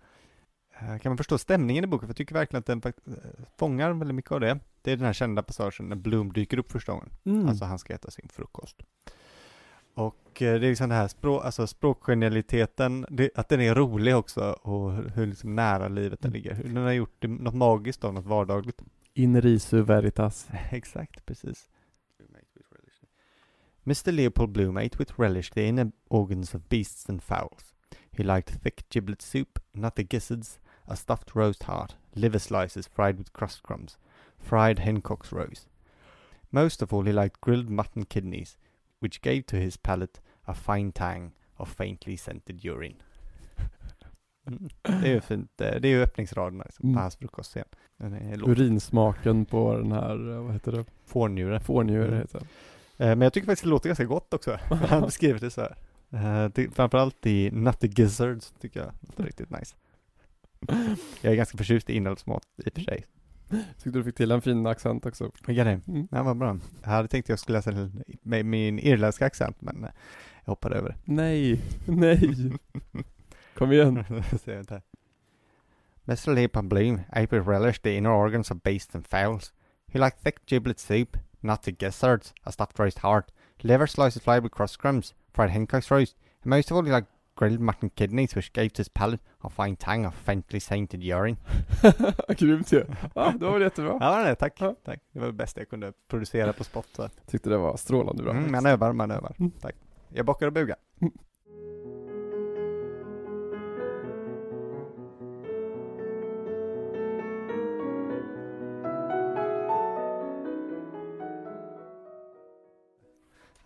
Eh, 0.79 0.97
kan 0.97 1.09
man 1.09 1.17
förstå 1.17 1.37
stämningen 1.37 1.83
i 1.83 1.87
boken? 1.87 2.07
För 2.07 2.09
jag 2.09 2.17
tycker 2.17 2.33
verkligen 2.35 2.59
att 2.59 2.65
den 2.65 2.81
eh, 2.85 3.13
fångar 3.57 3.93
väldigt 3.93 4.15
mycket 4.15 4.31
av 4.31 4.39
det. 4.39 4.59
Det 4.81 4.91
är 4.91 4.97
den 4.97 5.05
här 5.05 5.13
kända 5.13 5.43
passagen 5.43 5.89
när 5.89 5.95
Bloom 5.95 6.31
dyker 6.33 6.57
upp 6.57 6.71
första 6.71 6.91
gången. 6.91 7.09
Mm. 7.25 7.47
Alltså 7.49 7.65
han 7.65 7.79
ska 7.79 7.93
äta 7.93 8.11
sin 8.11 8.29
frukost. 8.29 8.77
Och 9.93 10.41
eh, 10.41 10.59
det 10.59 10.67
är 10.67 10.69
liksom 10.69 10.89
det 10.89 10.95
här 10.95 11.07
språk, 11.07 11.45
alltså 11.45 11.67
språkgenialiteten, 11.67 13.05
det, 13.09 13.29
att 13.35 13.49
den 13.49 13.61
är 13.61 13.75
rolig 13.75 14.15
också 14.15 14.51
och 14.51 14.93
hur, 14.93 15.25
liksom 15.25 15.55
nära 15.55 15.87
livet 15.87 16.21
den 16.21 16.31
ligger. 16.31 16.55
Hur 16.55 16.63
den 16.63 16.77
har 16.77 16.91
gjort 16.91 17.23
något 17.23 17.55
magiskt 17.55 18.03
av 18.03 18.13
något 18.13 18.25
vardagligt. 18.25 18.81
In 19.13 19.41
risu 19.41 19.81
veritas. 19.81 20.47
Exakt, 20.71 21.25
precis. 21.25 21.69
Mr. 23.83 24.11
Leopold 24.11 24.51
Bloom 24.51 24.77
ate 24.77 24.97
with 24.99 25.19
relish 25.19 25.51
the 25.51 25.67
inner 25.67 25.91
organs 26.07 26.55
of 26.55 26.69
beasts 26.69 27.09
and 27.09 27.23
fowls. 27.23 27.73
He 28.11 28.23
liked 28.23 28.61
thick 28.61 28.85
giblet 28.89 29.21
soup, 29.21 29.59
nutty 29.73 30.03
gizzards, 30.03 30.59
a 30.87 30.95
stuffed 30.95 31.35
roast 31.35 31.63
heart, 31.63 31.95
liver 32.15 32.39
slices 32.39 32.87
fried 32.87 33.17
with 33.17 33.33
crust 33.33 33.63
crumbs, 33.63 33.97
fried 34.37 34.79
hencock's 34.79 35.31
roast. 35.31 35.67
Most 36.51 36.81
of 36.81 36.93
all 36.93 37.05
he 37.05 37.11
liked 37.11 37.41
grilled 37.41 37.69
mutton 37.69 38.05
kidneys, 38.05 38.57
which 39.01 39.21
gave 39.21 39.41
to 39.41 39.55
his 39.57 39.77
palate 39.77 40.19
a 40.43 40.53
fine 40.53 40.91
tang 40.91 41.31
of 41.55 41.75
faintly 41.75 42.17
scented 42.17 42.65
urine. 42.65 42.95
Mm. 44.47 44.69
Det 44.81 45.07
är 45.09 45.13
ju 45.13 45.21
fint, 45.27 45.61
eh, 45.61 45.75
det 45.81 45.87
är 45.87 45.91
ju 45.91 46.03
öppningsraderna 46.03 46.63
liksom, 46.63 46.83
Mm. 46.85 46.95
på 46.95 47.01
hans 47.01 47.15
frukostscen. 47.15 47.65
Urinsmaken 48.45 49.45
på 49.45 49.77
den 49.77 49.91
här, 49.91 50.31
eh, 50.35 50.41
vad 50.43 50.53
heter 50.53 50.71
det? 50.71 50.85
Fårnjure. 51.05 51.59
Fårnjure 51.59 52.07
Mm. 52.07 52.19
heter 52.19 52.39
det. 52.39 52.45
Eh, 53.05 53.09
Men 53.09 53.21
jag 53.21 53.33
tycker 53.33 53.45
faktiskt 53.45 53.63
det 53.63 53.69
låter 53.69 53.89
ganska 53.89 54.05
gott 54.05 54.33
också. 54.33 54.59
Han 54.69 55.01
beskriver 55.01 55.39
det 55.39 55.49
så 55.51 55.61
här. 55.61 55.75
Framförallt 56.71 57.25
i 57.25 57.51
Nutty 57.51 57.87
Gizzards 57.87 58.53
tycker 58.59 58.79
jag 58.79 58.91
låter 59.01 59.23
riktigt 59.23 59.49
nice. 59.49 59.75
Jag 61.21 61.31
är 61.31 61.35
ganska 61.37 61.57
förtjust 61.57 61.89
i 61.89 61.93
inälvsmat 61.95 62.43
i 62.65 62.69
och 62.69 62.73
för 62.73 62.81
sig. 62.81 63.05
Tyckte 63.83 63.99
du 63.99 64.03
fick 64.03 64.15
till 64.15 64.31
en 64.31 64.41
fin 64.41 64.65
accent 64.65 65.05
också. 65.05 65.31
Vilka 65.47 65.63
det? 65.63 65.81
Mm. 65.87 66.07
Ja, 66.11 66.23
vad 66.23 66.37
bra. 66.37 66.57
Jag 66.83 66.89
hade 66.89 67.07
tänkt 67.07 67.25
att 67.25 67.29
jag 67.29 67.39
skulle 67.39 67.57
läsa 67.57 67.89
med 68.21 68.45
min 68.45 68.79
irländska 68.79 69.25
accent, 69.25 69.61
men 69.61 69.83
eh, 69.83 69.89
jag 70.45 70.51
hoppade 70.51 70.75
över 70.75 70.97
Nej, 71.05 71.61
nej. 71.85 72.51
Kom 73.57 73.71
igen. 73.71 74.03
Mr. 76.07 76.33
Leopold 76.33 76.67
Bloom 76.67 77.01
ate 77.11 77.35
with 77.35 77.47
relish 77.47 77.81
the 77.81 77.95
inner 77.97 78.11
organs 78.11 78.51
of 78.51 78.63
beasts 78.63 78.95
and 78.95 79.07
fowls. 79.07 79.53
He 79.87 79.99
liked 79.99 80.23
thick 80.23 80.45
giblet 80.45 80.79
soup, 80.79 81.17
nutty 81.41 81.71
gizzards, 81.71 82.33
a 82.43 82.51
stuffed 82.51 82.79
roast 82.79 82.99
heart, 82.99 83.31
liver 83.63 83.87
slices 83.87 84.23
fried 84.23 84.43
with 84.43 84.53
crust 84.53 84.79
crumbs, 84.79 85.13
fried 85.33 85.51
hencock's 85.51 85.91
roast, 85.91 86.15
and 86.43 86.49
most 86.49 86.71
of 86.71 86.77
all 86.77 86.83
he 86.83 86.91
liked 86.91 87.11
grilled 87.41 87.59
mutton 87.59 87.89
kidneys 87.89 88.35
which 88.35 88.53
gave 88.53 88.69
his 88.77 88.89
palate 88.89 89.21
a 89.43 89.49
fine 89.49 89.75
tang 89.75 90.05
of 90.05 90.13
faintly 90.13 90.59
sainted 90.59 91.03
urine. 91.03 91.37
Grymt 92.37 92.71
ju. 92.71 92.85
Ja, 93.15 93.33
det 93.39 93.45
var 93.45 93.53
väl 93.53 93.61
jättebra. 93.61 93.97
Ja, 93.99 94.23
det. 94.23 94.35
tack. 94.35 94.53
Ja. 94.59 94.75
tack. 94.85 94.99
Det 95.11 95.19
var 95.19 95.27
det 95.27 95.33
bästa 95.33 95.61
jag 95.61 95.69
kunde 95.69 95.93
producera 96.07 96.53
på 96.53 96.63
spot. 96.63 96.87
Så. 96.95 97.09
Tyckte 97.27 97.49
det 97.49 97.57
var 97.57 97.77
strålande 97.77 98.23
bra. 98.23 98.31
Mm, 98.31 98.51
man 98.51 98.65
övar, 98.65 98.93
man 98.93 99.11
övar. 99.11 99.35
Mm. 99.39 99.51
Tack. 99.51 99.75
Jag 100.09 100.25
bockar 100.25 100.47
och 100.47 100.53
bugar. 100.53 100.75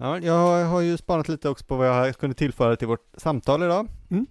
Ja, 0.05 0.19
jag 0.19 0.65
har 0.65 0.81
ju 0.81 0.97
spanat 0.97 1.27
lite 1.27 1.49
också 1.49 1.65
på 1.65 1.75
vad 1.75 1.87
jag 1.87 2.15
kunde 2.17 2.35
tillföra 2.35 2.75
till 2.75 2.87
vårt 2.87 3.07
samtal 3.17 3.63
idag. 3.63 3.87
Mm. 4.09 4.25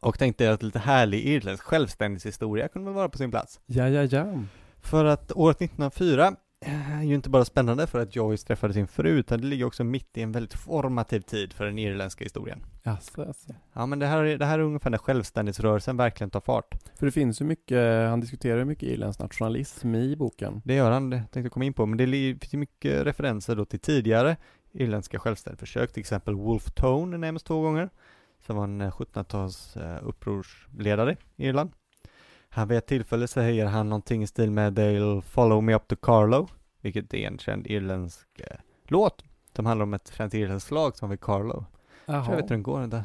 Och 0.00 0.18
tänkte 0.18 0.52
att 0.52 0.62
lite 0.62 0.78
härlig 0.78 1.26
irländsk 1.26 1.64
självständighetshistoria 1.64 2.68
kunde 2.68 2.84
väl 2.90 2.94
vara 2.94 3.08
på 3.08 3.18
sin 3.18 3.30
plats. 3.30 3.60
Ja, 3.66 3.88
ja, 3.88 4.02
ja. 4.02 4.42
För 4.80 5.04
att 5.04 5.32
året 5.32 5.56
1904 5.56 6.32
är 6.60 7.02
ju 7.02 7.14
inte 7.14 7.30
bara 7.30 7.44
spännande 7.44 7.86
för 7.86 7.98
att 8.02 8.16
Joyce 8.16 8.46
träffade 8.46 8.72
sin 8.74 8.88
fru, 8.88 9.08
utan 9.10 9.40
det 9.40 9.46
ligger 9.46 9.64
också 9.64 9.84
mitt 9.84 10.16
i 10.16 10.22
en 10.22 10.32
väldigt 10.32 10.54
formativ 10.54 11.20
tid 11.20 11.52
för 11.52 11.64
den 11.64 11.78
irländska 11.78 12.24
historien. 12.24 12.64
Jaså, 12.82 13.24
jaså. 13.26 13.54
Ja, 13.72 13.86
men 13.86 13.98
det 13.98 14.06
här, 14.06 14.24
är- 14.24 14.38
det 14.38 14.44
här 14.44 14.58
är 14.58 14.62
ungefär 14.62 14.90
när 14.90 14.98
självständighetsrörelsen 14.98 15.96
verkligen 15.96 16.30
tar 16.30 16.40
fart. 16.40 16.74
För 16.98 17.06
det 17.06 17.12
finns 17.12 17.40
ju 17.40 17.44
mycket, 17.44 18.08
han 18.08 18.20
diskuterar 18.20 18.58
ju 18.58 18.64
mycket 18.64 18.88
irländsk 18.88 19.20
nationalism 19.20 19.94
i 19.94 20.16
boken. 20.16 20.62
Det 20.64 20.74
gör 20.74 20.90
han, 20.90 21.10
det 21.10 21.16
tänkte 21.16 21.40
jag 21.40 21.52
komma 21.52 21.64
in 21.64 21.74
på, 21.74 21.86
men 21.86 21.98
det 21.98 22.06
finns 22.40 22.54
ju 22.54 22.58
mycket 22.58 23.06
referenser 23.06 23.56
då 23.56 23.64
till 23.64 23.80
tidigare 23.80 24.36
irländska 24.72 25.18
självständighetsförsök, 25.18 25.92
till 25.92 26.00
exempel 26.00 26.34
Wolf 26.34 26.70
Tone 26.70 27.18
nämns 27.18 27.42
två 27.42 27.60
gånger, 27.60 27.90
som 28.46 28.56
var 28.56 28.64
en 28.64 28.80
eh, 28.80 28.90
1700-tals 28.90 29.76
eh, 29.76 29.98
upprorsledare 30.02 31.16
i 31.36 31.46
Irland. 31.46 31.70
Han 32.48 32.68
vid 32.68 32.78
ett 32.78 32.86
tillfälle 32.86 33.28
säger 33.28 33.66
han 33.66 33.88
någonting 33.88 34.22
i 34.22 34.26
stil 34.26 34.50
med 34.50 34.78
They'll 34.78 35.20
follow 35.20 35.62
me 35.62 35.74
up 35.74 35.88
to 35.88 35.96
Carlo, 35.96 36.48
vilket 36.80 37.14
är 37.14 37.26
en 37.26 37.38
känd 37.38 37.66
irländsk 37.66 38.40
eh, 38.40 38.56
låt 38.84 39.24
som 39.56 39.66
handlar 39.66 39.82
om 39.82 39.94
ett 39.94 40.12
känt 40.16 40.34
irländskt 40.34 40.68
slag 40.68 40.96
som 40.96 41.10
vid 41.10 41.20
Carlo. 41.20 41.64
Så 42.06 42.12
jag 42.12 42.36
vet 42.36 42.44
hur 42.44 42.48
den 42.48 42.62
går 42.62 42.80
den 42.80 42.90
där. 42.90 43.04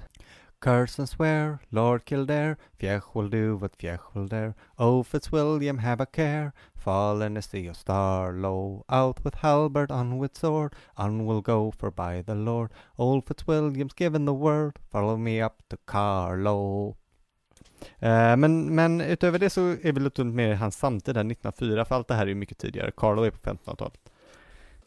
Curse 0.63 1.02
and 1.02 1.10
swear, 1.10 1.58
Lord 1.69 2.02
Kildare, 2.10 2.56
Fjäch 2.78 3.15
will 3.15 3.30
do 3.30 3.58
what 3.58 3.76
Fjäch 3.76 4.15
will 4.15 4.28
dare. 4.28 4.54
Oh 4.78 5.04
Fitzwilliam, 5.04 5.78
have 5.78 6.04
a 6.04 6.06
care, 6.06 6.52
fallen 6.84 7.38
is 7.38 7.48
the 7.48 7.74
star 7.74 8.34
low. 8.34 8.84
Out 8.88 9.26
with 9.26 9.38
halberd, 9.38 9.91
on 9.91 10.22
with 10.22 10.39
sword, 10.39 10.76
on 10.96 11.26
will 11.26 11.41
go 11.41 11.72
for 11.72 11.91
by 11.91 12.24
the 12.24 12.36
Lord. 12.36 12.72
Old 12.98 13.26
Fitzwilliam's 13.26 13.93
given 13.93 14.26
the 14.26 14.34
word, 14.34 14.80
follow 14.91 15.17
me 15.17 15.46
up 15.46 15.63
to 15.69 15.78
Carlo. 15.86 16.96
Eh, 18.00 18.36
men, 18.38 18.76
men 18.76 19.02
utöver 19.02 19.39
det 19.39 19.50
så 19.50 19.62
är 19.62 19.91
vi 19.91 20.00
lite 20.00 20.24
mer 20.24 20.54
hans 20.56 20.78
samtid 20.78 21.15
här, 21.17 21.22
1904, 21.24 21.86
för 21.86 21.96
allt 21.96 22.08
det 22.08 22.13
här 22.13 22.24
är 22.24 22.28
ju 22.28 22.36
mycket 22.36 22.58
tidigare. 22.58 22.91
Carlo 22.98 23.24
är 23.24 23.32
på 23.32 23.38
1500-talet. 23.50 24.00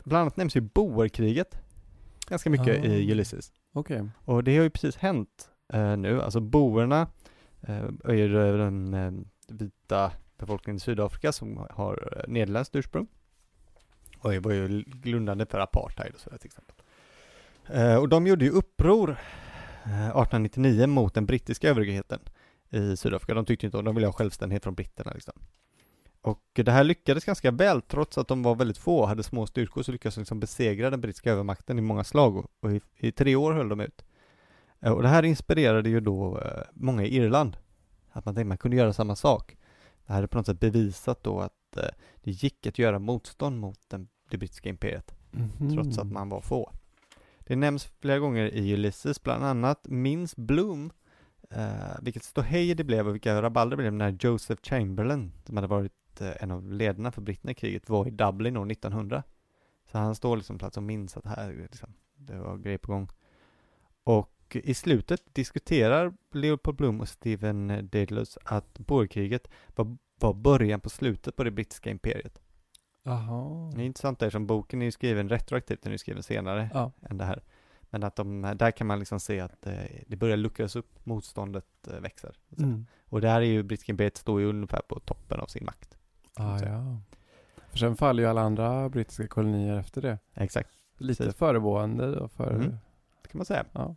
Bland 0.04 0.22
annat 0.22 0.37
nämns 0.37 0.56
ju 0.56 0.61
boerkriget 0.61 1.59
ganska 2.28 2.50
mycket 2.50 2.68
Ah. 2.85 2.87
i 2.87 3.12
Ulysses. 3.12 3.52
Okej. 3.72 4.09
Och 4.24 4.44
det 4.44 4.56
har 4.56 4.64
ju 4.64 4.70
precis 4.70 4.96
hänt 4.96 5.48
eh, 5.72 5.96
nu, 5.96 6.22
alltså 6.22 6.40
boerna 6.40 7.06
eh, 7.61 7.85
är 8.04 8.12
ju 8.14 8.28
den 8.59 8.94
eh, 8.94 9.12
vita 9.48 10.12
befolkningen 10.38 10.77
i 10.77 10.81
Sydafrika 10.81 11.33
som 11.33 11.66
har 11.70 12.12
eh, 12.16 12.33
nederländskt 12.33 12.77
ursprung. 12.77 13.07
Och 14.18 14.31
det 14.31 14.40
var 14.40 14.53
ju 14.53 14.85
grundande 14.87 15.46
för 15.46 15.59
apartheid 15.59 16.14
och 16.14 16.20
sådär 16.20 16.38
till 16.38 16.46
exempel. 16.46 16.77
Eh, 17.66 17.96
och 17.96 18.09
de 18.09 18.27
gjorde 18.27 18.44
ju 18.44 18.51
uppror 18.51 19.11
eh, 19.85 20.07
1899 20.07 20.87
mot 20.87 21.14
den 21.14 21.27
brittiska 21.27 21.68
överhögheten 21.68 22.20
i 22.70 22.96
Sydafrika. 22.96 23.35
De 23.35 23.44
tyckte 23.44 23.66
inte 23.66 23.79
om, 23.79 23.85
de 23.85 23.94
ville 23.94 24.07
ha 24.07 24.12
självständighet 24.12 24.62
från 24.62 24.75
britterna 24.75 25.12
liksom. 25.14 25.35
Och 26.20 26.42
det 26.55 26.72
här 26.72 26.85
lyckades 26.85 27.25
ganska 27.25 27.51
väl, 27.51 27.83
trots 27.83 28.18
att 28.18 28.29
de 28.29 28.42
var 28.42 28.55
väldigt 28.55 28.79
få 28.79 28.99
och 28.99 29.09
hade 29.09 29.22
små 29.22 29.46
styrkor, 29.46 29.83
så 29.83 29.92
lyckades 29.92 30.14
de 30.14 30.20
liksom 30.20 30.40
besegra 30.40 30.90
den 30.90 31.01
brittiska 31.01 31.33
övermakten 31.33 31.79
i 31.79 31.83
många 31.83 32.05
slag 32.05 32.37
och, 32.37 32.46
och 32.61 32.72
i, 32.72 32.81
i 32.96 33.12
tre 33.12 33.37
år 33.37 33.53
höll 33.53 33.68
de 33.68 33.81
ut. 33.81 34.05
Och 34.81 35.03
det 35.03 35.09
här 35.09 35.22
inspirerade 35.22 35.88
ju 35.88 36.01
då 36.01 36.42
många 36.72 37.05
i 37.05 37.16
Irland, 37.16 37.57
att 38.11 38.25
man 38.25 38.35
tänkte 38.35 38.49
man 38.49 38.59
kunde 38.59 38.77
göra 38.77 38.92
samma 38.92 39.16
sak. 39.16 39.57
Det 40.07 40.12
här 40.12 40.23
är 40.23 40.27
på 40.27 40.38
något 40.38 40.47
sätt 40.47 40.61
bevisat 40.61 41.23
då 41.23 41.40
att 41.40 41.77
eh, 41.77 41.88
det 42.23 42.31
gick 42.31 42.66
att 42.66 42.79
göra 42.79 42.99
motstånd 42.99 43.61
mot 43.61 43.79
den, 43.88 44.09
det 44.31 44.38
brittiska 44.38 44.69
imperiet, 44.69 45.14
Mhm. 45.31 45.75
trots 45.75 45.99
att 45.99 46.12
man 46.12 46.29
var 46.29 46.40
få. 46.40 46.73
Det 47.40 47.57
nämns 47.57 47.85
flera 47.85 48.19
gånger 48.19 48.45
i 48.55 48.75
Ulysses, 48.75 49.23
bland 49.23 49.45
annat 49.45 49.87
minns 49.88 50.37
Bloom 50.37 50.90
eh, 51.51 51.99
vilket 52.03 52.25
ståhej 52.25 52.75
det 52.75 52.85
blev 52.85 53.09
och 53.09 53.14
vilka 53.14 53.42
rabalder 53.42 53.77
det 53.77 53.83
blev 53.83 53.92
när 53.92 54.16
Joseph 54.21 54.62
Chamberlain, 54.62 55.33
som 55.45 55.57
hade 55.57 55.66
varit 55.69 56.21
eh, 56.21 56.42
en 56.42 56.51
av 56.51 56.73
ledarna 56.73 57.12
för 57.12 57.21
britterna 57.23 57.51
i 57.53 57.55
kriget, 57.55 57.88
var 57.88 58.07
i 58.09 58.11
Dublin 58.11 58.57
år 58.57 58.71
1900. 58.73 59.23
Så 59.92 59.99
han 59.99 60.14
står 60.14 60.37
liksom 60.37 60.59
plats 60.59 60.77
och 60.77 60.83
minns 60.83 61.16
att 61.16 61.27
här, 61.27 61.53
liksom, 61.71 61.92
det 62.16 62.38
var 62.38 62.57
grejer 62.57 62.79
på 62.79 62.92
gång. 62.92 63.09
Och 64.05 64.33
i 64.52 64.74
slutet 64.74 65.22
diskuterar 65.32 66.12
Leopold 66.32 66.76
Bloom 66.76 67.00
och 67.00 67.09
Stephen 67.09 67.88
Dedalus 67.92 68.38
att 68.44 68.78
borgkriget 68.78 69.48
var, 69.74 69.96
var 70.20 70.35
början 70.35 70.80
på 70.80 70.90
slutet 70.90 71.37
på 71.37 71.44
det 71.44 71.50
brittiska 71.50 71.90
imperiet. 71.90 72.40
Jaha. 73.02 73.70
Det 73.74 73.80
är 73.82 73.85
intressant 73.87 74.18
där 74.18 74.30
som 74.30 74.46
boken 74.46 74.82
är 74.82 74.90
skriven 74.90 75.28
retroaktivt, 75.28 75.82
den 75.82 75.92
är 75.92 75.96
skriven 75.96 76.22
senare 76.22 76.70
Ja. 76.74 76.92
än 77.02 77.18
det 77.18 77.24
här. 77.24 77.42
Men 77.90 78.02
att 78.02 78.16
de, 78.16 78.52
där 78.56 78.70
kan 78.70 78.87
man 78.87 78.98
liksom 78.98 79.20
se 79.20 79.40
att 79.40 79.66
eh, 79.66 79.74
det 80.06 80.16
börjar 80.16 80.37
luckras 80.37 80.76
upp, 80.76 81.06
motståndet 81.06 81.88
eh, 81.90 82.00
växer. 82.00 82.37
Mm. 82.59 82.87
Och 83.04 83.20
där 83.20 83.37
är 83.40 83.44
ju 83.44 83.62
brittiska 83.62 83.92
imperiet 83.92 84.16
står 84.16 84.40
ju 84.40 84.46
ungefär 84.46 84.80
på 84.88 85.00
toppen 85.00 85.40
av 85.40 85.46
sin 85.46 85.64
makt. 85.64 85.96
Ah, 86.35 86.59
ja. 86.62 87.00
För 87.70 87.78
sen 87.78 87.96
faller 87.96 88.22
ju 88.22 88.28
alla 88.28 88.40
andra 88.40 88.88
brittiska 88.88 89.26
kolonier 89.28 89.78
efter 89.78 90.02
det. 90.02 90.18
Exakt, 90.35 90.70
Lite 90.98 91.22
Precis. 91.24 91.38
föregående 91.38 92.14
då 92.14 92.28
för... 92.28 92.50
Mm. 92.54 92.70
det 93.22 93.28
kan 93.28 93.38
man 93.38 93.44
säga. 93.46 93.64
Ja. 93.72 93.96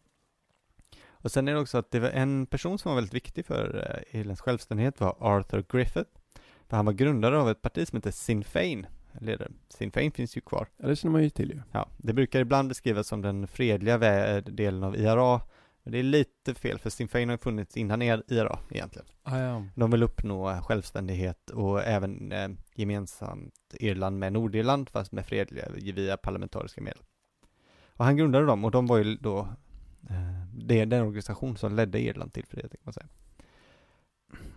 Och 1.21 1.32
sen 1.32 1.47
är 1.47 1.53
det 1.53 1.60
också 1.60 1.77
att 1.77 1.91
det 1.91 1.99
var 1.99 2.10
en 2.10 2.45
person 2.45 2.79
som 2.79 2.89
var 2.89 2.95
väldigt 2.95 3.13
viktig 3.13 3.45
för 3.45 3.93
eh, 4.12 4.19
Irlands 4.19 4.41
självständighet 4.41 4.99
var 4.99 5.15
Arthur 5.19 5.65
Griffith. 5.69 6.10
För 6.67 6.77
han 6.77 6.86
var 6.86 6.93
grundare 6.93 7.38
av 7.38 7.49
ett 7.49 7.62
parti 7.62 7.88
som 7.88 7.97
heter 7.97 8.12
Sinn 8.12 8.43
Fein. 8.43 8.88
Eller, 9.21 9.51
Sinn 9.69 9.91
Fein 9.91 10.12
finns 10.12 10.38
ju 10.38 10.41
kvar. 10.41 10.67
Ja, 10.77 10.88
det 10.88 10.95
känner 10.95 11.12
man 11.12 11.23
ju 11.23 11.29
till 11.29 11.49
ju. 11.49 11.62
Ja, 11.71 11.89
det 11.97 12.13
brukar 12.13 12.39
ibland 12.39 12.67
beskrivas 12.69 13.08
som 13.08 13.21
den 13.21 13.47
fredliga 13.47 13.97
vä- 13.97 14.41
delen 14.41 14.84
av 14.84 14.95
IRA. 14.95 15.41
Men 15.84 15.91
det 15.91 15.99
är 15.99 16.03
lite 16.03 16.55
fel, 16.55 16.79
för 16.79 16.89
Sinn 16.89 17.08
Fein 17.08 17.29
har 17.29 17.34
ju 17.34 17.38
funnits 17.38 17.77
innan 17.77 18.01
IRA 18.01 18.60
egentligen. 18.69 19.08
Ah, 19.23 19.38
ja. 19.38 19.65
De 19.75 19.91
vill 19.91 20.03
uppnå 20.03 20.62
självständighet 20.62 21.49
och 21.49 21.84
även 21.84 22.32
eh, 22.32 22.49
gemensamt 22.75 23.53
Irland 23.73 24.19
med 24.19 24.34
Nordirland 24.34 24.89
fast 24.89 25.12
med 25.12 25.25
fredliga 25.25 25.69
via 25.95 26.17
parlamentariska 26.17 26.82
medel. 26.82 27.03
Och 27.88 28.05
han 28.05 28.17
grundade 28.17 28.45
dem 28.45 28.65
och 28.65 28.71
de 28.71 28.88
var 28.88 28.97
ju 28.97 29.15
då 29.15 29.39
eh, 30.10 30.48
det 30.67 30.80
är 30.80 30.86
den 30.86 31.02
organisation 31.02 31.58
som 31.58 31.76
ledde 31.76 32.00
Irland 32.00 32.34
till 32.34 32.45
frihet 32.45 32.72
kan 32.72 32.82
man 32.84 32.93
säga. 32.93 33.08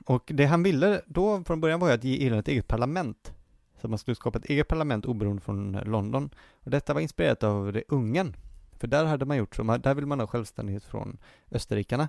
Och 0.04 0.22
det 0.34 0.44
han 0.44 0.62
ville 0.62 1.02
då 1.06 1.44
från 1.44 1.60
början 1.60 1.80
var 1.80 1.88
ju 1.88 1.94
att 1.94 2.04
ge 2.04 2.16
Irland 2.16 2.40
ett 2.40 2.48
eget 2.48 2.68
parlament. 2.68 3.32
Så 3.80 3.88
man 3.88 3.98
skulle 3.98 4.14
skapa 4.14 4.38
ett 4.38 4.44
eget 4.44 4.68
parlament 4.68 5.06
oberoende 5.06 5.42
från 5.42 5.72
London. 5.72 6.30
Och 6.52 6.70
detta 6.70 6.94
var 6.94 7.00
inspirerat 7.00 7.42
av 7.42 7.72
det 7.72 7.82
Ungern. 7.88 8.36
För 8.78 8.86
där 8.86 9.04
hade 9.04 9.24
man 9.24 9.36
gjort 9.36 9.56
så, 9.56 9.62
där 9.62 9.94
ville 9.94 10.06
man 10.06 10.20
ha 10.20 10.26
självständighet 10.26 10.84
från 10.84 11.18
österrikarna. 11.50 12.08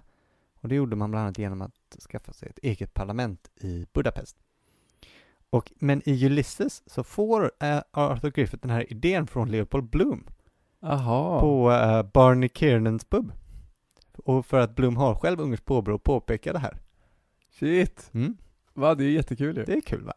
Och 0.61 0.69
det 0.69 0.75
gjorde 0.75 0.95
man 0.95 1.11
bland 1.11 1.23
annat 1.23 1.37
genom 1.37 1.61
att 1.61 1.97
skaffa 2.09 2.33
sig 2.33 2.49
ett 2.49 2.59
eget 2.63 2.93
parlament 2.93 3.49
i 3.55 3.85
Budapest. 3.93 4.37
Och, 5.49 5.71
men 5.75 6.01
i 6.05 6.25
Ulysses 6.25 6.83
så 6.85 7.03
får 7.03 7.51
eh, 7.59 7.81
Arthur 7.91 8.31
Griffith 8.31 8.61
den 8.61 8.71
här 8.71 8.91
idén 8.91 9.27
från 9.27 9.51
Leopold 9.51 9.89
Bloom 9.89 10.23
Aha. 10.81 11.39
på 11.39 11.71
eh, 11.71 12.03
Barney 12.03 12.49
Kiernans 12.53 13.05
pub. 13.05 13.31
Och 14.17 14.45
för 14.45 14.59
att 14.59 14.75
Bloom 14.75 14.97
har 14.97 15.15
själv 15.15 15.41
ungerskt 15.41 15.65
påbrå 15.65 15.95
och 15.95 16.03
påpekar 16.03 16.53
det 16.53 16.59
här. 16.59 16.77
Shit. 17.59 18.09
Mm. 18.13 18.37
Va, 18.73 18.95
det 18.95 19.03
är 19.03 19.09
jättekul 19.09 19.57
ju. 19.57 19.65
Det 19.65 19.73
är 19.73 19.81
kul 19.81 20.03
va? 20.03 20.13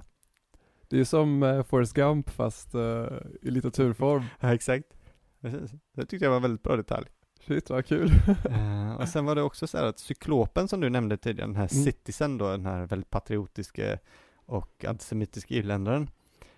Det 0.89 1.01
är 1.01 1.05
som 1.05 1.43
uh, 1.43 1.63
Forrest 1.63 1.93
Gump 1.95 2.31
fast 2.31 2.75
eh, 2.75 3.07
i 3.43 3.51
litteraturform. 3.51 4.25
Ja, 4.41 4.55
exakt. 4.55 4.85
Det 5.95 6.07
tyckte 6.07 6.25
jag 6.25 6.31
var 6.31 6.37
en 6.37 6.43
väldigt 6.43 6.63
bra 6.63 6.77
detalj. 6.77 7.07
Shit 7.47 7.71
vad 7.71 7.87
kul. 7.87 8.11
Eh, 8.51 8.97
och 8.97 9.09
sen 9.09 9.25
var 9.25 9.35
det 9.35 9.43
också 9.43 9.67
så 9.67 9.79
här 9.79 9.85
att 9.85 9.99
cyklopen 9.99 10.69
som 10.69 10.81
du 10.81 10.91
nämnde 10.91 11.17
tidigare, 11.17 11.47
den 11.49 11.57
här 11.57 11.73
Mm. 11.75 11.85
citizen 11.85 12.39
då, 12.39 12.51
den 12.51 12.67
här 12.67 12.87
väldigt 12.87 13.11
patriotiska 13.11 13.99
och 14.47 14.85
antisemitiska 14.89 15.55
irländaren. 15.55 16.11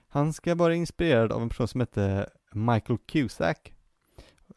Han 0.08 0.32
ska 0.32 0.54
vara 0.54 0.74
inspirerad 0.74 1.32
av 1.32 1.42
en 1.42 1.48
person 1.48 1.68
som 1.68 1.80
hette 1.80 2.30
Michael 2.52 2.98
Cusack, 3.06 3.74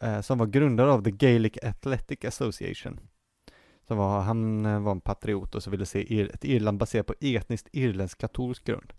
eh, 0.01 0.21
som 0.21 0.37
var 0.37 0.45
grundare 0.45 0.91
av 0.91 1.03
The 1.03 1.11
Gaelic 1.11 1.57
Athletic 1.63 2.25
Association. 2.25 2.99
Som 3.87 3.97
var, 3.97 4.21
han 4.21 4.65
eh, 4.65 4.79
var 4.79 4.91
en 4.91 5.01
patriot 5.01 5.55
och 5.55 5.63
så 5.63 5.69
ville 5.69 5.85
se 5.85 6.13
ir, 6.13 6.31
ett 6.33 6.45
Irland 6.45 6.77
baserat 6.77 7.07
på 7.07 7.13
etniskt 7.21 7.67
irländsk 7.71 8.17
katolsk 8.17 8.63
grund. 8.65 8.93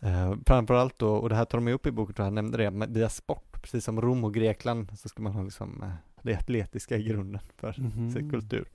Eh, 0.00 0.34
framförallt 0.46 0.98
då, 0.98 1.14
och 1.14 1.28
det 1.28 1.34
här 1.34 1.44
tar 1.44 1.58
de 1.58 1.72
upp 1.72 1.86
i 1.86 1.90
boken, 1.90 2.14
tror 2.14 2.26
jag, 2.26 2.32
nämnde 2.32 2.58
det, 2.58 2.70
men 2.70 2.92
via 2.92 3.08
sport, 3.08 3.62
precis 3.62 3.84
som 3.84 4.00
Rom 4.00 4.24
och 4.24 4.34
Grekland 4.34 4.98
så 4.98 5.08
ska 5.08 5.22
man 5.22 5.32
ha 5.32 5.42
liksom 5.42 5.82
eh, 5.82 5.92
det 6.22 6.34
atletiska 6.34 6.96
i 6.96 7.02
grunden 7.04 7.40
för 7.56 7.74
Mhm. 7.78 8.12
sin 8.12 8.30
kultur. 8.30 8.68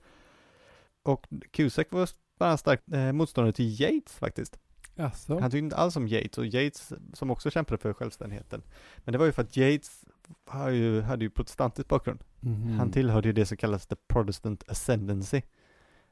Och 1.02 1.26
Cusack 1.50 1.92
var 1.92 2.08
bara 2.38 2.50
en 2.50 2.58
stark 2.58 2.88
eh, 2.92 3.12
motståndare 3.12 3.52
till 3.52 3.80
Yates 3.80 4.12
faktiskt. 4.14 4.58
Jaså? 4.98 5.38
Han 5.40 5.50
tyckte 5.50 5.64
inte 5.64 5.76
alls 5.76 5.96
om 5.96 6.08
Yates 6.08 6.38
och 6.38 6.46
Yates 6.46 6.92
som 7.12 7.30
också 7.30 7.50
kämpade 7.50 7.78
för 7.78 7.92
självständigheten. 7.92 8.62
Men 8.96 9.12
det 9.12 9.18
var 9.18 9.26
ju 9.26 9.32
för 9.32 9.42
att 9.42 9.56
Yates 9.56 10.04
har 10.46 10.70
ju, 10.70 11.00
hade 11.00 11.24
ju 11.24 11.30
protestantisk 11.30 11.88
bakgrund. 11.88 12.24
Mhm. 12.40 12.78
Han 12.78 12.90
tillhörde 12.92 13.28
ju 13.28 13.32
det 13.32 13.46
som 13.46 13.56
kallas 13.56 13.86
the 13.86 13.96
Protestant 14.08 14.68
Ascendancy. 14.68 15.42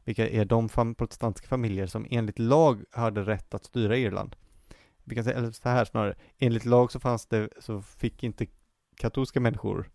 Vilka 0.05 0.29
är 0.29 0.45
de 0.45 0.69
fam- 0.69 0.95
protestantiska 0.95 1.49
familjer 1.49 1.87
som 1.87 2.07
enligt 2.11 2.39
lag 2.39 2.85
hade 2.91 3.23
rätt 3.23 3.55
att 3.55 3.65
styra 3.65 3.97
Irland. 3.97 4.37
Vi 5.05 5.15
kan 5.15 5.25
säga, 5.25 5.37
eller 5.37 5.51
så 5.51 5.69
här 5.69 5.85
snarare, 5.85 6.15
enligt 6.39 6.65
lag 6.65 6.93
så 6.93 7.01
fanns 7.01 7.27
det, 7.27 7.49
så 7.61 7.83
fick 7.83 8.23
inte 8.23 8.47
katolska 8.97 9.41
människor 9.41 9.91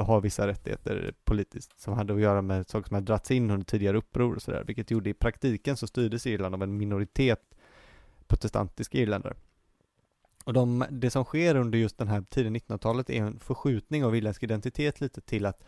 ha 0.00 0.20
vissa 0.20 0.46
rättigheter 0.46 1.14
politiskt 1.24 1.80
som 1.80 1.94
hade 1.94 2.14
att 2.14 2.20
göra 2.20 2.42
med 2.42 2.68
saker 2.68 2.88
som 2.88 2.94
hade 2.94 3.06
dragits 3.06 3.30
in 3.30 3.50
under 3.50 3.64
tidigare 3.66 3.96
uppror 3.96 4.34
och 4.34 4.42
sådär, 4.42 4.64
vilket 4.66 4.90
gjorde 4.90 5.10
i 5.10 5.14
praktiken 5.14 5.76
så 5.76 5.86
styrdes 5.86 6.26
Irland 6.26 6.54
av 6.54 6.62
en 6.62 6.76
minoritet 6.76 7.53
protestantiska 8.28 8.98
irländare. 8.98 9.34
Och 10.44 10.52
de, 10.52 10.84
det 10.90 11.10
som 11.10 11.24
sker 11.24 11.54
under 11.54 11.78
just 11.78 11.98
den 11.98 12.08
här 12.08 12.22
tiden 12.22 12.56
1900-talet 12.56 13.10
är 13.10 13.22
en 13.22 13.40
förskjutning 13.40 14.04
av 14.04 14.16
irländsk 14.16 14.42
identitet 14.42 15.00
lite 15.00 15.20
till 15.20 15.46
att 15.46 15.62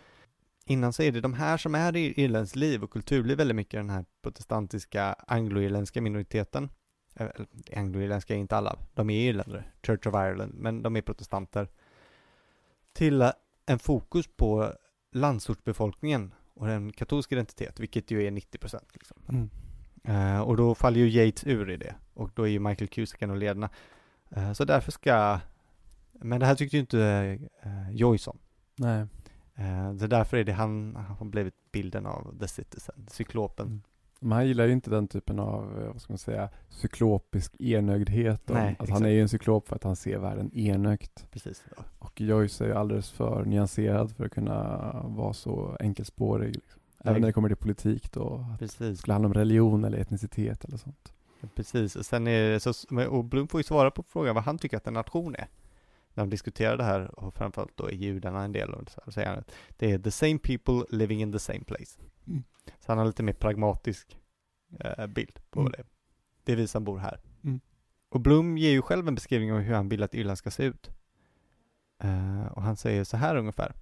innan 0.65 0.93
så 0.93 1.03
är 1.03 1.13
det 1.13 1.21
de 1.21 1.35
här 1.35 1.57
som 1.57 1.75
är 1.75 1.97
i 1.97 2.23
Irlands 2.23 2.57
liv 2.57 2.85
och 2.85 2.91
kulturliv 2.91 3.37
väldigt 3.37 3.57
mycket 3.57 3.81
den 3.81 3.91
här 3.91 4.05
protestantiska 4.23 5.13
angloirländska 5.13 6.01
minoriteten. 6.01 6.71
Eh, 7.15 7.29
angloirländska 7.77 8.35
är 8.35 8.39
inte 8.39 8.57
alla, 8.57 8.79
de 8.95 9.11
är 9.11 9.29
irländare, 9.29 9.65
Church 9.83 10.07
of 10.07 10.15
Ireland, 10.15 10.55
men 10.55 10.83
de 10.83 10.97
är 10.97 11.03
protestanter. 11.03 11.69
Till 12.93 13.23
eh, 13.23 13.31
en 13.67 13.79
fokus 13.79 14.27
på 14.37 14.73
landsortsbefolkningen 15.13 16.35
och 16.55 16.71
en 16.71 16.93
katolsk 16.93 17.33
identitet, 17.33 17.81
vilket 17.81 18.11
ju 18.11 18.27
är 18.27 18.31
90 18.31 18.59
procent. 18.59 18.89
Liksom. 18.93 19.17
Mm. 19.29 19.51
Eh, 20.07 20.41
och 20.41 20.57
då 20.57 20.75
faller 20.75 21.01
ju 21.01 21.09
Yates 21.09 21.47
ur 21.47 21.71
i 21.71 21.77
det. 21.77 21.95
Och 22.15 22.31
då 22.35 22.43
är 22.43 22.49
ju 22.49 22.59
Michael 22.59 22.89
Cusack 22.89 23.23
en 23.23 23.31
av 23.31 23.37
ledarna. 23.37 23.71
Eh, 24.31 24.53
så 24.53 24.65
därför 24.65 24.93
ska, 24.93 25.41
men 26.13 26.41
det 26.41 26.47
här 26.47 26.55
tyckte 26.55 26.77
ju 26.77 26.81
inte 26.81 27.39
uh, 27.67 27.91
Joyce 27.91 28.31
om. 28.31 28.39
Nej. 28.77 29.07
Eh, 29.55 29.97
så 29.97 30.07
därför 30.07 30.37
är 30.37 30.45
det 30.45 30.53
han, 30.53 30.97
han 30.97 31.17
har 31.17 31.27
blivit 31.27 31.55
bilden 31.73 32.07
av 32.07 32.39
The 32.41 32.49
Citizen, 32.49 33.07
cyklopen. 33.11 33.67
Mm. 33.67 33.83
Men 34.21 34.33
han 34.33 34.47
gillar 34.47 34.67
ju 34.67 34.73
inte 34.73 34.91
den 34.91 35.09
typen 35.09 35.39
av, 35.39 35.91
vad 35.93 36.03
ska 36.03 36.13
man 36.13 36.19
säga, 36.19 36.49
cyklopisk 36.69 37.61
enögdhet. 37.61 38.49
Nej, 38.49 38.77
alltså, 38.79 38.95
han 38.95 39.03
exakt. 39.03 39.07
är 39.07 39.11
ju 39.11 39.23
en 39.23 39.29
cyklop 39.29 39.69
för 39.69 39.77
att 39.77 39.85
han 39.85 39.97
ser 39.97 40.19
världen 40.19 40.51
enögt. 40.55 41.27
Precis. 41.31 41.65
Ja. 41.77 41.83
Och 41.99 42.21
Joyce 42.21 42.61
är 42.61 42.69
ju 42.69 42.75
alldeles 42.75 43.11
för 43.11 43.45
nyanserad 43.45 44.17
för 44.17 44.25
att 44.25 44.33
kunna 44.33 44.93
vara 45.05 45.33
så 45.33 45.77
enkelspårig. 45.81 46.55
Liksom. 46.55 46.81
Även 47.11 47.21
när 47.21 47.29
det 47.29 47.33
kommer 47.33 47.49
till 47.49 47.57
politik 47.57 48.13
då. 48.13 48.47
Att 48.53 48.59
Precis. 48.59 48.99
skulle 48.99 49.13
handla 49.15 49.27
om 49.27 49.35
religion 49.35 49.85
eller 49.85 49.99
etnicitet 49.99 50.65
eller 50.65 50.77
sånt. 50.77 51.13
Precis. 51.55 51.97
Och 51.97 52.07
sen 52.07 52.27
är 52.27 52.59
så, 52.59 53.07
och 53.09 53.25
Blom 53.25 53.49
får 53.49 53.61
ju 53.61 53.65
svara 53.65 53.91
på 53.91 54.03
frågan 54.03 54.35
vad 54.35 54.45
han 54.45 54.59
tycker 54.59 54.77
att 54.77 54.87
en 54.87 54.95
nation 54.95 55.35
är. 55.35 55.49
När 56.15 56.25
de 56.25 56.31
diskuterar 56.31 56.77
det 56.77 56.85
här, 56.85 57.21
och 57.21 57.35
framförallt 57.35 57.77
då 57.77 57.87
är 57.87 57.93
judarna 57.95 58.43
en 58.43 58.53
del 58.53 58.75
av 58.75 58.85
det, 58.85 58.91
så 59.05 59.13
säger 59.13 59.29
han 59.29 59.39
att 59.39 59.53
det 59.77 59.93
är 59.93 59.99
the 59.99 60.11
same 60.11 60.39
people 60.39 60.97
living 60.97 61.23
in 61.23 61.33
the 61.33 61.39
same 61.39 61.61
place. 61.65 61.99
Mm. 62.27 62.43
Så 62.65 62.93
han 62.93 62.99
har 62.99 63.05
lite 63.07 63.23
mer 63.23 63.33
pragmatisk 63.33 64.19
eh, 64.81 65.07
bild 65.07 65.39
på 65.51 65.61
Mm. 65.61 65.73
det. 65.73 65.85
Det 66.45 66.53
är 66.53 66.57
vi 66.57 66.67
som 66.67 66.85
bor 66.85 66.99
här. 66.99 67.21
Mm. 67.45 67.61
Och 68.09 68.21
Blom 68.21 68.59
ger 68.59 68.71
ju 68.71 68.83
själv 68.83 69.09
en 69.09 69.15
beskrivning 69.15 69.53
av 69.53 69.59
hur 69.59 69.75
han 69.75 69.89
vill 69.89 70.03
att 70.03 70.15
Irland 70.15 70.39
ska 70.39 70.51
se 70.51 70.65
ut. 70.65 70.91
Eh, 72.03 72.47
och 72.47 72.63
han 72.63 72.77
säger 72.77 73.05
så 73.05 73.17
här 73.17 73.37
ungefär. 73.37 73.73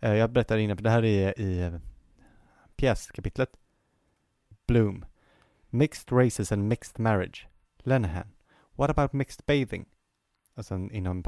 Eh, 0.00 0.14
jag 0.14 0.30
berättar 0.32 0.58
innan, 0.58 0.76
för 0.76 0.84
det 0.84 0.90
här 0.90 1.04
är 1.04 1.40
i 1.40 1.64
uh, 1.68 1.78
pjäskapitlet. 2.80 3.58
Bloom. 4.66 5.04
Mixed 5.70 6.10
races 6.10 6.50
and 6.50 6.68
mixed 6.68 6.98
marriage. 6.98 7.46
Lenehan. 7.84 8.28
What 8.76 8.90
about 8.90 9.12
mixed 9.12 9.46
bathing? 9.46 9.86
Och 10.56 10.64
sen 10.64 10.90
inom. 10.90 11.22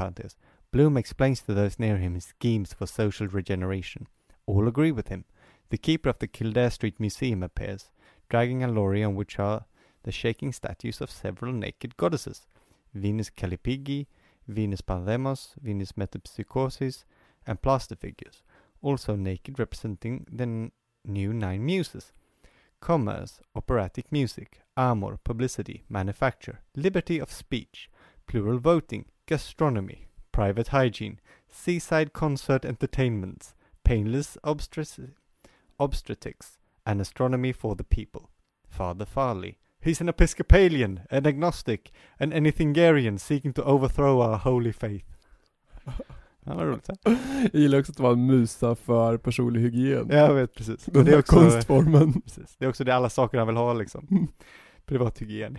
Bloom 0.70 0.96
explains 0.96 1.42
to 1.42 1.52
those 1.52 1.78
near 1.78 1.98
him 1.98 2.14
his 2.14 2.24
schemes 2.24 2.72
for 2.72 2.86
social 2.86 3.26
regeneration. 3.26 4.06
All 4.46 4.66
agree 4.66 4.92
with 4.92 5.08
him. 5.08 5.24
The 5.68 5.76
keeper 5.76 6.08
of 6.08 6.18
the 6.18 6.26
Kildare 6.26 6.70
Street 6.70 6.98
Museum 6.98 7.42
appears, 7.42 7.90
dragging 8.30 8.62
a 8.62 8.68
lorry 8.68 9.04
on 9.04 9.14
which 9.14 9.38
are 9.38 9.66
the 10.04 10.12
shaking 10.12 10.52
statues 10.52 11.02
of 11.02 11.10
several 11.10 11.52
naked 11.52 11.98
goddesses. 11.98 12.46
Venus 12.94 13.30
Calipigi, 13.30 14.06
Venus 14.48 14.80
Pandemos, 14.80 15.52
Venus 15.60 15.92
Metempsychosis, 15.92 17.04
and 17.46 17.60
plaster 17.60 17.96
figures, 17.96 18.42
also 18.80 19.16
naked 19.16 19.58
representing 19.58 20.26
the 20.30 20.70
new 21.04 21.32
nine 21.32 21.64
muses. 21.64 22.12
Commerce, 22.80 23.40
operatic 23.54 24.10
music, 24.10 24.60
armor, 24.76 25.18
publicity, 25.22 25.84
manufacture, 25.88 26.60
liberty 26.74 27.18
of 27.18 27.30
speech, 27.30 27.88
plural 28.26 28.58
voting, 28.58 29.04
gastronomy, 29.26 30.08
private 30.32 30.68
hygiene, 30.68 31.20
seaside 31.48 32.12
concert 32.12 32.64
entertainments, 32.64 33.54
painless 33.84 34.36
obstetrics, 35.78 36.58
and 36.86 37.00
astronomy 37.00 37.52
for 37.52 37.76
the 37.76 37.84
people. 37.84 38.30
Father 38.68 39.04
Farley. 39.04 39.58
He's 39.80 40.00
an 40.00 40.08
Episcopalian, 40.08 41.02
an 41.10 41.26
agnostic, 41.26 41.90
an 42.20 42.30
anythingarian 42.32 43.18
seeking 43.18 43.52
to 43.54 43.64
overthrow 43.64 44.20
our 44.20 44.38
holy 44.38 44.72
faith. 44.72 45.16
Ja, 46.44 46.54
vad 46.54 46.66
roligt. 46.66 46.88
Jag 47.52 47.60
gillar 47.60 47.78
också 47.78 47.92
att 47.92 48.00
vara 48.00 48.12
en 48.12 48.26
musa 48.26 48.74
för 48.74 49.16
personlig 49.16 49.60
hygien. 49.60 50.06
Ja, 50.10 50.16
jag 50.16 50.34
vet 50.34 50.54
precis. 50.54 50.84
Den 50.84 51.04
det, 51.04 51.12
är 51.12 51.18
också, 51.18 51.36
konstformen. 51.36 52.12
precis. 52.22 52.56
det 52.58 52.64
är 52.64 52.68
också 52.68 52.84
det 52.84 52.94
alla 52.94 53.10
saker 53.10 53.38
han 53.38 53.46
vill 53.46 53.56
ha 53.56 53.72
liksom. 53.72 54.28
Privat 54.86 55.22
hygien. 55.22 55.58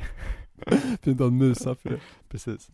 Fint 1.02 1.08
att 1.08 1.20
ha 1.20 1.28
en 1.28 1.38
musa 1.38 1.76
för 1.76 1.90
det. 1.90 2.00
Precis. 2.30 2.70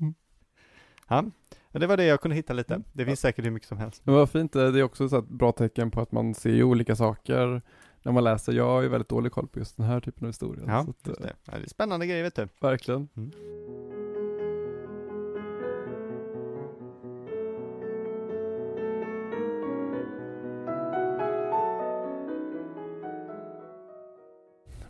Ja, 1.08 1.24
det 1.72 1.88
var 1.88 1.98
det 1.98 2.06
jag 2.06 2.22
kunde 2.22 2.36
hitta 2.36 2.54
lite. 2.54 2.82
Det 2.94 3.06
finns 3.06 3.20
säkert 3.20 3.46
hur 3.46 3.52
mycket 3.52 3.70
som 3.70 3.78
helst. 3.78 4.02
Men 4.06 4.16
vad 4.16 4.30
fint, 4.30 4.54
det 4.54 4.62
är 4.62 4.84
också 4.84 5.10
så 5.10 5.18
ett 5.18 5.30
bra 5.30 5.52
tecken 5.52 5.92
på 5.92 6.02
att 6.02 6.12
man 6.12 6.34
ser 6.34 6.64
olika 6.64 6.96
saker 6.96 7.62
när 8.04 8.12
man 8.12 8.24
läser. 8.24 8.54
Jag 8.54 8.66
har 8.66 8.82
ju 8.82 8.88
väldigt 8.88 9.10
dålig 9.10 9.32
koll 9.32 9.48
på 9.48 9.60
just 9.60 9.78
den 9.78 9.86
här 9.86 10.00
typen 10.00 10.26
av 10.26 10.30
historia. 10.30 10.64
Ja, 10.68 10.84
så 10.84 10.90
att, 10.90 11.08
eh, 11.08 11.14
det. 11.26 11.34
Ja, 11.46 11.58
det 11.58 11.64
är 11.64 11.70
spännande 11.70 12.08
grejer 12.08 12.24
vet 12.24 12.36
du. 12.36 12.48
Verkligen. 12.62 13.10
Mm. 13.18 13.99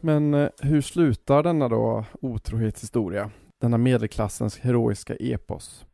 Men 0.02 0.34
eh, 0.34 0.50
hur 0.62 0.82
slutar 0.82 1.44
denna 1.44 1.70
då 1.70 2.06
otrohetshistoria? 2.22 3.32
Denna 3.58 3.78
medelklassens 3.78 4.58
heroiska 4.58 5.16
epos? 5.16 5.86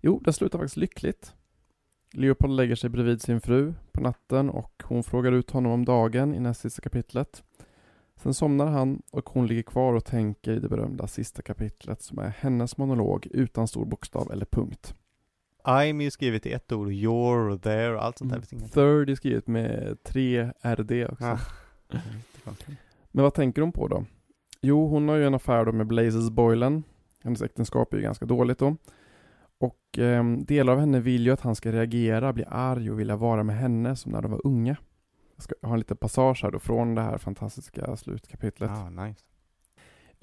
Jo, 0.00 0.20
den 0.24 0.32
slutar 0.32 0.58
faktiskt 0.58 0.76
lyckligt. 0.76 1.34
Leopold 2.12 2.56
lägger 2.56 2.74
sig 2.74 2.90
bredvid 2.90 3.22
sin 3.22 3.40
fru 3.40 3.74
på 3.92 4.00
natten 4.00 4.50
och 4.50 4.82
hon 4.84 5.04
frågar 5.04 5.32
ut 5.32 5.50
honom 5.50 5.72
om 5.72 5.84
dagen 5.84 6.34
i 6.34 6.40
näst 6.40 6.60
sista 6.60 6.82
kapitlet. 6.82 7.42
Sen 8.16 8.34
somnar 8.34 8.66
han 8.66 9.02
och 9.12 9.28
hon 9.28 9.46
ligger 9.46 9.62
kvar 9.62 9.92
och 9.92 10.04
tänker 10.04 10.52
i 10.52 10.58
det 10.60 10.68
berömda 10.68 11.06
sista 11.06 11.42
kapitlet 11.42 12.02
som 12.02 12.18
är 12.18 12.28
hennes 12.38 12.76
monolog 12.76 13.26
utan 13.30 13.68
stor 13.68 13.84
bokstav 13.84 14.32
eller 14.32 14.46
punkt. 14.46 14.94
I'm 15.64 16.06
är 16.06 16.10
skrivet 16.10 16.46
i 16.46 16.52
ett 16.52 16.72
ord, 16.72 16.92
your 16.92 17.48
och 17.48 17.62
there 17.62 17.94
och 17.94 18.04
allt 18.04 18.18
sånt 18.18 18.32
där. 18.32 18.42
Mm. 18.52 18.68
Third 18.68 19.10
är 19.10 19.14
skrivet 19.14 19.46
med 19.46 19.98
tre 20.02 20.52
RD 20.62 21.06
också. 21.10 21.24
Ja. 21.24 21.38
Men 23.14 23.22
vad 23.22 23.34
tänker 23.34 23.62
hon 23.62 23.72
på 23.72 23.88
då? 23.88 24.04
Jo, 24.60 24.88
hon 24.88 25.08
har 25.08 25.16
ju 25.16 25.26
en 25.26 25.34
affär 25.34 25.64
då 25.64 25.72
med 25.72 25.86
Blazes 25.86 26.30
Boylan. 26.30 26.82
Hennes 27.22 27.42
äktenskap 27.42 27.92
är 27.92 27.96
ju 27.96 28.02
ganska 28.02 28.26
dåligt 28.26 28.58
då. 28.58 28.76
Och 29.58 29.98
eh, 29.98 30.24
delar 30.36 30.72
av 30.72 30.78
henne 30.78 31.00
vill 31.00 31.26
ju 31.26 31.32
att 31.32 31.40
han 31.40 31.54
ska 31.54 31.72
reagera, 31.72 32.32
bli 32.32 32.44
arg 32.48 32.90
och 32.90 33.00
vilja 33.00 33.16
vara 33.16 33.42
med 33.42 33.56
henne 33.56 33.96
som 33.96 34.12
när 34.12 34.22
de 34.22 34.30
var 34.30 34.40
unga. 34.46 34.76
Jag 35.36 35.42
ska 35.42 35.54
ha 35.62 35.72
en 35.72 35.78
liten 35.78 35.96
passage 35.96 36.40
här 36.42 36.50
då 36.50 36.58
från 36.58 36.94
det 36.94 37.02
här 37.02 37.18
fantastiska 37.18 37.96
slutkapitlet. 37.96 38.70
Ah, 38.70 38.90
nice. 38.90 39.20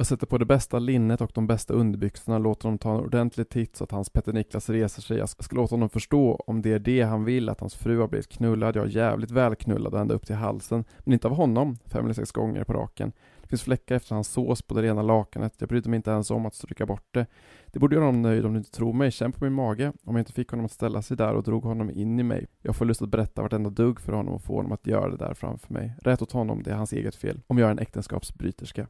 Jag 0.02 0.08
sätter 0.08 0.28
på 0.28 0.38
det 0.38 0.46
bästa 0.46 0.80
linnet 0.80 1.22
och 1.22 1.32
de 1.34 1.48
bästa 1.48 1.74
underbyxorna, 1.74 2.38
låter 2.38 2.64
honom 2.64 2.78
ta 2.78 2.94
en 2.94 3.00
ordentlig 3.00 3.50
titt 3.50 3.76
så 3.76 3.84
att 3.84 3.92
hans 3.92 4.10
Petter 4.10 4.34
Niklas 4.34 4.70
reser 4.70 5.02
sig. 5.02 5.18
Jag 5.18 5.30
ska 5.30 5.56
låta 5.56 5.76
honom 5.76 5.90
förstå 5.90 6.44
om 6.48 6.62
det 6.62 6.74
är 6.74 6.80
det 6.80 7.02
han 7.02 7.24
vill, 7.24 7.50
att 7.50 7.60
hans 7.60 7.76
fru 7.76 8.00
har 8.00 8.08
blivit 8.08 8.30
knullad, 8.30 8.76
Jag 8.76 8.86
är 8.86 8.90
jävligt 8.90 9.32
välknullad 9.32 9.94
ända 9.94 10.14
upp 10.14 10.26
till 10.26 10.36
halsen. 10.36 10.84
Men 11.00 11.14
inte 11.14 11.28
av 11.28 11.36
honom, 11.36 11.78
fem 11.86 12.06
eller 12.06 12.14
sex 12.14 12.32
gånger 12.32 12.64
på 12.64 12.74
raken. 12.74 13.12
Det 13.42 13.48
finns 13.48 13.64
fläckar 13.64 13.96
efter 13.96 14.16
hans 14.16 14.28
sås 14.28 14.62
på 14.62 14.74
det 14.74 14.82
rena 14.82 15.02
lakanet, 15.02 15.54
jag 15.58 15.70
brydde 15.70 15.90
mig 15.90 15.98
inte 15.98 16.12
ens 16.12 16.32
om 16.32 16.46
att 16.46 16.56
stryka 16.56 16.86
bort 16.86 17.08
det. 17.12 17.26
Det 17.66 17.80
borde 17.80 17.96
göra 17.96 18.06
honom 18.06 18.22
nöjd 18.22 18.46
om 18.46 18.54
du 18.54 18.58
inte 18.58 18.72
tror 18.72 18.94
mig, 18.94 19.12
känn 19.12 19.32
på 19.32 19.44
min 19.44 19.54
mage. 19.54 19.94
Om 20.04 20.16
jag 20.16 20.22
inte 20.22 20.34
fick 20.34 20.50
honom 20.50 20.66
att 20.66 20.72
ställa 20.72 21.02
sig 21.02 21.18
där 21.18 21.34
och 21.34 21.44
drog 21.44 21.64
honom 21.64 21.90
in 21.90 22.20
i 22.20 22.24
mig. 22.24 22.48
Jag 22.62 22.76
får 22.76 22.86
lust 22.86 23.02
att 23.02 23.10
berätta 23.10 23.42
vartenda 23.42 23.70
dugg 23.70 24.00
för 24.00 24.14
honom 24.14 24.34
och 24.34 24.44
få 24.44 24.56
honom 24.56 24.72
att 24.72 24.88
göra 24.88 25.10
det 25.10 25.18
där 25.18 25.34
framför 25.34 25.74
mig. 25.74 25.94
Rätt 26.02 26.22
åt 26.22 26.32
honom, 26.32 26.64
det 26.64 26.72
är 26.72 26.76
hans 26.76 26.94
eget 26.94 27.16
fel. 27.16 27.42
Om 27.48 27.58
jag 27.58 27.68
är 27.68 27.72
en 27.72 27.80
äktenskapsbryterska. 27.80 28.88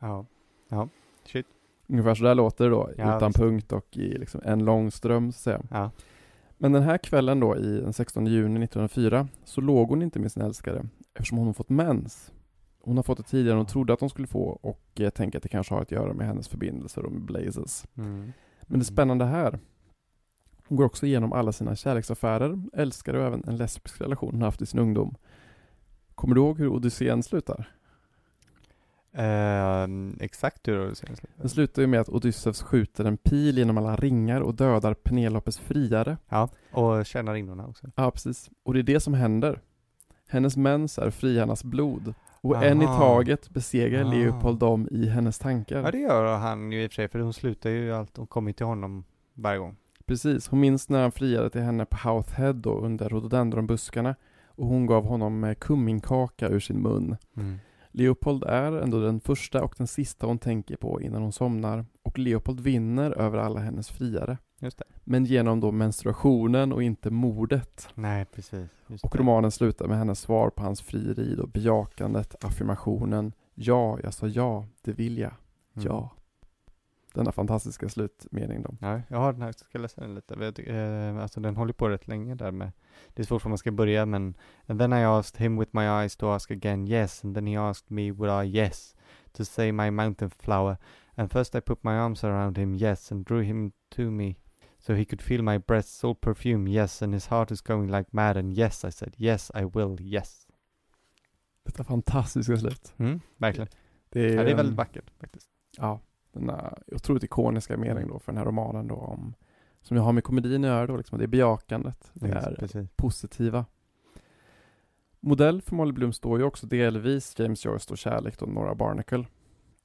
Ja. 0.00 0.26
Ja. 0.68 0.88
Shit. 1.26 1.46
Ungefär 1.86 2.14
så 2.14 2.24
där 2.24 2.34
låter 2.34 2.64
det 2.64 2.70
då, 2.70 2.90
Ja, 2.96 3.16
utan 3.16 3.28
visst. 3.28 3.38
punkt 3.38 3.72
och 3.72 3.96
i 3.96 4.18
liksom 4.18 4.40
en 4.44 4.64
lång 4.64 4.90
ström 4.90 5.32
så 5.32 5.36
att 5.36 5.42
säga. 5.42 5.62
Ja. 5.70 5.90
Men 6.58 6.72
den 6.72 6.82
här 6.82 6.98
kvällen 6.98 7.40
då, 7.40 7.56
i 7.56 7.80
den 7.80 7.92
16 7.92 8.26
juni 8.26 8.64
1904, 8.64 9.28
så 9.44 9.60
låg 9.60 9.88
hon 9.88 10.02
inte 10.02 10.18
med 10.18 10.32
sin 10.32 10.42
älskare 10.42 10.86
eftersom 11.14 11.38
hon 11.38 11.54
fått 11.54 11.68
mens. 11.68 12.32
Hon 12.80 12.96
har 12.96 13.02
fått 13.02 13.18
det 13.18 13.24
tidigare 13.24 13.52
än 13.52 13.56
hon 13.58 13.66
trodde 13.66 13.92
att 13.92 14.00
hon 14.00 14.10
skulle 14.10 14.26
få 14.26 14.42
och 14.44 15.00
eh, 15.00 15.10
tänker 15.10 15.38
att 15.38 15.42
det 15.42 15.48
kanske 15.48 15.74
har 15.74 15.82
att 15.82 15.90
göra 15.90 16.12
med 16.12 16.26
hennes 16.26 16.48
förbindelser 16.48 17.02
med 17.02 17.22
Blazes. 17.22 17.86
Mm. 17.96 18.32
Men 18.62 18.78
det 18.78 18.84
spännande 18.84 19.24
här, 19.24 19.58
hon 20.68 20.76
går 20.76 20.84
också 20.84 21.06
igenom 21.06 21.32
alla 21.32 21.52
sina 21.52 21.76
kärleksaffärer, 21.76 22.62
älskare 22.72 23.18
och 23.18 23.24
även 23.26 23.44
en 23.46 23.56
lesbisk 23.56 24.00
relation 24.00 24.30
hon 24.32 24.42
haft 24.42 24.62
i 24.62 24.66
sin 24.66 24.80
ungdom. 24.80 25.14
Kommer 26.14 26.34
du 26.34 26.40
ihåg 26.40 26.58
hur 26.58 26.68
Odysseen 26.68 27.22
slutar? 27.22 27.70
Ehm, 29.16 30.16
exakt 30.20 30.68
hur 30.68 30.78
det 30.88 30.94
ser 30.94 31.12
ut. 31.12 31.20
Den 31.36 31.48
slutar 31.48 31.82
ju 31.82 31.88
med 31.88 32.00
att 32.00 32.08
Odysseus 32.08 32.62
skjuter 32.62 33.04
en 33.04 33.16
pil 33.16 33.58
genom 33.58 33.78
alla 33.78 33.96
ringar 33.96 34.40
och 34.40 34.54
dödar 34.54 34.94
Penelopes 34.94 35.58
friare. 35.58 36.16
Ja, 36.28 36.48
och 36.72 37.06
tjänarinnorna 37.06 37.66
också. 37.66 37.86
Ja, 37.96 38.10
precis. 38.10 38.50
Och 38.62 38.74
det 38.74 38.80
är 38.80 38.82
det 38.82 39.00
som 39.00 39.14
händer. 39.14 39.60
Hennes 40.28 40.56
mens 40.56 40.98
är 40.98 41.10
friarnas 41.10 41.64
blod. 41.64 42.14
Och 42.40 42.64
en 42.64 42.82
i 42.82 42.84
Aha. 42.84 42.98
taget 42.98 43.50
besegrar 43.50 44.04
Ah. 44.04 44.12
Leopold 44.12 44.58
dem 44.58 44.88
i 44.90 45.08
hennes 45.08 45.38
tankar. 45.38 45.82
Ja, 45.82 45.90
det 45.90 45.98
gör 45.98 46.36
han 46.38 46.72
ju 46.72 46.82
i 46.82 46.86
och 46.86 46.90
för 46.90 46.94
sig, 46.94 47.08
för 47.08 47.18
hon 47.18 47.32
slutar 47.32 47.70
ju 47.70 47.92
allt, 47.92 48.16
hon 48.16 48.26
kommer 48.26 48.52
till 48.52 48.66
honom 48.66 49.04
varje 49.34 49.58
gång. 49.58 49.76
Precis, 50.06 50.48
hon 50.48 50.60
minns 50.60 50.88
när 50.88 51.02
han 51.02 51.12
friade 51.12 51.50
till 51.50 51.60
henne 51.60 51.84
på 51.84 52.08
Houth 52.08 52.32
Head 52.34 52.52
då 52.52 52.78
under 52.78 53.08
rhododendronbuskarna 53.08 54.14
och 54.46 54.66
hon 54.66 54.86
gav 54.86 55.04
honom 55.04 55.44
eh, 55.44 55.54
kumminkaka 55.54 56.48
ur 56.48 56.60
sin 56.60 56.82
mun. 56.82 57.16
Leopold 57.96 58.44
är 58.44 58.72
ändå 58.72 59.00
den 59.00 59.20
första 59.20 59.64
och 59.64 59.74
den 59.78 59.86
sista 59.86 60.26
hon 60.26 60.38
tänker 60.38 60.76
på 60.76 61.00
innan 61.02 61.22
hon 61.22 61.32
somnar 61.32 61.86
och 62.02 62.18
Leopold 62.18 62.60
vinner 62.60 63.10
över 63.10 63.38
alla 63.38 63.60
hennes 63.60 63.88
friare. 63.90 64.38
Men 65.04 65.24
genom 65.24 65.60
då 65.60 65.72
menstruationen 65.72 66.72
och 66.72 66.82
inte 66.82 67.10
mordet. 67.10 67.88
Nej, 67.94 68.24
precis. 68.24 68.68
Och 69.02 69.10
det. 69.12 69.18
romanen 69.18 69.50
slutar 69.50 69.88
med 69.88 69.98
hennes 69.98 70.20
svar 70.20 70.50
på 70.50 70.62
hans 70.62 70.82
frieri 70.82 71.34
då, 71.36 71.46
bejakandet, 71.46 72.44
affirmationen 72.44 73.32
Ja, 73.54 73.98
jag 74.02 74.14
sa 74.14 74.26
ja, 74.26 74.66
det 74.82 74.92
vill 74.92 75.18
jag, 75.18 75.32
Mm. 75.76 75.86
ja. 75.88 76.10
Denna 77.14 77.32
fantastiska 77.32 77.88
slutmening 77.88 78.62
då. 78.62 78.76
Ja, 78.80 79.00
jag 79.08 79.18
har 79.18 79.32
den 79.32 79.42
här, 79.42 79.52
ska 79.52 79.66
jag 79.70 79.82
läsa 79.82 80.00
den 80.00 80.14
lite? 80.14 80.52
Tycker, 80.52 81.08
eh, 81.08 81.22
alltså 81.22 81.40
den 81.40 81.56
håller 81.56 81.72
på 81.72 81.88
rätt 81.88 82.08
länge 82.08 82.34
där 82.34 82.50
med, 82.50 82.72
det 83.14 83.22
är 83.22 83.26
svårt 83.26 83.44
var 83.44 83.48
man 83.48 83.58
ska 83.58 83.70
börja 83.70 84.06
men, 84.06 84.34
and 84.66 84.80
then 84.80 84.92
I 84.92 85.04
asked 85.04 85.42
him 85.42 85.58
with 85.58 85.70
my 85.72 85.82
eyes 85.84 86.16
to 86.16 86.28
ask 86.28 86.50
again 86.50 86.88
yes, 86.88 87.24
and 87.24 87.34
then 87.34 87.46
he 87.46 87.56
asked 87.56 87.90
me 87.90 88.12
would 88.12 88.46
I 88.46 88.58
yes, 88.58 88.96
to 89.32 89.44
say 89.44 89.72
my 89.72 89.90
mountain 89.90 90.30
flower, 90.30 90.76
and 91.14 91.32
first 91.32 91.54
I 91.54 91.60
put 91.60 91.84
my 91.84 91.92
arms 91.92 92.24
around 92.24 92.58
him 92.58 92.74
yes, 92.74 93.12
and 93.12 93.26
drew 93.26 93.42
him 93.42 93.72
to 93.88 94.02
me, 94.02 94.36
so 94.78 94.94
he 94.94 95.04
could 95.04 95.22
feel 95.22 95.42
my 95.42 95.58
breath's 95.58 96.04
all 96.08 96.14
perfume 96.14 96.70
yes, 96.70 97.02
and 97.02 97.14
his 97.14 97.26
heart 97.26 97.50
is 97.50 97.60
going 97.60 97.86
like 97.90 98.08
mad, 98.10 98.36
and 98.36 98.58
yes 98.58 98.84
I 98.84 98.90
said 98.90 99.14
yes 99.16 99.50
I 99.54 99.64
will 99.64 99.96
yes. 100.00 100.46
Detta 101.64 101.84
fantastiska 101.84 102.56
slut. 102.56 102.94
Mm, 102.96 103.20
verkligen. 103.36 103.68
Det 104.08 104.20
är, 104.20 104.36
Ja, 104.36 104.42
det 104.44 104.50
är 104.50 104.56
väldigt 104.56 104.76
vackert 104.76 105.10
faktiskt. 105.20 105.48
Ja, 105.76 106.00
denna 106.34 106.74
otroligt 106.86 107.24
ikoniska 107.24 107.76
mening 107.76 108.08
då 108.08 108.18
för 108.18 108.32
den 108.32 108.38
här 108.38 108.44
romanen 108.44 108.88
då 108.88 108.94
om 108.94 109.34
som 109.82 109.96
jag 109.96 110.04
har 110.04 110.12
med 110.12 110.24
komedin 110.24 110.64
att 110.64 110.68
göra 110.70 110.86
då, 110.86 110.96
liksom, 110.96 111.18
det 111.18 111.24
är 111.24 111.28
bejakandet, 111.28 112.10
det 112.12 112.28
Just 112.28 112.46
är 112.46 112.54
precis. 112.54 112.90
positiva. 112.96 113.64
Modell 115.20 115.62
för 115.62 115.74
Molly 115.74 115.92
Bloom 115.92 116.12
står 116.12 116.38
ju 116.38 116.44
också 116.44 116.66
delvis 116.66 117.38
James 117.38 117.64
Joyce 117.64 117.90
och 117.92 117.98
kärlek 117.98 118.38
då, 118.38 118.46
Nora 118.46 118.74
Barnacle. 118.74 119.26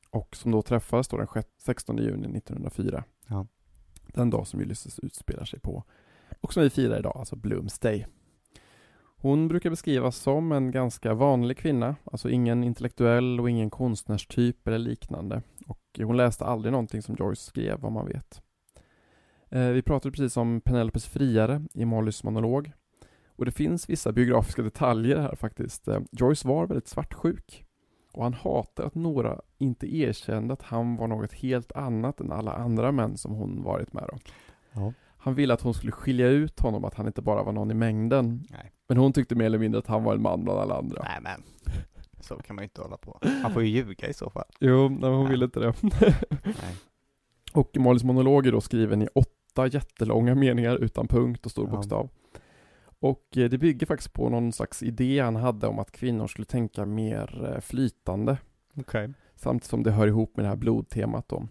Och 0.09 0.35
som 0.35 0.51
då 0.51 0.61
träffades 0.61 1.07
då 1.07 1.17
den 1.17 1.27
sjätte- 1.27 1.61
16 1.61 1.97
juni 1.97 2.27
1904. 2.37 3.03
Ja. 3.27 3.45
Den 4.07 4.29
dag 4.29 4.47
som 4.47 4.59
Ulysses 4.61 4.99
utspelar 4.99 5.45
sig 5.45 5.59
på. 5.59 5.83
Och 6.41 6.53
som 6.53 6.63
vi 6.63 6.69
firar 6.69 6.99
idag, 6.99 7.17
alltså 7.17 7.35
Blooms 7.35 7.79
Day. 7.79 8.07
Hon 9.21 9.47
brukar 9.47 9.69
beskrivas 9.69 10.17
som 10.17 10.51
en 10.51 10.71
ganska 10.71 11.13
vanlig 11.13 11.57
kvinna, 11.57 11.95
alltså 12.03 12.29
ingen 12.29 12.63
intellektuell 12.63 13.39
och 13.39 13.49
ingen 13.49 13.69
konstnärstyp 13.69 14.67
eller 14.67 14.77
liknande. 14.77 15.41
Och 15.69 15.99
hon 16.03 16.17
läste 16.17 16.45
aldrig 16.45 16.71
någonting 16.71 17.01
som 17.01 17.15
Joyce 17.19 17.41
skrev, 17.41 17.79
vad 17.79 17.91
man 17.91 18.07
vet. 18.07 18.41
Eh, 19.49 19.67
vi 19.67 19.81
pratade 19.81 20.11
precis 20.11 20.37
om 20.37 20.61
Penelopes 20.61 21.05
friare 21.05 21.61
i 21.73 21.85
Mollys 21.85 22.23
monolog. 22.23 22.71
Och 23.35 23.45
det 23.45 23.51
finns 23.51 23.89
vissa 23.89 24.11
biografiska 24.11 24.61
detaljer 24.61 25.17
här 25.17 25.35
faktiskt. 25.35 25.87
Eh, 25.87 25.99
Joyce 26.11 26.47
var 26.47 26.67
väldigt 26.67 26.87
svartsjuk. 26.87 27.65
Och 28.13 28.23
han 28.23 28.33
hatar 28.33 28.83
att 28.83 28.95
Nora 28.95 29.41
inte 29.57 29.95
erkände 29.95 30.53
att 30.53 30.61
han 30.61 30.95
var 30.95 31.07
något 31.07 31.33
helt 31.33 31.71
annat 31.71 32.19
än 32.19 32.31
alla 32.31 32.53
andra 32.53 32.91
män 32.91 33.17
som 33.17 33.31
hon 33.31 33.63
varit 33.63 33.93
med 33.93 34.09
om. 34.11 34.19
Ja. 34.73 34.93
Han 35.17 35.35
ville 35.35 35.53
att 35.53 35.61
hon 35.61 35.73
skulle 35.73 35.91
skilja 35.91 36.27
ut 36.27 36.59
honom, 36.59 36.85
att 36.85 36.93
han 36.93 37.07
inte 37.07 37.21
bara 37.21 37.43
var 37.43 37.51
någon 37.51 37.71
i 37.71 37.73
mängden. 37.73 38.47
Nej. 38.49 38.71
Men 38.87 38.97
hon 38.97 39.13
tyckte 39.13 39.35
mer 39.35 39.45
eller 39.45 39.57
mindre 39.57 39.79
att 39.79 39.87
han 39.87 40.03
var 40.03 40.15
en 40.15 40.21
man 40.21 40.43
bland 40.43 40.59
alla 40.59 40.77
andra. 40.77 41.01
Nej 41.03 41.19
men, 41.21 41.43
så 42.19 42.35
kan 42.35 42.55
man 42.55 42.63
ju 42.63 42.65
inte 42.65 42.81
hålla 42.81 42.97
på. 42.97 43.19
Han 43.43 43.53
får 43.53 43.63
ju 43.63 43.69
ljuga 43.69 44.07
i 44.07 44.13
så 44.13 44.29
fall. 44.29 44.45
Jo, 44.59 44.89
nej, 44.89 45.09
hon 45.09 45.23
Nej. 45.23 45.31
ville 45.31 45.45
inte 45.45 45.59
det. 45.59 45.73
Nej. 46.43 46.75
och 47.53 47.77
Mollys 47.77 48.03
monolog 48.03 48.47
är 48.47 48.51
då 48.51 48.61
skriven 48.61 49.01
i 49.01 49.07
åtta 49.15 49.67
jättelånga 49.67 50.35
meningar 50.35 50.75
utan 50.75 51.07
punkt 51.07 51.45
och 51.45 51.51
stor 51.51 51.67
Ja. 51.67 51.75
bokstav. 51.75 52.09
Och 52.99 53.37
eh, 53.37 53.49
det 53.49 53.57
bygger 53.57 53.85
faktiskt 53.87 54.13
på 54.13 54.29
någon 54.29 54.51
slags 54.51 54.83
idé 54.83 55.19
han 55.19 55.35
hade 55.35 55.67
om 55.67 55.79
att 55.79 55.91
kvinnor 55.91 56.27
skulle 56.27 56.45
tänka 56.45 56.85
mer 56.85 57.51
eh, 57.55 57.61
flytande. 57.61 58.37
Okej. 58.75 59.13
Samtidigt 59.35 59.69
som 59.69 59.83
det 59.83 59.91
hör 59.91 60.07
ihop 60.07 60.37
med 60.37 60.45
det 60.45 60.49
här 60.49 60.55
blodtemat 60.55 61.29
då. 61.29 61.47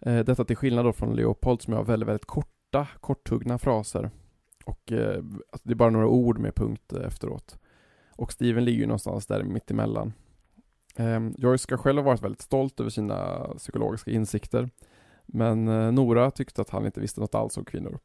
Eh, 0.00 0.18
detta 0.24 0.44
till 0.44 0.56
skillnad 0.56 0.84
då 0.84 0.92
från 0.92 1.16
Leopold 1.16 1.62
som 1.62 1.72
har 1.74 1.84
väldigt, 1.84 2.08
väldigt 2.08 2.26
korta, 2.26 2.88
korthuggna 3.00 3.58
fraser. 3.58 4.10
Och 4.64 4.92
alltså 5.52 5.68
det 5.68 5.72
är 5.72 5.74
bara 5.74 5.90
några 5.90 6.06
ord 6.08 6.38
med 6.38 6.54
punkt 6.54 6.92
efteråt. 6.92 7.58
Och 8.20 8.32
Steven 8.32 8.64
ligger 8.64 8.80
ju 8.80 8.86
någonstans 8.86 9.26
där 9.26 9.42
mittemellan. 9.42 10.12
Eh, 10.96 11.20
Joyce 11.38 11.62
ska 11.62 11.76
själv 11.76 11.98
ha 11.98 12.06
varit 12.06 12.22
väldigt 12.22 12.40
stolt 12.40 12.80
över 12.80 12.90
sina 12.90 13.48
psykologiska 13.56 14.10
insikter. 14.10 14.70
Men 15.26 15.68
eh, 15.68 15.92
Nora 15.92 16.30
tyckte 16.30 16.62
att 16.62 16.70
han 16.70 16.86
inte 16.86 17.00
visste 17.00 17.20
något 17.20 17.34
alls 17.34 17.56
om 17.56 17.64
kvinnor. 17.64 17.98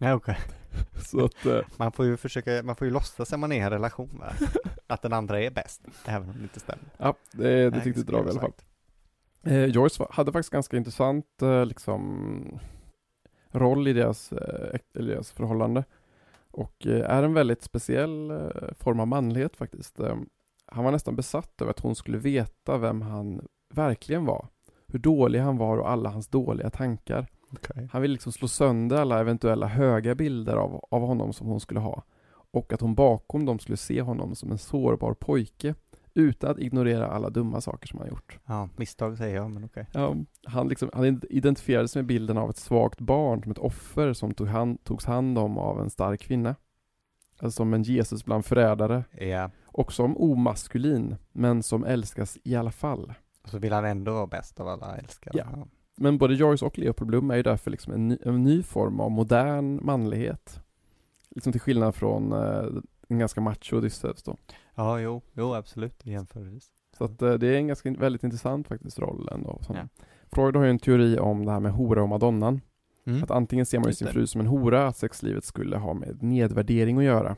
Nej 0.00 0.12
okej. 0.12 0.36
Att, 1.24 1.46
eh, 1.46 1.60
Man 1.76 1.92
får 1.92 2.04
ju 2.04 2.16
försöka, 2.16 2.62
man 2.62 2.76
får 2.76 2.86
ju 2.86 2.92
låtsas 2.92 3.30
när 3.30 3.38
man 3.38 3.52
är 3.52 3.56
i 3.56 3.60
en 3.60 3.70
relation 3.70 4.18
va? 4.18 4.32
Att 4.86 5.02
den 5.02 5.12
andra 5.12 5.40
är 5.40 5.50
bäst, 5.50 5.82
även 6.04 6.28
om 6.28 6.36
det 6.36 6.42
inte 6.42 6.60
stämmer. 6.60 6.84
ja, 6.96 7.14
det, 7.32 7.64
det 7.64 7.70
Nej, 7.70 7.82
tyckte 7.82 8.02
Drav 8.02 8.26
i 8.26 8.30
alla 8.30 8.40
fall. 8.40 8.52
Eh, 9.42 9.64
Joyce 9.64 10.06
hade 10.10 10.32
faktiskt 10.32 10.52
ganska 10.52 10.76
intressant 10.76 11.42
eh, 11.42 11.66
liksom, 11.66 12.58
roll 13.50 13.88
i 13.88 13.92
deras, 13.92 14.32
eh, 14.32 14.78
eller 14.94 15.12
deras 15.14 15.32
förhållande. 15.32 15.84
Och 16.54 16.86
eh, 16.86 17.10
är 17.10 17.22
en 17.22 17.34
väldigt 17.34 17.62
speciell 17.62 18.30
eh, 18.30 18.38
form 18.78 19.00
av 19.00 19.08
manlighet 19.08 19.56
faktiskt. 19.56 20.00
Eh, 20.00 20.16
han 20.66 20.84
var 20.84 20.92
nästan 20.92 21.16
besatt 21.16 21.62
över 21.62 21.70
att 21.70 21.80
hon 21.80 21.94
skulle 21.94 22.18
veta 22.18 22.78
vem 22.78 23.02
han 23.02 23.46
verkligen 23.74 24.24
var. 24.24 24.48
Hur 24.86 24.98
dålig 24.98 25.40
han 25.40 25.56
var 25.56 25.78
och 25.78 25.90
alla 25.90 26.10
hans 26.10 26.28
dåliga 26.28 26.70
tankar. 26.70 27.26
Okej. 27.50 27.88
Han 27.92 28.02
ville 28.02 28.12
liksom 28.12 28.32
slå 28.32 28.48
sönder 28.48 28.96
alla 28.96 29.20
eventuella 29.20 29.66
höga 29.66 30.14
bilder 30.14 30.56
av, 30.56 30.84
av 30.90 31.02
honom 31.02 31.32
som 31.32 31.46
hon 31.46 31.60
skulle 31.60 31.80
ha. 31.80 32.02
Och 32.30 32.72
att 32.72 32.80
hon 32.80 32.94
bakom 32.94 33.44
dem 33.46 33.58
skulle 33.58 33.76
se 33.76 34.02
honom 34.02 34.34
som 34.34 34.50
en 34.50 34.58
sårbar 34.58 35.14
pojke 35.14 35.74
utan 36.14 36.50
att 36.50 36.58
ignorera 36.58 37.06
alla 37.06 37.30
dumma 37.30 37.60
saker 37.60 37.88
som 37.88 37.98
han 37.98 38.08
gjort. 38.08 38.38
Ja, 38.46 38.68
misstag 38.76 39.18
säger 39.18 39.36
jag, 39.36 39.50
men 39.50 39.64
okej. 39.64 39.86
Ja, 39.92 40.14
han, 40.46 40.68
liksom, 40.68 40.90
han 40.92 41.22
identifierade 41.30 41.88
sig 41.88 42.02
med 42.02 42.06
bilden 42.06 42.38
av 42.38 42.50
ett 42.50 42.56
svagt 42.56 43.00
barn, 43.00 43.42
som 43.42 43.52
ett 43.52 43.58
offer 43.58 44.12
som 44.12 44.34
tog 44.34 44.48
hand, 44.48 44.84
togs 44.84 45.04
hand 45.04 45.38
om 45.38 45.58
av 45.58 45.80
en 45.80 45.90
stark 45.90 46.20
kvinna. 46.20 46.54
Alltså 47.38 47.56
som 47.56 47.74
en 47.74 47.82
Jesus 47.82 48.24
bland 48.24 48.44
förrädare. 48.44 49.04
Ja, 49.20 49.50
Och 49.66 49.92
som 49.92 50.16
omaskulin, 50.16 51.16
men 51.32 51.62
som 51.62 51.84
älskas 51.84 52.38
i 52.44 52.54
alla 52.56 52.70
fall. 52.70 53.14
och 53.42 53.48
så 53.48 53.58
vill 53.58 53.72
han 53.72 53.84
ändå 53.84 54.12
vara 54.12 54.26
bäst 54.26 54.60
av 54.60 54.68
alla 54.68 54.96
älskare. 54.96 55.34
Ja. 55.38 55.66
Men 55.96 56.18
både 56.18 56.34
Joyce 56.34 56.64
och 56.66 56.78
Leopold 56.78 57.08
Bloom 57.08 57.30
är 57.30 57.36
ju 57.36 57.42
därför 57.42 57.70
liksom 57.70 57.92
en, 57.92 58.08
ny, 58.08 58.18
en 58.22 58.42
ny 58.42 58.62
form 58.62 59.00
av 59.00 59.10
modern 59.10 59.80
manlighet. 59.86 60.60
Liksom 61.30 61.52
till 61.52 61.60
skillnad 61.60 61.94
från 61.94 62.32
eh, 62.32 62.64
en 63.08 63.18
ganska 63.18 63.40
macho 63.40 63.76
Odysseus 63.76 64.22
då. 64.22 64.36
Ja 64.74 65.00
jo, 65.00 65.22
jo 65.32 65.54
absolut, 65.54 66.06
jämförelsevis. 66.06 66.70
Så 66.98 67.04
att 67.04 67.22
eh, 67.22 67.32
det 67.32 67.46
är 67.46 67.56
en 67.56 67.66
ganska 67.66 67.90
väldigt 67.90 68.24
intressant 68.24 68.68
faktiskt 68.68 68.98
roll 68.98 69.28
ändå. 69.32 69.58
Som. 69.62 69.76
Ja. 69.76 69.88
Freud 70.32 70.56
har 70.56 70.64
ju 70.64 70.70
en 70.70 70.78
teori 70.78 71.18
om 71.18 71.44
det 71.44 71.52
här 71.52 71.60
med 71.60 71.72
hora 71.72 72.02
och 72.02 72.08
madonnan. 72.08 72.60
Mm. 73.06 73.22
Att 73.22 73.30
antingen 73.30 73.66
ser 73.66 73.78
man 73.78 73.88
ju 73.88 73.94
sin 73.94 74.08
fru 74.08 74.26
som 74.26 74.40
en 74.40 74.46
hora, 74.46 74.86
att 74.86 74.96
sexlivet 74.96 75.44
skulle 75.44 75.76
ha 75.76 75.94
med 75.94 76.22
nedvärdering 76.22 76.98
att 76.98 77.04
göra. 77.04 77.36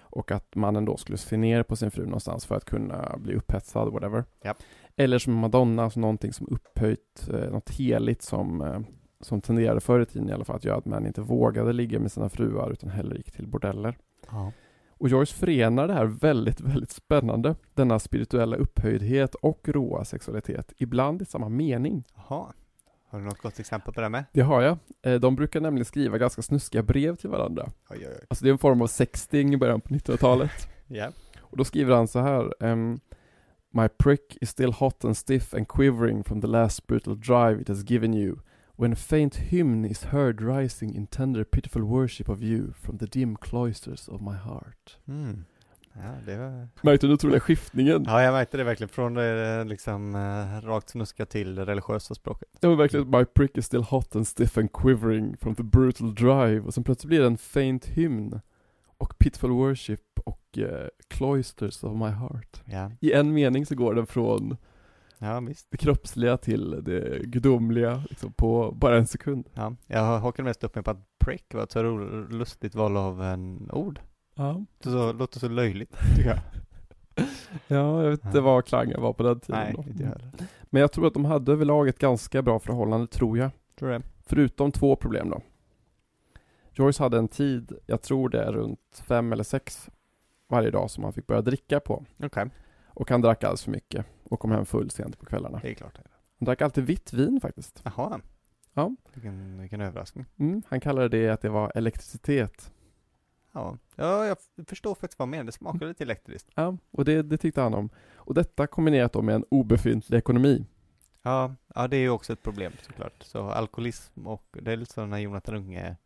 Och 0.00 0.32
att 0.32 0.54
mannen 0.54 0.84
då 0.84 0.96
skulle 0.96 1.18
se 1.18 1.36
ner 1.36 1.62
på 1.62 1.76
sin 1.76 1.90
fru 1.90 2.04
någonstans 2.04 2.46
för 2.46 2.54
att 2.54 2.64
kunna 2.64 3.16
bli 3.18 3.34
upphetsad, 3.34 3.92
whatever. 3.92 4.24
Japp. 4.44 4.56
Eller 4.96 5.18
som 5.18 5.34
madonna, 5.34 5.84
alltså 5.84 6.00
någonting 6.00 6.32
som 6.32 6.48
upphöjt, 6.50 7.28
eh, 7.32 7.50
något 7.50 7.70
heligt 7.70 8.22
som, 8.22 8.60
eh, 8.60 8.80
som 9.20 9.40
tenderade 9.40 9.80
förr 9.80 10.00
i 10.00 10.06
tiden 10.06 10.28
i 10.28 10.32
alla 10.32 10.44
fall 10.44 10.56
att 10.56 10.64
göra 10.64 10.76
att 10.76 10.86
män 10.86 11.06
inte 11.06 11.20
vågade 11.20 11.72
ligga 11.72 12.00
med 12.00 12.12
sina 12.12 12.28
fruar 12.28 12.70
utan 12.70 12.90
hellre 12.90 13.16
gick 13.16 13.32
till 13.32 13.46
bordeller. 13.46 13.98
Ja. 14.30 14.52
Och 14.98 15.08
Joyce 15.08 15.34
förenar 15.34 15.88
det 15.88 15.94
här 15.94 16.04
väldigt, 16.04 16.60
väldigt 16.60 16.90
spännande, 16.90 17.54
denna 17.74 17.98
spirituella 17.98 18.56
upphöjdhet 18.56 19.34
och 19.34 19.60
råa 19.68 20.04
sexualitet, 20.04 20.72
ibland 20.76 21.22
i 21.22 21.24
samma 21.24 21.48
mening. 21.48 22.04
Jaha. 22.14 22.52
Har 23.10 23.18
du 23.18 23.24
något 23.24 23.38
gott 23.38 23.58
exempel 23.58 23.94
på 23.94 24.00
det 24.00 24.08
med? 24.08 24.24
Det 24.32 24.40
har 24.40 24.62
jag. 24.62 24.78
Eh, 25.02 25.14
De 25.20 25.36
brukar 25.36 25.60
nämligen 25.60 25.84
skriva 25.84 26.18
ganska 26.18 26.42
snuskiga 26.42 26.82
brev 26.82 27.16
till 27.16 27.30
varandra. 27.30 27.70
Oj, 27.90 27.98
oj, 28.00 28.06
oj. 28.08 28.26
Alltså 28.30 28.44
det 28.44 28.50
är 28.50 28.52
en 28.52 28.58
form 28.58 28.82
av 28.82 28.86
sexting 28.86 29.54
i 29.54 29.56
början 29.56 29.80
på 29.80 29.94
1900-talet. 29.94 30.50
Ja. 30.90 31.08
Och 31.40 31.56
då 31.56 31.64
skriver 31.64 31.94
han 31.96 32.08
så 32.08 32.18
här. 32.20 32.54
ehm, 32.60 33.00
My 33.70 33.88
prick 33.88 34.38
is 34.40 34.50
still 34.50 34.72
hot 34.72 35.04
and 35.04 35.16
stiff 35.16 35.54
and 35.54 35.68
quivering 35.68 36.24
from 36.24 36.40
the 36.40 36.46
last 36.46 36.86
brutal 36.86 37.20
drive 37.20 37.60
it 37.60 37.68
has 37.68 37.90
given 37.90 38.14
you. 38.14 38.36
When 38.80 38.92
a 38.92 38.96
faint 38.96 39.34
hymn 39.34 39.84
is 39.84 40.04
heard 40.04 40.40
rising 40.40 40.94
in 40.94 41.06
tender 41.06 41.44
pitiful 41.44 41.82
worship 41.82 42.28
of 42.28 42.42
you 42.42 42.72
from 42.72 42.98
the 42.98 43.06
dim 43.06 43.36
cloisters 43.36 44.08
of 44.08 44.20
my 44.20 44.36
heart. 44.36 44.98
Mm. 45.08 45.44
Ja, 45.92 46.14
det 46.26 46.36
var... 46.36 46.68
Märkte 46.82 47.06
du 47.06 47.08
den 47.08 47.14
otroliga 47.14 47.40
skiftningen? 47.40 48.04
Ja, 48.06 48.22
jag 48.22 48.32
märkte 48.32 48.56
det 48.56 48.64
verkligen 48.64 48.88
från 48.88 49.14
det 49.14 49.64
liksom 49.64 50.14
eh, 50.14 50.66
rakt 50.66 50.88
snuska 50.88 51.26
till 51.26 51.54
det 51.54 51.64
religiösa 51.64 52.14
språket. 52.14 52.48
Var 52.60 52.76
verkligen 52.76 53.10
My 53.10 53.24
prick 53.24 53.58
is 53.58 53.66
still 53.66 53.82
hot 53.82 54.16
and 54.16 54.26
stiff 54.26 54.58
and 54.58 54.72
quivering 54.72 55.36
from 55.36 55.54
the 55.54 55.62
brutal 55.62 56.14
drive 56.14 56.60
och 56.60 56.74
sen 56.74 56.84
plötsligt 56.84 57.08
blir 57.08 57.20
det 57.20 57.26
en 57.26 57.38
faint 57.38 57.86
hymn 57.86 58.40
och 58.98 59.18
pitiful 59.18 59.50
worship 59.50 60.20
och 60.24 60.58
eh, 60.58 60.88
cloisters 61.08 61.84
of 61.84 61.96
my 61.96 62.08
heart. 62.08 62.62
Ja, 62.64 62.90
I 63.00 63.12
en 63.12 63.32
mening 63.32 63.66
så 63.66 63.74
går 63.74 63.94
den 63.94 64.06
från 64.06 64.56
ja 65.18 65.40
visst. 65.40 65.66
det 65.70 65.76
kroppsliga 65.76 66.36
till 66.36 66.84
det 66.84 67.20
gudomliga 67.24 68.02
liksom 68.10 68.32
på 68.32 68.72
bara 68.76 68.96
en 68.96 69.06
sekund. 69.06 69.48
Ja, 69.54 69.74
jag 69.86 70.18
hakar 70.18 70.42
mest 70.42 70.64
upp 70.64 70.74
mig 70.74 70.84
på 70.84 70.90
att 70.90 71.18
prick 71.18 71.54
var 71.54 71.62
ett 71.62 71.72
så 71.72 71.82
lustigt 72.30 72.74
val 72.74 72.96
av 72.96 73.22
en 73.22 73.70
ord. 73.72 74.00
Ja, 74.34 74.64
Det 74.82 74.90
så, 74.90 75.12
låter 75.12 75.38
så 75.40 75.48
löjligt, 75.48 75.96
tycker 76.16 76.28
jag. 76.30 76.38
ja 77.68 78.02
jag 78.02 78.10
vet 78.10 78.24
inte 78.24 78.38
Ja. 78.38 78.44
vad 78.44 78.66
klangen 78.66 79.00
var 79.00 79.12
på 79.12 79.22
den 79.22 79.40
tiden. 79.40 79.60
Nej, 79.60 79.74
då. 79.76 79.84
inte 79.90 80.04
heller. 80.04 80.30
Men 80.64 80.80
jag 80.80 80.92
tror 80.92 81.06
att 81.06 81.14
de 81.14 81.24
hade 81.24 81.52
överlag 81.52 81.88
ett 81.88 81.98
ganska 81.98 82.42
bra 82.42 82.58
förhållande, 82.58 83.06
tror 83.06 83.38
jag. 83.38 83.50
Tror 83.78 83.88
det. 83.90 84.02
Förutom 84.26 84.72
två 84.72 84.96
problem 84.96 85.30
då. 85.30 85.40
Joyce 86.72 86.98
hade 87.02 87.18
en 87.18 87.28
tid, 87.28 87.72
jag 87.86 88.02
tror 88.02 88.28
det 88.28 88.42
är 88.44 88.52
runt 88.52 89.02
fem 89.08 89.32
eller 89.32 89.44
sex 89.44 89.90
varje 90.48 90.70
dag 90.70 90.90
som 90.90 91.04
han 91.04 91.12
fick 91.12 91.26
börja 91.26 91.42
dricka 91.42 91.80
på. 91.80 92.04
Okej, 92.22 92.50
Och 92.88 93.10
han 93.10 93.20
drack 93.20 93.44
alldeles 93.44 93.64
för 93.64 93.70
mycket 93.70 94.06
och 94.28 94.40
kom 94.40 94.50
hem 94.50 94.66
full 94.66 94.90
sent 94.90 95.18
på 95.18 95.26
kvällarna. 95.26 95.58
det 95.62 95.70
är 95.70 95.74
klart. 95.74 95.98
Han 96.38 96.46
drack 96.46 96.62
alltid 96.62 96.84
vitt 96.84 97.12
vin 97.12 97.40
faktiskt. 97.40 97.82
Jaha. 97.84 98.20
Ja. 98.74 98.96
Vilken, 99.14 99.60
vilken 99.60 99.80
överraskning. 99.80 100.26
Mm, 100.36 100.62
han 100.68 100.80
kallade 100.80 101.08
det 101.08 101.28
att 101.28 101.40
det 101.40 101.48
var 101.48 101.72
elektricitet. 101.74 102.72
Ja. 103.52 103.78
ja, 103.96 104.26
jag 104.26 104.36
förstår 104.66 104.94
faktiskt 104.94 105.18
vad 105.18 105.26
han 105.26 105.30
menar. 105.30 105.44
Det 105.44 105.52
smakar 105.52 105.86
lite 105.86 106.04
elektriskt. 106.04 106.48
Ja, 106.54 106.76
och 106.90 107.04
det, 107.04 107.22
det 107.22 107.38
tyckte 107.38 107.60
han 107.60 107.74
om. 107.74 107.90
Och 108.14 108.34
detta 108.34 108.66
kombinerat 108.66 109.12
då 109.12 109.22
med 109.22 109.34
en 109.34 109.44
obefintlig 109.48 110.18
ekonomi. 110.18 110.66
Ja, 111.22 111.54
ja, 111.74 111.88
det 111.88 111.96
är 111.96 112.00
ju 112.00 112.10
också 112.10 112.32
ett 112.32 112.42
problem 112.42 112.72
såklart. 112.82 113.22
Så 113.22 113.50
alkoholism 113.50 114.26
och 114.26 114.56
det 114.62 114.72
är 114.72 114.76
lite 114.76 114.92
så 114.92 115.06
när 115.06 115.18
Jonathan 115.18 115.54
Unge 115.54 115.96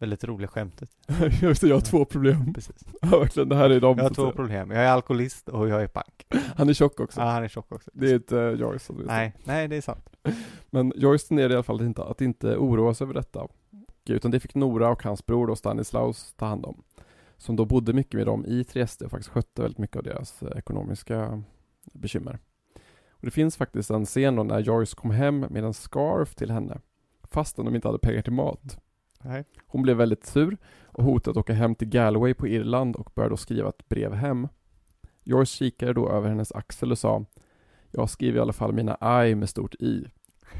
väldigt 0.00 0.24
roliga 0.24 0.48
skämtet. 0.48 0.90
Just 1.42 1.60
det, 1.60 1.68
jag 1.68 1.76
har 1.76 1.80
två 1.80 2.04
problem. 2.04 2.52
Precis. 2.54 2.84
Ja, 3.02 3.18
verkligen, 3.18 3.48
det 3.48 3.56
här 3.56 3.70
är 3.70 3.80
de. 3.80 3.96
Jag 3.96 4.04
har 4.04 4.10
två 4.10 4.22
säga. 4.22 4.32
problem. 4.32 4.70
Jag 4.70 4.84
är 4.84 4.88
alkoholist 4.88 5.48
och 5.48 5.68
jag 5.68 5.82
är 5.82 5.86
pank. 5.86 6.26
Han 6.56 6.68
är 6.68 6.72
tjock 6.72 7.00
också. 7.00 7.20
Ja, 7.20 7.26
han 7.26 7.44
är 7.44 7.48
tjock 7.48 7.72
också. 7.72 7.90
Det 7.94 8.10
är 8.10 8.14
inte 8.14 8.36
uh, 8.36 8.60
Joyce. 8.60 8.84
som. 8.84 8.96
Nej, 8.96 9.34
nej, 9.44 9.68
det 9.68 9.76
är 9.76 9.80
sant. 9.80 10.10
Men 10.70 10.92
Joyce 10.96 11.28
tenderade 11.28 11.54
i 11.54 11.56
alla 11.56 11.62
fall 11.62 11.82
inte, 11.82 12.04
att 12.04 12.20
inte 12.20 12.56
oroa 12.56 12.94
sig 12.94 13.04
över 13.04 13.14
detta. 13.14 13.48
Utan 14.08 14.30
det 14.30 14.40
fick 14.40 14.54
Nora 14.54 14.88
och 14.88 15.02
hans 15.02 15.26
bror 15.26 15.46
då 15.46 15.56
Stanislaus 15.56 16.34
ta 16.36 16.46
hand 16.46 16.64
om. 16.64 16.82
Som 17.36 17.56
då 17.56 17.64
bodde 17.64 17.92
mycket 17.92 18.14
med 18.14 18.26
dem 18.26 18.46
i 18.46 18.64
Trieste 18.64 19.04
och 19.04 19.10
faktiskt 19.10 19.30
skötte 19.30 19.62
väldigt 19.62 19.78
mycket 19.78 19.96
av 19.96 20.02
deras 20.02 20.42
eh, 20.42 20.58
ekonomiska 20.58 21.42
bekymmer. 21.92 22.38
Och 23.10 23.24
det 23.24 23.30
finns 23.30 23.56
faktiskt 23.56 23.90
en 23.90 24.06
scen 24.06 24.36
då 24.36 24.42
när 24.42 24.60
Joyce 24.60 24.94
kom 24.94 25.10
hem 25.10 25.40
med 25.40 25.64
en 25.64 25.74
scarf 25.74 26.34
till 26.34 26.50
henne. 26.50 26.80
Fastän 27.22 27.64
de 27.64 27.74
inte 27.74 27.88
hade 27.88 27.98
pengar 27.98 28.22
till 28.22 28.32
mat. 28.32 28.78
Nej. 29.24 29.44
Hon 29.66 29.82
blev 29.82 29.96
väldigt 29.96 30.26
sur 30.26 30.56
och 30.86 31.04
hotade 31.04 31.30
att 31.30 31.44
åka 31.44 31.52
hem 31.52 31.74
till 31.74 31.88
Galway 31.88 32.34
på 32.34 32.48
Irland 32.48 32.96
och 32.96 33.12
började 33.14 33.32
då 33.32 33.36
skriva 33.36 33.68
ett 33.68 33.88
brev 33.88 34.12
hem. 34.12 34.48
Joyce 35.24 35.50
kikade 35.56 35.92
då 35.92 36.10
över 36.10 36.28
hennes 36.28 36.52
axel 36.52 36.90
och 36.90 36.98
sa 36.98 37.24
Jag 37.90 38.10
skriver 38.10 38.38
i 38.38 38.42
alla 38.42 38.52
fall 38.52 38.72
mina 38.72 39.26
I 39.26 39.34
med 39.34 39.48
stort 39.48 39.74
I. 39.74 40.06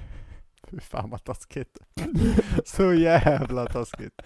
Fy 0.71 0.81
fan 0.81 1.11
vad 1.11 1.25
taskigt. 1.25 1.79
så 2.65 2.95
jävla 2.95 3.67
taskigt. 3.67 4.21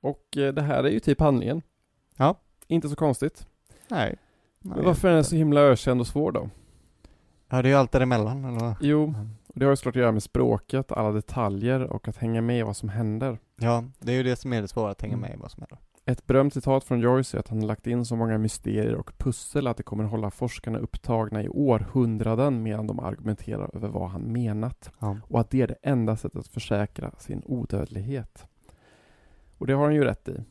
Och 0.00 0.36
eh, 0.36 0.54
det 0.54 0.62
här 0.62 0.84
är 0.84 0.90
ju 0.90 1.00
typ 1.00 1.20
handlingen. 1.20 1.62
Ja. 2.16 2.40
Inte 2.66 2.88
så 2.88 2.96
konstigt. 2.96 3.46
Nej. 3.88 4.16
Men 4.60 4.84
varför 4.84 5.08
är 5.08 5.14
den 5.14 5.24
så 5.24 5.36
himla 5.36 5.60
ökänd 5.60 6.00
och 6.00 6.06
svår 6.06 6.32
då? 6.32 6.50
Ja, 7.48 7.62
det 7.62 7.68
är 7.68 7.70
ju 7.70 7.76
allt 7.76 7.92
däremellan, 7.92 8.44
eller? 8.44 8.74
Jo. 8.80 9.14
Och 9.56 9.60
det 9.60 9.66
har 9.66 9.72
ju 9.72 9.76
såklart 9.76 9.96
att 9.96 10.00
göra 10.00 10.12
med 10.12 10.22
språket, 10.22 10.92
alla 10.92 11.12
detaljer 11.12 11.80
och 11.82 12.08
att 12.08 12.16
hänga 12.16 12.40
med 12.42 12.58
i 12.58 12.62
vad 12.62 12.76
som 12.76 12.88
händer. 12.88 13.38
Ja, 13.56 13.84
det 13.98 14.12
är 14.12 14.16
ju 14.16 14.22
det 14.22 14.36
som 14.36 14.52
är 14.52 14.62
det 14.62 14.68
svåra, 14.68 14.90
att 14.90 15.00
hänga 15.02 15.14
Mm. 15.14 15.28
med 15.28 15.38
i 15.38 15.40
vad 15.40 15.50
som 15.50 15.60
händer. 15.62 15.78
Ett 16.04 16.26
berömt 16.26 16.54
citat 16.54 16.84
från 16.84 17.00
Joyce 17.00 17.34
är 17.34 17.38
att 17.38 17.48
han 17.48 17.58
har 17.60 17.66
lagt 17.66 17.86
in 17.86 18.04
så 18.04 18.16
många 18.16 18.38
mysterier 18.38 18.94
och 18.94 19.18
pussel 19.18 19.66
att 19.66 19.76
det 19.76 19.82
kommer 19.82 20.04
hålla 20.04 20.30
forskarna 20.30 20.78
upptagna 20.78 21.42
i 21.42 21.48
århundraden 21.48 22.62
medan 22.62 22.86
de 22.86 23.00
argumenterar 23.00 23.70
över 23.76 23.88
vad 23.88 24.10
han 24.10 24.32
menat. 24.32 24.90
Ja. 24.98 25.16
Och 25.28 25.40
att 25.40 25.50
det 25.50 25.62
är 25.62 25.66
det 25.66 25.76
enda 25.82 26.16
sättet 26.16 26.38
att 26.40 26.48
försäkra 26.48 27.10
sin 27.18 27.42
odödlighet. 27.44 28.46
Och 29.58 29.66
det 29.66 29.72
har 29.72 29.84
han 29.84 29.94
ju 29.94 30.04
rätt 30.04 30.28
i. 30.28 30.44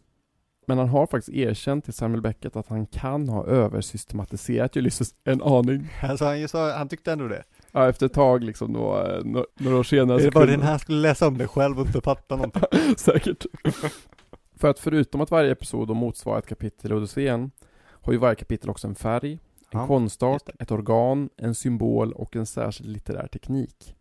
Men 0.68 0.78
han 0.78 0.90
har 0.90 1.08
faktiskt 1.08 1.38
erkänt 1.38 1.84
till 1.86 1.94
Samuel 1.94 2.22
Beckett 2.22 2.56
att 2.56 2.68
han 2.68 2.86
kan 2.86 3.30
ha 3.30 3.46
översystematiserat 3.46 4.78
Ulysses 4.78 5.16
en 5.24 5.42
aning. 5.42 5.88
Alltså 6.02 6.26
han, 6.26 6.40
ju 6.40 6.48
sa, 6.48 6.78
han 6.78 6.90
tyckte 6.90 7.12
ändå 7.12 7.28
det. 7.28 7.44
Ja, 7.76 7.90
efter 7.90 8.06
ett 8.06 8.14
tag 8.14 8.44
liksom 8.44 8.74
då, 8.74 9.02
eh, 9.02 9.24
nå- 9.26 9.46
några 9.60 9.78
år 9.78 9.84
senare. 9.84 10.18
Det 10.18 10.24
så 10.24 10.30
var 10.32 10.42
kunde- 10.42 10.54
den 10.58 10.62
här 10.68 10.78
skulle 10.78 10.98
läsa 11.02 11.28
om 11.28 11.38
det 11.38 11.48
själv 11.48 11.80
och 11.80 11.86
inte 11.88 12.02
fatta 12.02 12.36
någonting. 12.36 12.64
Säkert. 12.98 13.46
För 14.56 14.68
att 14.70 14.80
förutom 14.80 15.22
att 15.22 15.32
varje 15.32 15.52
episod 15.52 15.88
då 15.88 15.94
motsvarar 15.94 16.40
ett 16.40 16.48
kapitel 16.48 16.92
i 16.92 16.94
Odysseen 16.96 17.52
har 17.88 18.14
ju 18.14 18.20
varje 18.20 18.36
kapitel 18.36 18.70
också 18.70 18.88
en 18.88 18.96
färg, 18.96 19.32
en 19.34 19.40
Ja, 19.80 19.88
konstart, 19.88 20.46
det. 20.46 20.54
ett 20.64 20.72
organ, 20.72 21.30
en 21.38 21.56
symbol 21.56 22.14
och 22.14 22.36
en 22.36 22.46
särskild 22.46 22.90
litterär 22.90 23.28
teknik. 23.28 23.96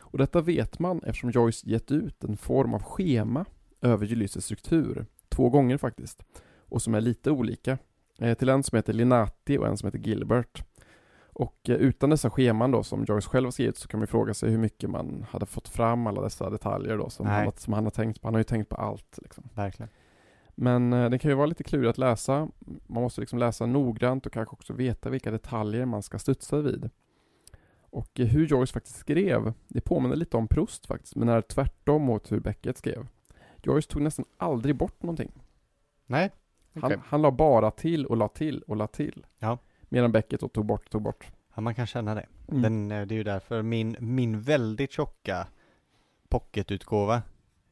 Och 0.00 0.18
detta 0.18 0.40
vet 0.40 0.78
man 0.78 1.00
eftersom 1.06 1.30
Joyce 1.30 1.62
gett 1.70 1.90
ut 1.90 2.24
en 2.24 2.36
form 2.36 2.74
av 2.74 2.82
schema 2.82 3.44
över 3.82 4.12
Ulysses 4.12 4.44
struktur, 4.44 5.06
två 5.28 5.48
gånger 5.50 5.76
faktiskt, 5.78 6.22
och 6.68 6.82
som 6.82 6.94
är 6.94 7.00
lite 7.00 7.30
olika. 7.30 7.78
Eh, 8.18 8.34
till 8.34 8.48
en 8.48 8.62
som 8.62 8.76
heter 8.76 8.92
Linati 8.92 9.58
och 9.58 9.66
en 9.66 9.76
som 9.76 9.86
heter 9.86 9.98
Gilbert. 9.98 10.62
Och 11.38 11.70
eh, 11.70 11.76
utan 11.76 12.10
dessa 12.10 12.30
scheman 12.30 12.70
då 12.70 12.82
som 12.82 13.04
Joyce 13.04 13.28
själv 13.28 13.46
har 13.46 13.50
skrivit 13.50 13.76
så 13.76 13.88
kan 13.88 14.00
man 14.00 14.06
fråga 14.06 14.34
sig 14.34 14.50
hur 14.50 14.58
mycket 14.58 14.90
man 14.90 15.26
hade 15.30 15.46
fått 15.46 15.68
fram 15.68 16.06
alla 16.06 16.20
dessa 16.20 16.50
detaljer 16.50 16.98
då 16.98 17.10
som, 17.10 17.26
han, 17.26 17.52
som 17.56 17.72
han 17.72 17.84
har 17.84 17.90
tänkt 17.90 18.20
på. 18.20 18.26
Han 18.26 18.34
har 18.34 18.40
ju 18.40 18.44
tänkt 18.44 18.68
på 18.68 18.76
allt 18.76 19.18
liksom. 19.22 19.48
Verkligen. 19.54 19.90
Men 20.54 20.92
eh, 20.92 21.10
det 21.10 21.18
kan 21.18 21.30
ju 21.30 21.34
vara 21.34 21.46
lite 21.46 21.64
klurigt 21.64 21.90
att 21.90 21.98
läsa. 21.98 22.48
Man 22.86 23.02
måste 23.02 23.20
liksom 23.20 23.38
läsa 23.38 23.66
noggrant 23.66 24.26
och 24.26 24.32
kanske 24.32 24.52
också 24.52 24.72
veta 24.72 25.10
vilka 25.10 25.30
detaljer 25.30 25.84
man 25.84 26.02
ska 26.02 26.18
studsa 26.18 26.60
vid. 26.60 26.90
Och 27.80 28.20
eh, 28.20 28.26
hur 28.26 28.46
Joyce 28.46 28.72
faktiskt 28.72 28.96
skrev, 28.96 29.52
det 29.68 29.80
påminner 29.80 30.16
lite 30.16 30.36
om 30.36 30.48
Proust 30.48 30.86
faktiskt, 30.86 31.16
men 31.16 31.28
är 31.28 31.42
tvärtom 31.42 32.02
mot 32.02 32.32
hur 32.32 32.40
Beckett 32.40 32.78
skrev. 32.78 33.06
Joyce 33.62 33.88
tog 33.88 34.02
nästan 34.02 34.24
aldrig 34.36 34.76
bort 34.76 35.02
någonting. 35.02 35.32
Nej, 36.06 36.30
Han, 36.74 36.84
okej. 36.84 36.98
han 37.04 37.22
la 37.22 37.30
bara 37.30 37.70
till 37.70 38.06
och 38.06 38.16
la 38.16 38.28
till 38.28 38.62
och 38.62 38.76
la 38.76 38.86
till. 38.86 39.26
Ja. 39.38 39.58
Medan 39.88 40.12
Beckett 40.12 40.40
då 40.40 40.48
tog 40.48 40.66
bort 40.66 40.84
och 40.84 40.90
tog 40.90 41.02
bort. 41.02 41.26
Ja, 41.54 41.60
man 41.60 41.74
kan 41.74 41.86
känna 41.86 42.14
det. 42.14 42.26
Mm. 42.48 42.62
Den, 42.62 42.92
eh, 42.92 43.06
det 43.06 43.14
är 43.14 43.16
ju 43.16 43.24
därför 43.24 43.62
min, 43.62 43.96
min 44.00 44.40
väldigt 44.40 44.92
tjocka 44.92 45.46
pocketutgåva 46.28 47.22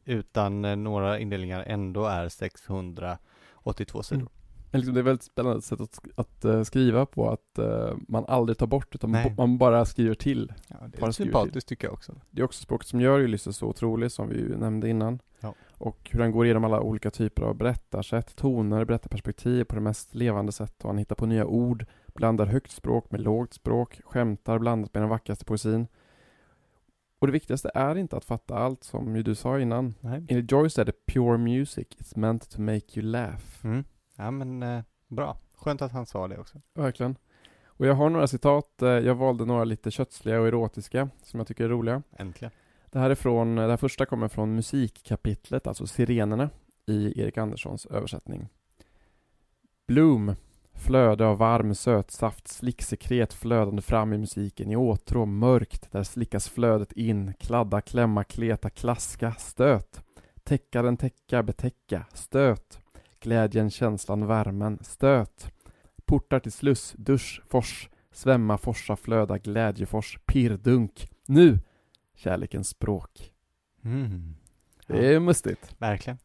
utan 0.04 0.64
eh, 0.64 0.76
några 0.76 1.18
indelningar 1.18 1.64
ändå 1.66 2.04
är 2.04 2.28
682 2.28 4.02
sidor. 4.02 4.20
Mm. 4.20 4.30
Liksom 4.72 4.94
det 4.94 4.98
är 4.98 5.02
ett 5.02 5.06
väldigt 5.06 5.22
spännande 5.22 5.62
sätt 5.62 5.80
att, 5.80 6.00
att 6.14 6.44
eh, 6.44 6.62
skriva 6.62 7.06
på, 7.06 7.30
att 7.30 7.58
man 8.08 8.24
aldrig 8.28 8.58
tar 8.58 8.66
bort 8.66 8.94
utan 8.94 9.12
Nej. 9.12 9.34
man 9.36 9.58
bara 9.58 9.84
skriver 9.84 10.14
till. 10.14 10.52
Ja, 10.68 10.76
det 10.88 11.02
är 11.02 11.10
sympatiskt 11.10 11.68
tycker 11.68 11.86
jag 11.86 11.94
också. 11.94 12.14
Det 12.30 12.40
är 12.40 12.44
också 12.44 12.62
språket 12.62 12.86
som 12.86 13.00
gör 13.00 13.20
Ulysses 13.20 13.56
så 13.56 13.66
otrolig 13.66 14.12
som 14.12 14.28
vi 14.28 14.56
nämnde 14.56 14.88
innan. 14.88 15.18
Ja. 15.40 15.54
Och 15.78 16.10
hur 16.12 16.20
han 16.20 16.32
går 16.32 16.44
igenom 16.44 16.64
alla 16.64 16.80
olika 16.80 17.10
typer 17.10 17.42
av 17.42 17.56
berättarsätt, 17.56 18.36
toner, 18.36 18.84
berättarperspektiv 18.84 19.64
på 19.64 19.74
det 19.74 19.80
mest 19.80 20.14
levande 20.14 20.52
sätt 20.52 20.82
och 20.82 20.88
han 20.88 20.98
hittar 20.98 21.14
på 21.16 21.26
nya 21.26 21.46
ord, 21.46 21.86
blandar 22.16 22.46
högt 22.46 22.70
språk 22.70 23.10
med 23.10 23.20
lågt 23.20 23.54
språk, 23.54 24.00
skämtar 24.04 24.58
blandat 24.58 24.94
med 24.94 25.02
den 25.02 25.10
vackraste 25.10 25.44
poesin. 25.44 25.86
Och 27.18 27.26
det 27.26 27.32
viktigaste 27.32 27.70
är 27.74 27.98
inte 27.98 28.16
att 28.16 28.24
fatta 28.24 28.58
allt 28.58 28.84
som 28.84 29.16
ju 29.16 29.22
du 29.22 29.34
sa 29.34 29.60
innan. 29.60 29.94
Nej. 30.00 30.26
Enligt 30.28 30.52
Joyce 30.52 30.78
är 30.78 30.84
det 30.84 31.06
pure 31.06 31.38
music, 31.38 31.86
it's 31.98 32.18
meant 32.18 32.50
to 32.50 32.60
make 32.60 33.00
you 33.00 33.02
laugh. 33.02 33.64
Mm. 33.64 33.84
Ja 34.16 34.30
men 34.30 34.62
eh, 34.62 34.82
bra. 35.08 35.38
Skönt 35.54 35.82
att 35.82 35.92
han 35.92 36.06
sa 36.06 36.28
det 36.28 36.38
också. 36.38 36.60
Verkligen. 36.74 37.16
Och 37.66 37.86
jag 37.86 37.94
har 37.94 38.10
några 38.10 38.26
citat, 38.26 38.82
eh, 38.82 38.88
jag 38.88 39.14
valde 39.14 39.44
några 39.44 39.64
lite 39.64 39.90
kötsliga 39.90 40.40
och 40.40 40.46
erotiska 40.46 41.08
som 41.22 41.40
jag 41.40 41.46
tycker 41.46 41.64
är 41.64 41.68
roliga. 41.68 42.02
Äntligen. 42.18 42.52
Det 42.90 42.98
här 42.98 43.10
är 43.10 43.14
från, 43.14 43.56
det 43.56 43.68
här 43.68 43.76
första 43.76 44.06
kommer 44.06 44.28
från 44.28 44.54
musikkapitlet, 44.54 45.66
alltså 45.66 45.86
Sirenerna, 45.86 46.50
i 46.86 47.20
Erik 47.20 47.38
Anderssons 47.38 47.86
översättning. 47.86 48.48
Bloom, 49.88 50.34
Flöde 50.76 51.26
av 51.26 51.38
varm 51.38 51.74
sötsaft, 51.74 52.48
slicksekret 52.48 53.32
flödande 53.32 53.82
fram 53.82 54.12
i 54.12 54.18
musiken 54.18 54.70
i 54.70 54.76
åtrå 54.76 55.26
mörkt, 55.26 55.92
där 55.92 56.02
slickas 56.02 56.48
flödet 56.48 56.92
in, 56.92 57.34
kladda, 57.34 57.80
klämma, 57.80 58.24
kleta, 58.24 58.70
klaska, 58.70 59.32
stöt. 59.32 60.02
Täcka 60.44 60.82
den 60.82 60.96
täcka, 60.96 61.42
betäcka, 61.42 62.06
stöt. 62.12 62.78
Glädjen, 63.20 63.70
känslan, 63.70 64.26
värmen, 64.26 64.78
stöt. 64.82 65.52
Portar 66.04 66.40
till 66.40 66.52
sluss, 66.52 66.94
dusch, 66.98 67.42
fors, 67.48 67.88
svämma, 68.12 68.58
forsa, 68.58 68.96
flöda, 68.96 69.38
glädjefors, 69.38 70.18
pirrdunk. 70.26 71.08
Nu! 71.26 71.58
Kärlekens 72.14 72.68
språk. 72.68 73.32
Mm. 73.84 74.34
Det 74.86 75.14
är 75.14 75.20
mustigt. 75.20 75.74
Verkligen. 75.78 76.18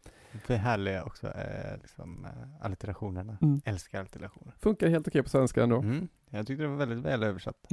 Det 0.48 0.54
är 0.54 0.58
härliga 0.58 1.04
också, 1.04 1.28
eh, 1.28 1.78
liksom, 1.82 2.26
eh, 2.26 2.66
allitterationerna. 2.66 3.38
Mm. 3.42 3.62
Älskar 3.66 4.00
allitterationer. 4.00 4.54
Funkar 4.60 4.88
helt 4.88 5.08
okej 5.08 5.24
på 5.24 5.30
svenska 5.30 5.64
ändå. 5.64 5.80
Mm. 5.80 6.08
Jag 6.30 6.48
tyckte 6.48 6.64
det 6.64 6.70
var 6.70 6.78
väldigt 6.78 7.06
väl 7.06 7.24
översatt. 7.24 7.68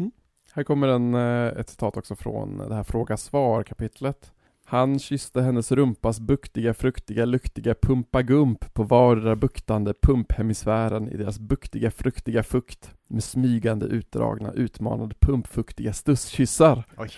Här 0.53 0.63
kommer 0.63 0.89
en, 0.89 1.15
eh, 1.15 1.61
ett 1.61 1.69
citat 1.69 1.97
också 1.97 2.17
från 2.17 2.59
det 2.59 2.75
här 2.75 2.85
fråga-svar 2.85 3.63
kapitlet. 3.63 4.33
Han 4.65 4.99
kysste 4.99 5.43
hennes 5.43 5.73
rumpas 5.73 6.21
buktiga, 6.21 6.75
fruktiga, 6.75 7.25
luktiga 7.25 7.75
pumpagump 7.75 8.75
på 8.75 8.83
vardera 8.83 9.37
buktande 9.37 9.95
pumphemisfären 10.03 11.09
i 11.09 11.17
deras 11.17 11.39
buktiga, 11.39 11.91
fruktiga 11.91 12.43
fukt 12.43 12.95
med 13.07 13.25
smygande, 13.25 13.87
utdragna, 13.87 14.53
utmanande 14.53 15.15
pumpfuktiga 15.21 15.93
stusskyssar. 15.93 16.85
Oj. 16.97 17.11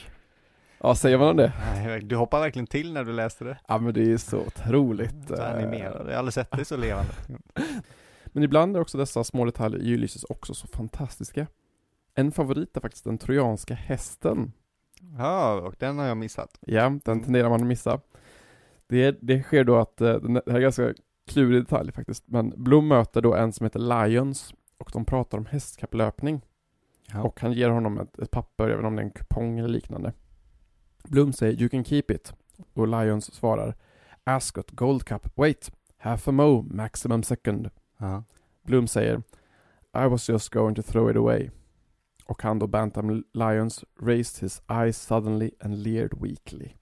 Ja, 0.83 0.95
säger 0.95 1.19
man 1.19 1.29
om 1.29 1.37
det? 1.37 1.53
Nej, 1.75 2.01
Du 2.01 2.17
hoppar 2.17 2.41
verkligen 2.41 2.67
till 2.67 2.93
när 2.93 3.05
du 3.05 3.13
läste 3.13 3.45
det. 3.45 3.59
Ja, 3.69 3.79
men 3.79 3.95
det 3.95 4.13
är 4.13 4.17
så 4.17 4.39
otroligt. 4.41 5.29
Så 5.29 5.35
eh, 5.35 5.55
animerad. 5.55 6.07
Jag 6.07 6.13
har 6.13 6.19
aldrig 6.19 6.35
sett 6.35 6.51
det 6.51 6.65
så 6.65 6.77
levande. 6.77 7.13
Men 8.33 8.43
ibland 8.43 8.77
är 8.77 8.81
också 8.81 8.99
dessa 8.99 9.25
små 9.25 9.45
detaljer 9.45 9.81
i 9.81 9.95
Ulysses 9.95 10.25
också 10.25 10.55
så 10.55 10.67
fantastiska. 10.67 11.47
En 12.15 12.33
favorit 12.33 12.77
är 12.77 12.81
faktiskt 12.81 13.05
den 13.05 13.19
trojanska 13.19 13.75
hästen. 13.75 14.53
Ja, 15.19 15.55
och 15.55 15.75
den 15.79 15.99
har 15.99 16.07
jag 16.07 16.17
missat. 16.17 16.59
Ja, 16.61 16.99
den 17.05 17.23
tenderar 17.23 17.49
man 17.49 17.61
att 17.61 17.67
missa. 17.67 18.01
Det, 18.87 19.19
det 19.21 19.43
sker 19.43 19.65
då 19.65 19.77
att, 19.77 20.01
eh, 20.01 20.15
det 20.15 20.43
här 20.47 20.57
är 20.57 20.61
ganska 20.61 20.95
klurig 21.27 21.63
detalj 21.63 21.93
faktiskt, 21.93 22.25
men 22.27 22.53
Blom 22.57 22.89
möter 22.89 23.21
då 23.21 23.35
en 23.35 23.53
som 23.53 23.65
heter 23.65 24.07
Lions 24.09 24.55
och 24.79 24.91
de 24.93 25.05
pratar 25.05 25.39
om 25.39 25.47
hästkapplöpning. 25.47 26.41
Ja. 27.13 27.23
Och 27.23 27.41
han 27.41 27.53
ger 27.53 27.69
honom 27.69 27.99
ett, 27.99 28.19
ett 28.19 28.31
papper, 28.31 28.65
jag 28.65 28.77
vet 28.77 28.77
inte 28.79 28.87
om 28.87 28.97
det 28.97 29.03
är 29.03 29.07
en 29.07 29.11
kupong 29.11 29.59
eller 29.59 29.69
liknande. 29.69 30.13
Blom 31.09 31.33
säger 31.33 31.61
'You 31.61 31.69
can 31.69 31.85
keep 31.85 32.11
it' 32.11 32.33
och 32.75 32.89
Lions 32.89 33.35
svarar 33.35 33.75
'Ascot 34.25 34.71
Gold 34.71 35.05
Cup, 35.05 35.33
wait, 35.37 35.71
half 35.97 36.29
a 36.29 36.33
mo, 36.33 36.63
maximum 36.63 37.23
second' 37.23 37.71
Ja. 37.99 38.25
Blom 38.63 38.87
säger 38.87 39.23
I 39.95 40.07
was 40.09 40.29
just 40.29 40.51
going 40.51 40.75
to 40.75 40.83
throw 40.83 41.11
it 41.11 41.17
away. 41.17 41.51
Och 42.25 42.43
han 42.43 42.59
då 42.59 42.67
Bantam 42.67 43.25
Lions 43.33 43.85
raised 44.01 44.43
his 44.43 44.63
eyes 44.71 45.03
suddenly 45.03 45.51
and 45.61 45.83
leered 45.83 46.21
weakly. 46.23 46.73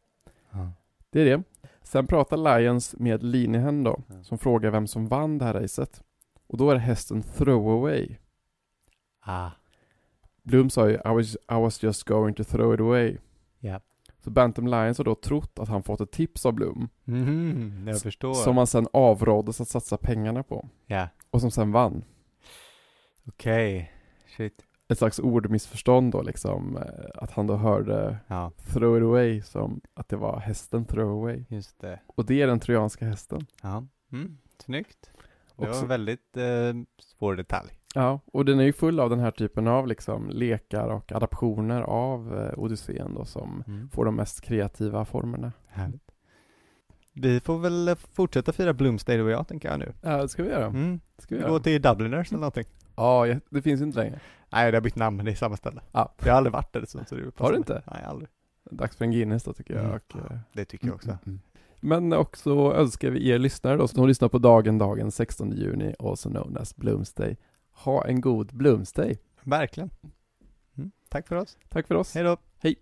Ja. 0.51 0.73
Det 1.11 1.21
är 1.21 1.25
det. 1.25 1.43
Sen 1.83 2.07
pratar 2.07 2.59
Lions 2.61 2.95
med 2.99 3.23
Linehan 3.23 3.85
då, 3.85 4.03
Ja. 4.09 4.23
som 4.23 4.39
frågar 4.39 4.71
vem 4.71 4.87
som 4.87 5.07
vann 5.09 5.39
det 5.39 5.45
här 5.45 5.55
racet. 5.55 6.03
Och 6.47 6.59
då 6.59 6.71
är 6.71 6.75
det 6.75 6.81
hästen 6.81 7.23
Throwaway. 7.23 8.17
Ah. 9.21 9.51
Blom 10.43 10.71
sa 10.71 10.89
ju 10.89 10.95
I 10.95 11.01
was, 11.09 11.35
I 11.35 11.55
was 11.55 11.83
just 11.83 12.05
going 12.05 12.35
to 12.35 12.45
throw 12.45 12.75
it 12.75 12.81
away. 12.81 13.19
Så 14.29 14.33
Bantam 14.33 14.67
Lions 14.67 14.99
har 14.99 15.05
då 15.05 15.15
trott 15.15 15.59
att 15.59 15.69
han 15.69 15.83
fått 15.83 16.01
ett 16.01 16.11
tips 16.11 16.47
av 16.47 16.53
Blom, 16.53 16.89
Mhm, 17.05 17.85
jag 17.89 18.01
förstår. 18.01 18.35
som 18.35 18.57
han 18.57 18.67
sen 18.67 18.87
avråddes 18.93 19.61
att 19.61 19.69
satsa 19.69 19.97
pengarna 19.97 20.43
på. 20.43 20.69
Ja, 20.87 21.09
Och 21.31 21.41
som 21.41 21.51
sen 21.51 21.73
vann. 21.73 22.05
okej. 23.27 23.93
Shit. 24.37 24.65
Ett 24.89 24.99
slags 24.99 25.19
ordmissförstånd 25.19 26.13
då 26.13 26.23
liksom, 26.23 26.77
eh, 26.77 26.83
att 27.23 27.31
han 27.31 27.47
då 27.47 27.57
hörde 27.57 28.17
Ja, 28.27 28.53
throw 28.57 28.97
it 28.99 29.03
away 29.03 29.43
som 29.43 29.81
att 29.95 30.09
det 30.09 30.17
var 30.17 30.39
hästen 30.41 30.85
throw 30.85 31.11
away. 31.11 31.45
just 31.49 31.81
det. 31.81 32.01
Och 32.07 32.25
det 32.27 32.43
är 32.43 32.47
den 32.47 32.61
trojanska 32.61 33.05
hästen. 33.07 33.47
Ja. 33.63 33.87
Mm, 34.13 34.39
snyggt. 34.59 35.11
Det 35.57 35.67
var 35.69 35.83
en 35.83 35.89
väldigt 35.89 36.37
eh, 36.37 36.75
svår 36.99 37.35
detalj. 37.37 37.78
Ja, 37.95 38.21
och 38.33 38.45
den 38.45 38.61
är 38.61 38.65
ju 38.65 38.73
full 38.73 39.01
av 39.01 39.11
den 39.11 39.19
här 39.19 39.31
typen 39.31 39.67
av 39.69 39.87
liksom 39.87 40.29
lekar 40.31 40.89
och 40.89 41.13
adaptioner 41.13 41.83
av 41.83 42.39
eh, 42.39 42.59
Odysseen 42.59 43.15
då 43.15 43.25
som 43.25 43.65
Mm. 43.67 43.89
får 43.91 44.05
de 44.05 44.17
mest 44.17 44.41
kreativa 44.41 45.05
formerna. 45.05 45.53
Härligt. 45.69 46.03
Vi 47.13 47.41
får 47.41 47.59
väl 47.59 47.97
fortsätta 48.13 48.53
fira 48.53 48.73
Bloomsday 48.73 49.17
du 49.17 49.23
och 49.23 49.31
jag, 49.31 49.49
tänker 49.49 49.69
jag 49.71 49.79
nu. 49.79 49.93
Ja, 50.03 50.23
det 50.23 50.29
ska 50.29 50.43
vi 50.43 50.49
göra. 50.51 50.67
Mm. 50.67 51.01
Ska 51.19 51.35
vi 51.35 51.41
Gå 51.43 51.49
göra. 51.49 51.59
till 51.61 51.83
Dubliners 51.83 52.29
eller 52.33 52.41
någonting. 52.41 52.65
Ja, 52.97 53.27
ja, 53.27 53.37
det 53.51 53.63
finns 53.63 53.81
ju 53.81 53.85
inte 53.85 53.99
längre. 53.99 54.21
Nej, 54.53 54.71
det 54.71 54.77
har 54.77 54.83
bytt 54.83 54.97
namn, 54.97 55.17
men 55.17 55.27
det 55.27 55.33
är 55.33 55.37
samma 55.37 55.57
ställe. 55.57 55.81
Ja. 55.93 56.15
Jag 56.25 56.33
har 56.33 56.37
aldrig 56.37 56.53
varit 56.53 56.73
där 56.73 56.85
så, 56.87 56.99
så 57.09 57.15
det 57.15 57.31
Har 57.39 57.51
du 57.53 57.57
inte? 57.59 57.83
Nej, 57.93 58.03
aldrig. 58.07 58.29
Dags 58.71 58.97
för 58.97 59.05
en 59.05 59.11
Guinness 59.13 59.45
då 59.45 59.53
tycker 59.53 59.75
jag. 59.75 59.85
Mm. 59.85 59.95
Och, 59.97 60.17
eh, 60.31 60.39
Det 60.53 60.65
tycker 60.65 60.87
jag 60.87 60.95
också. 60.95 61.09
mm, 61.09 61.19
mm. 61.27 61.41
Men 61.81 62.13
också 62.13 62.51
önskar 62.75 63.11
vi 63.11 63.29
er 63.31 63.39
lyssnare 63.39 63.77
då, 63.77 63.89
som 63.89 64.09
lyssnar 64.09 64.29
på 64.29 64.39
dagen, 64.39 64.79
dagen 64.79 65.11
16 65.11 65.53
juni, 65.53 65.95
also 65.99 66.29
known 66.31 66.57
as 66.61 66.77
Bloomsday. 66.77 67.37
Ha 67.85 68.07
en 68.07 68.21
god 68.21 68.55
Bloomsday. 68.55 69.19
Verkligen. 69.43 69.91
Mm. 70.79 70.91
Tack 71.09 71.29
för 71.29 71.37
oss. 71.37 71.59
Tack 71.69 71.87
för 71.87 71.95
oss. 71.95 72.15
Hej 72.15 72.25
då. 72.25 72.37
Hej. 72.59 72.77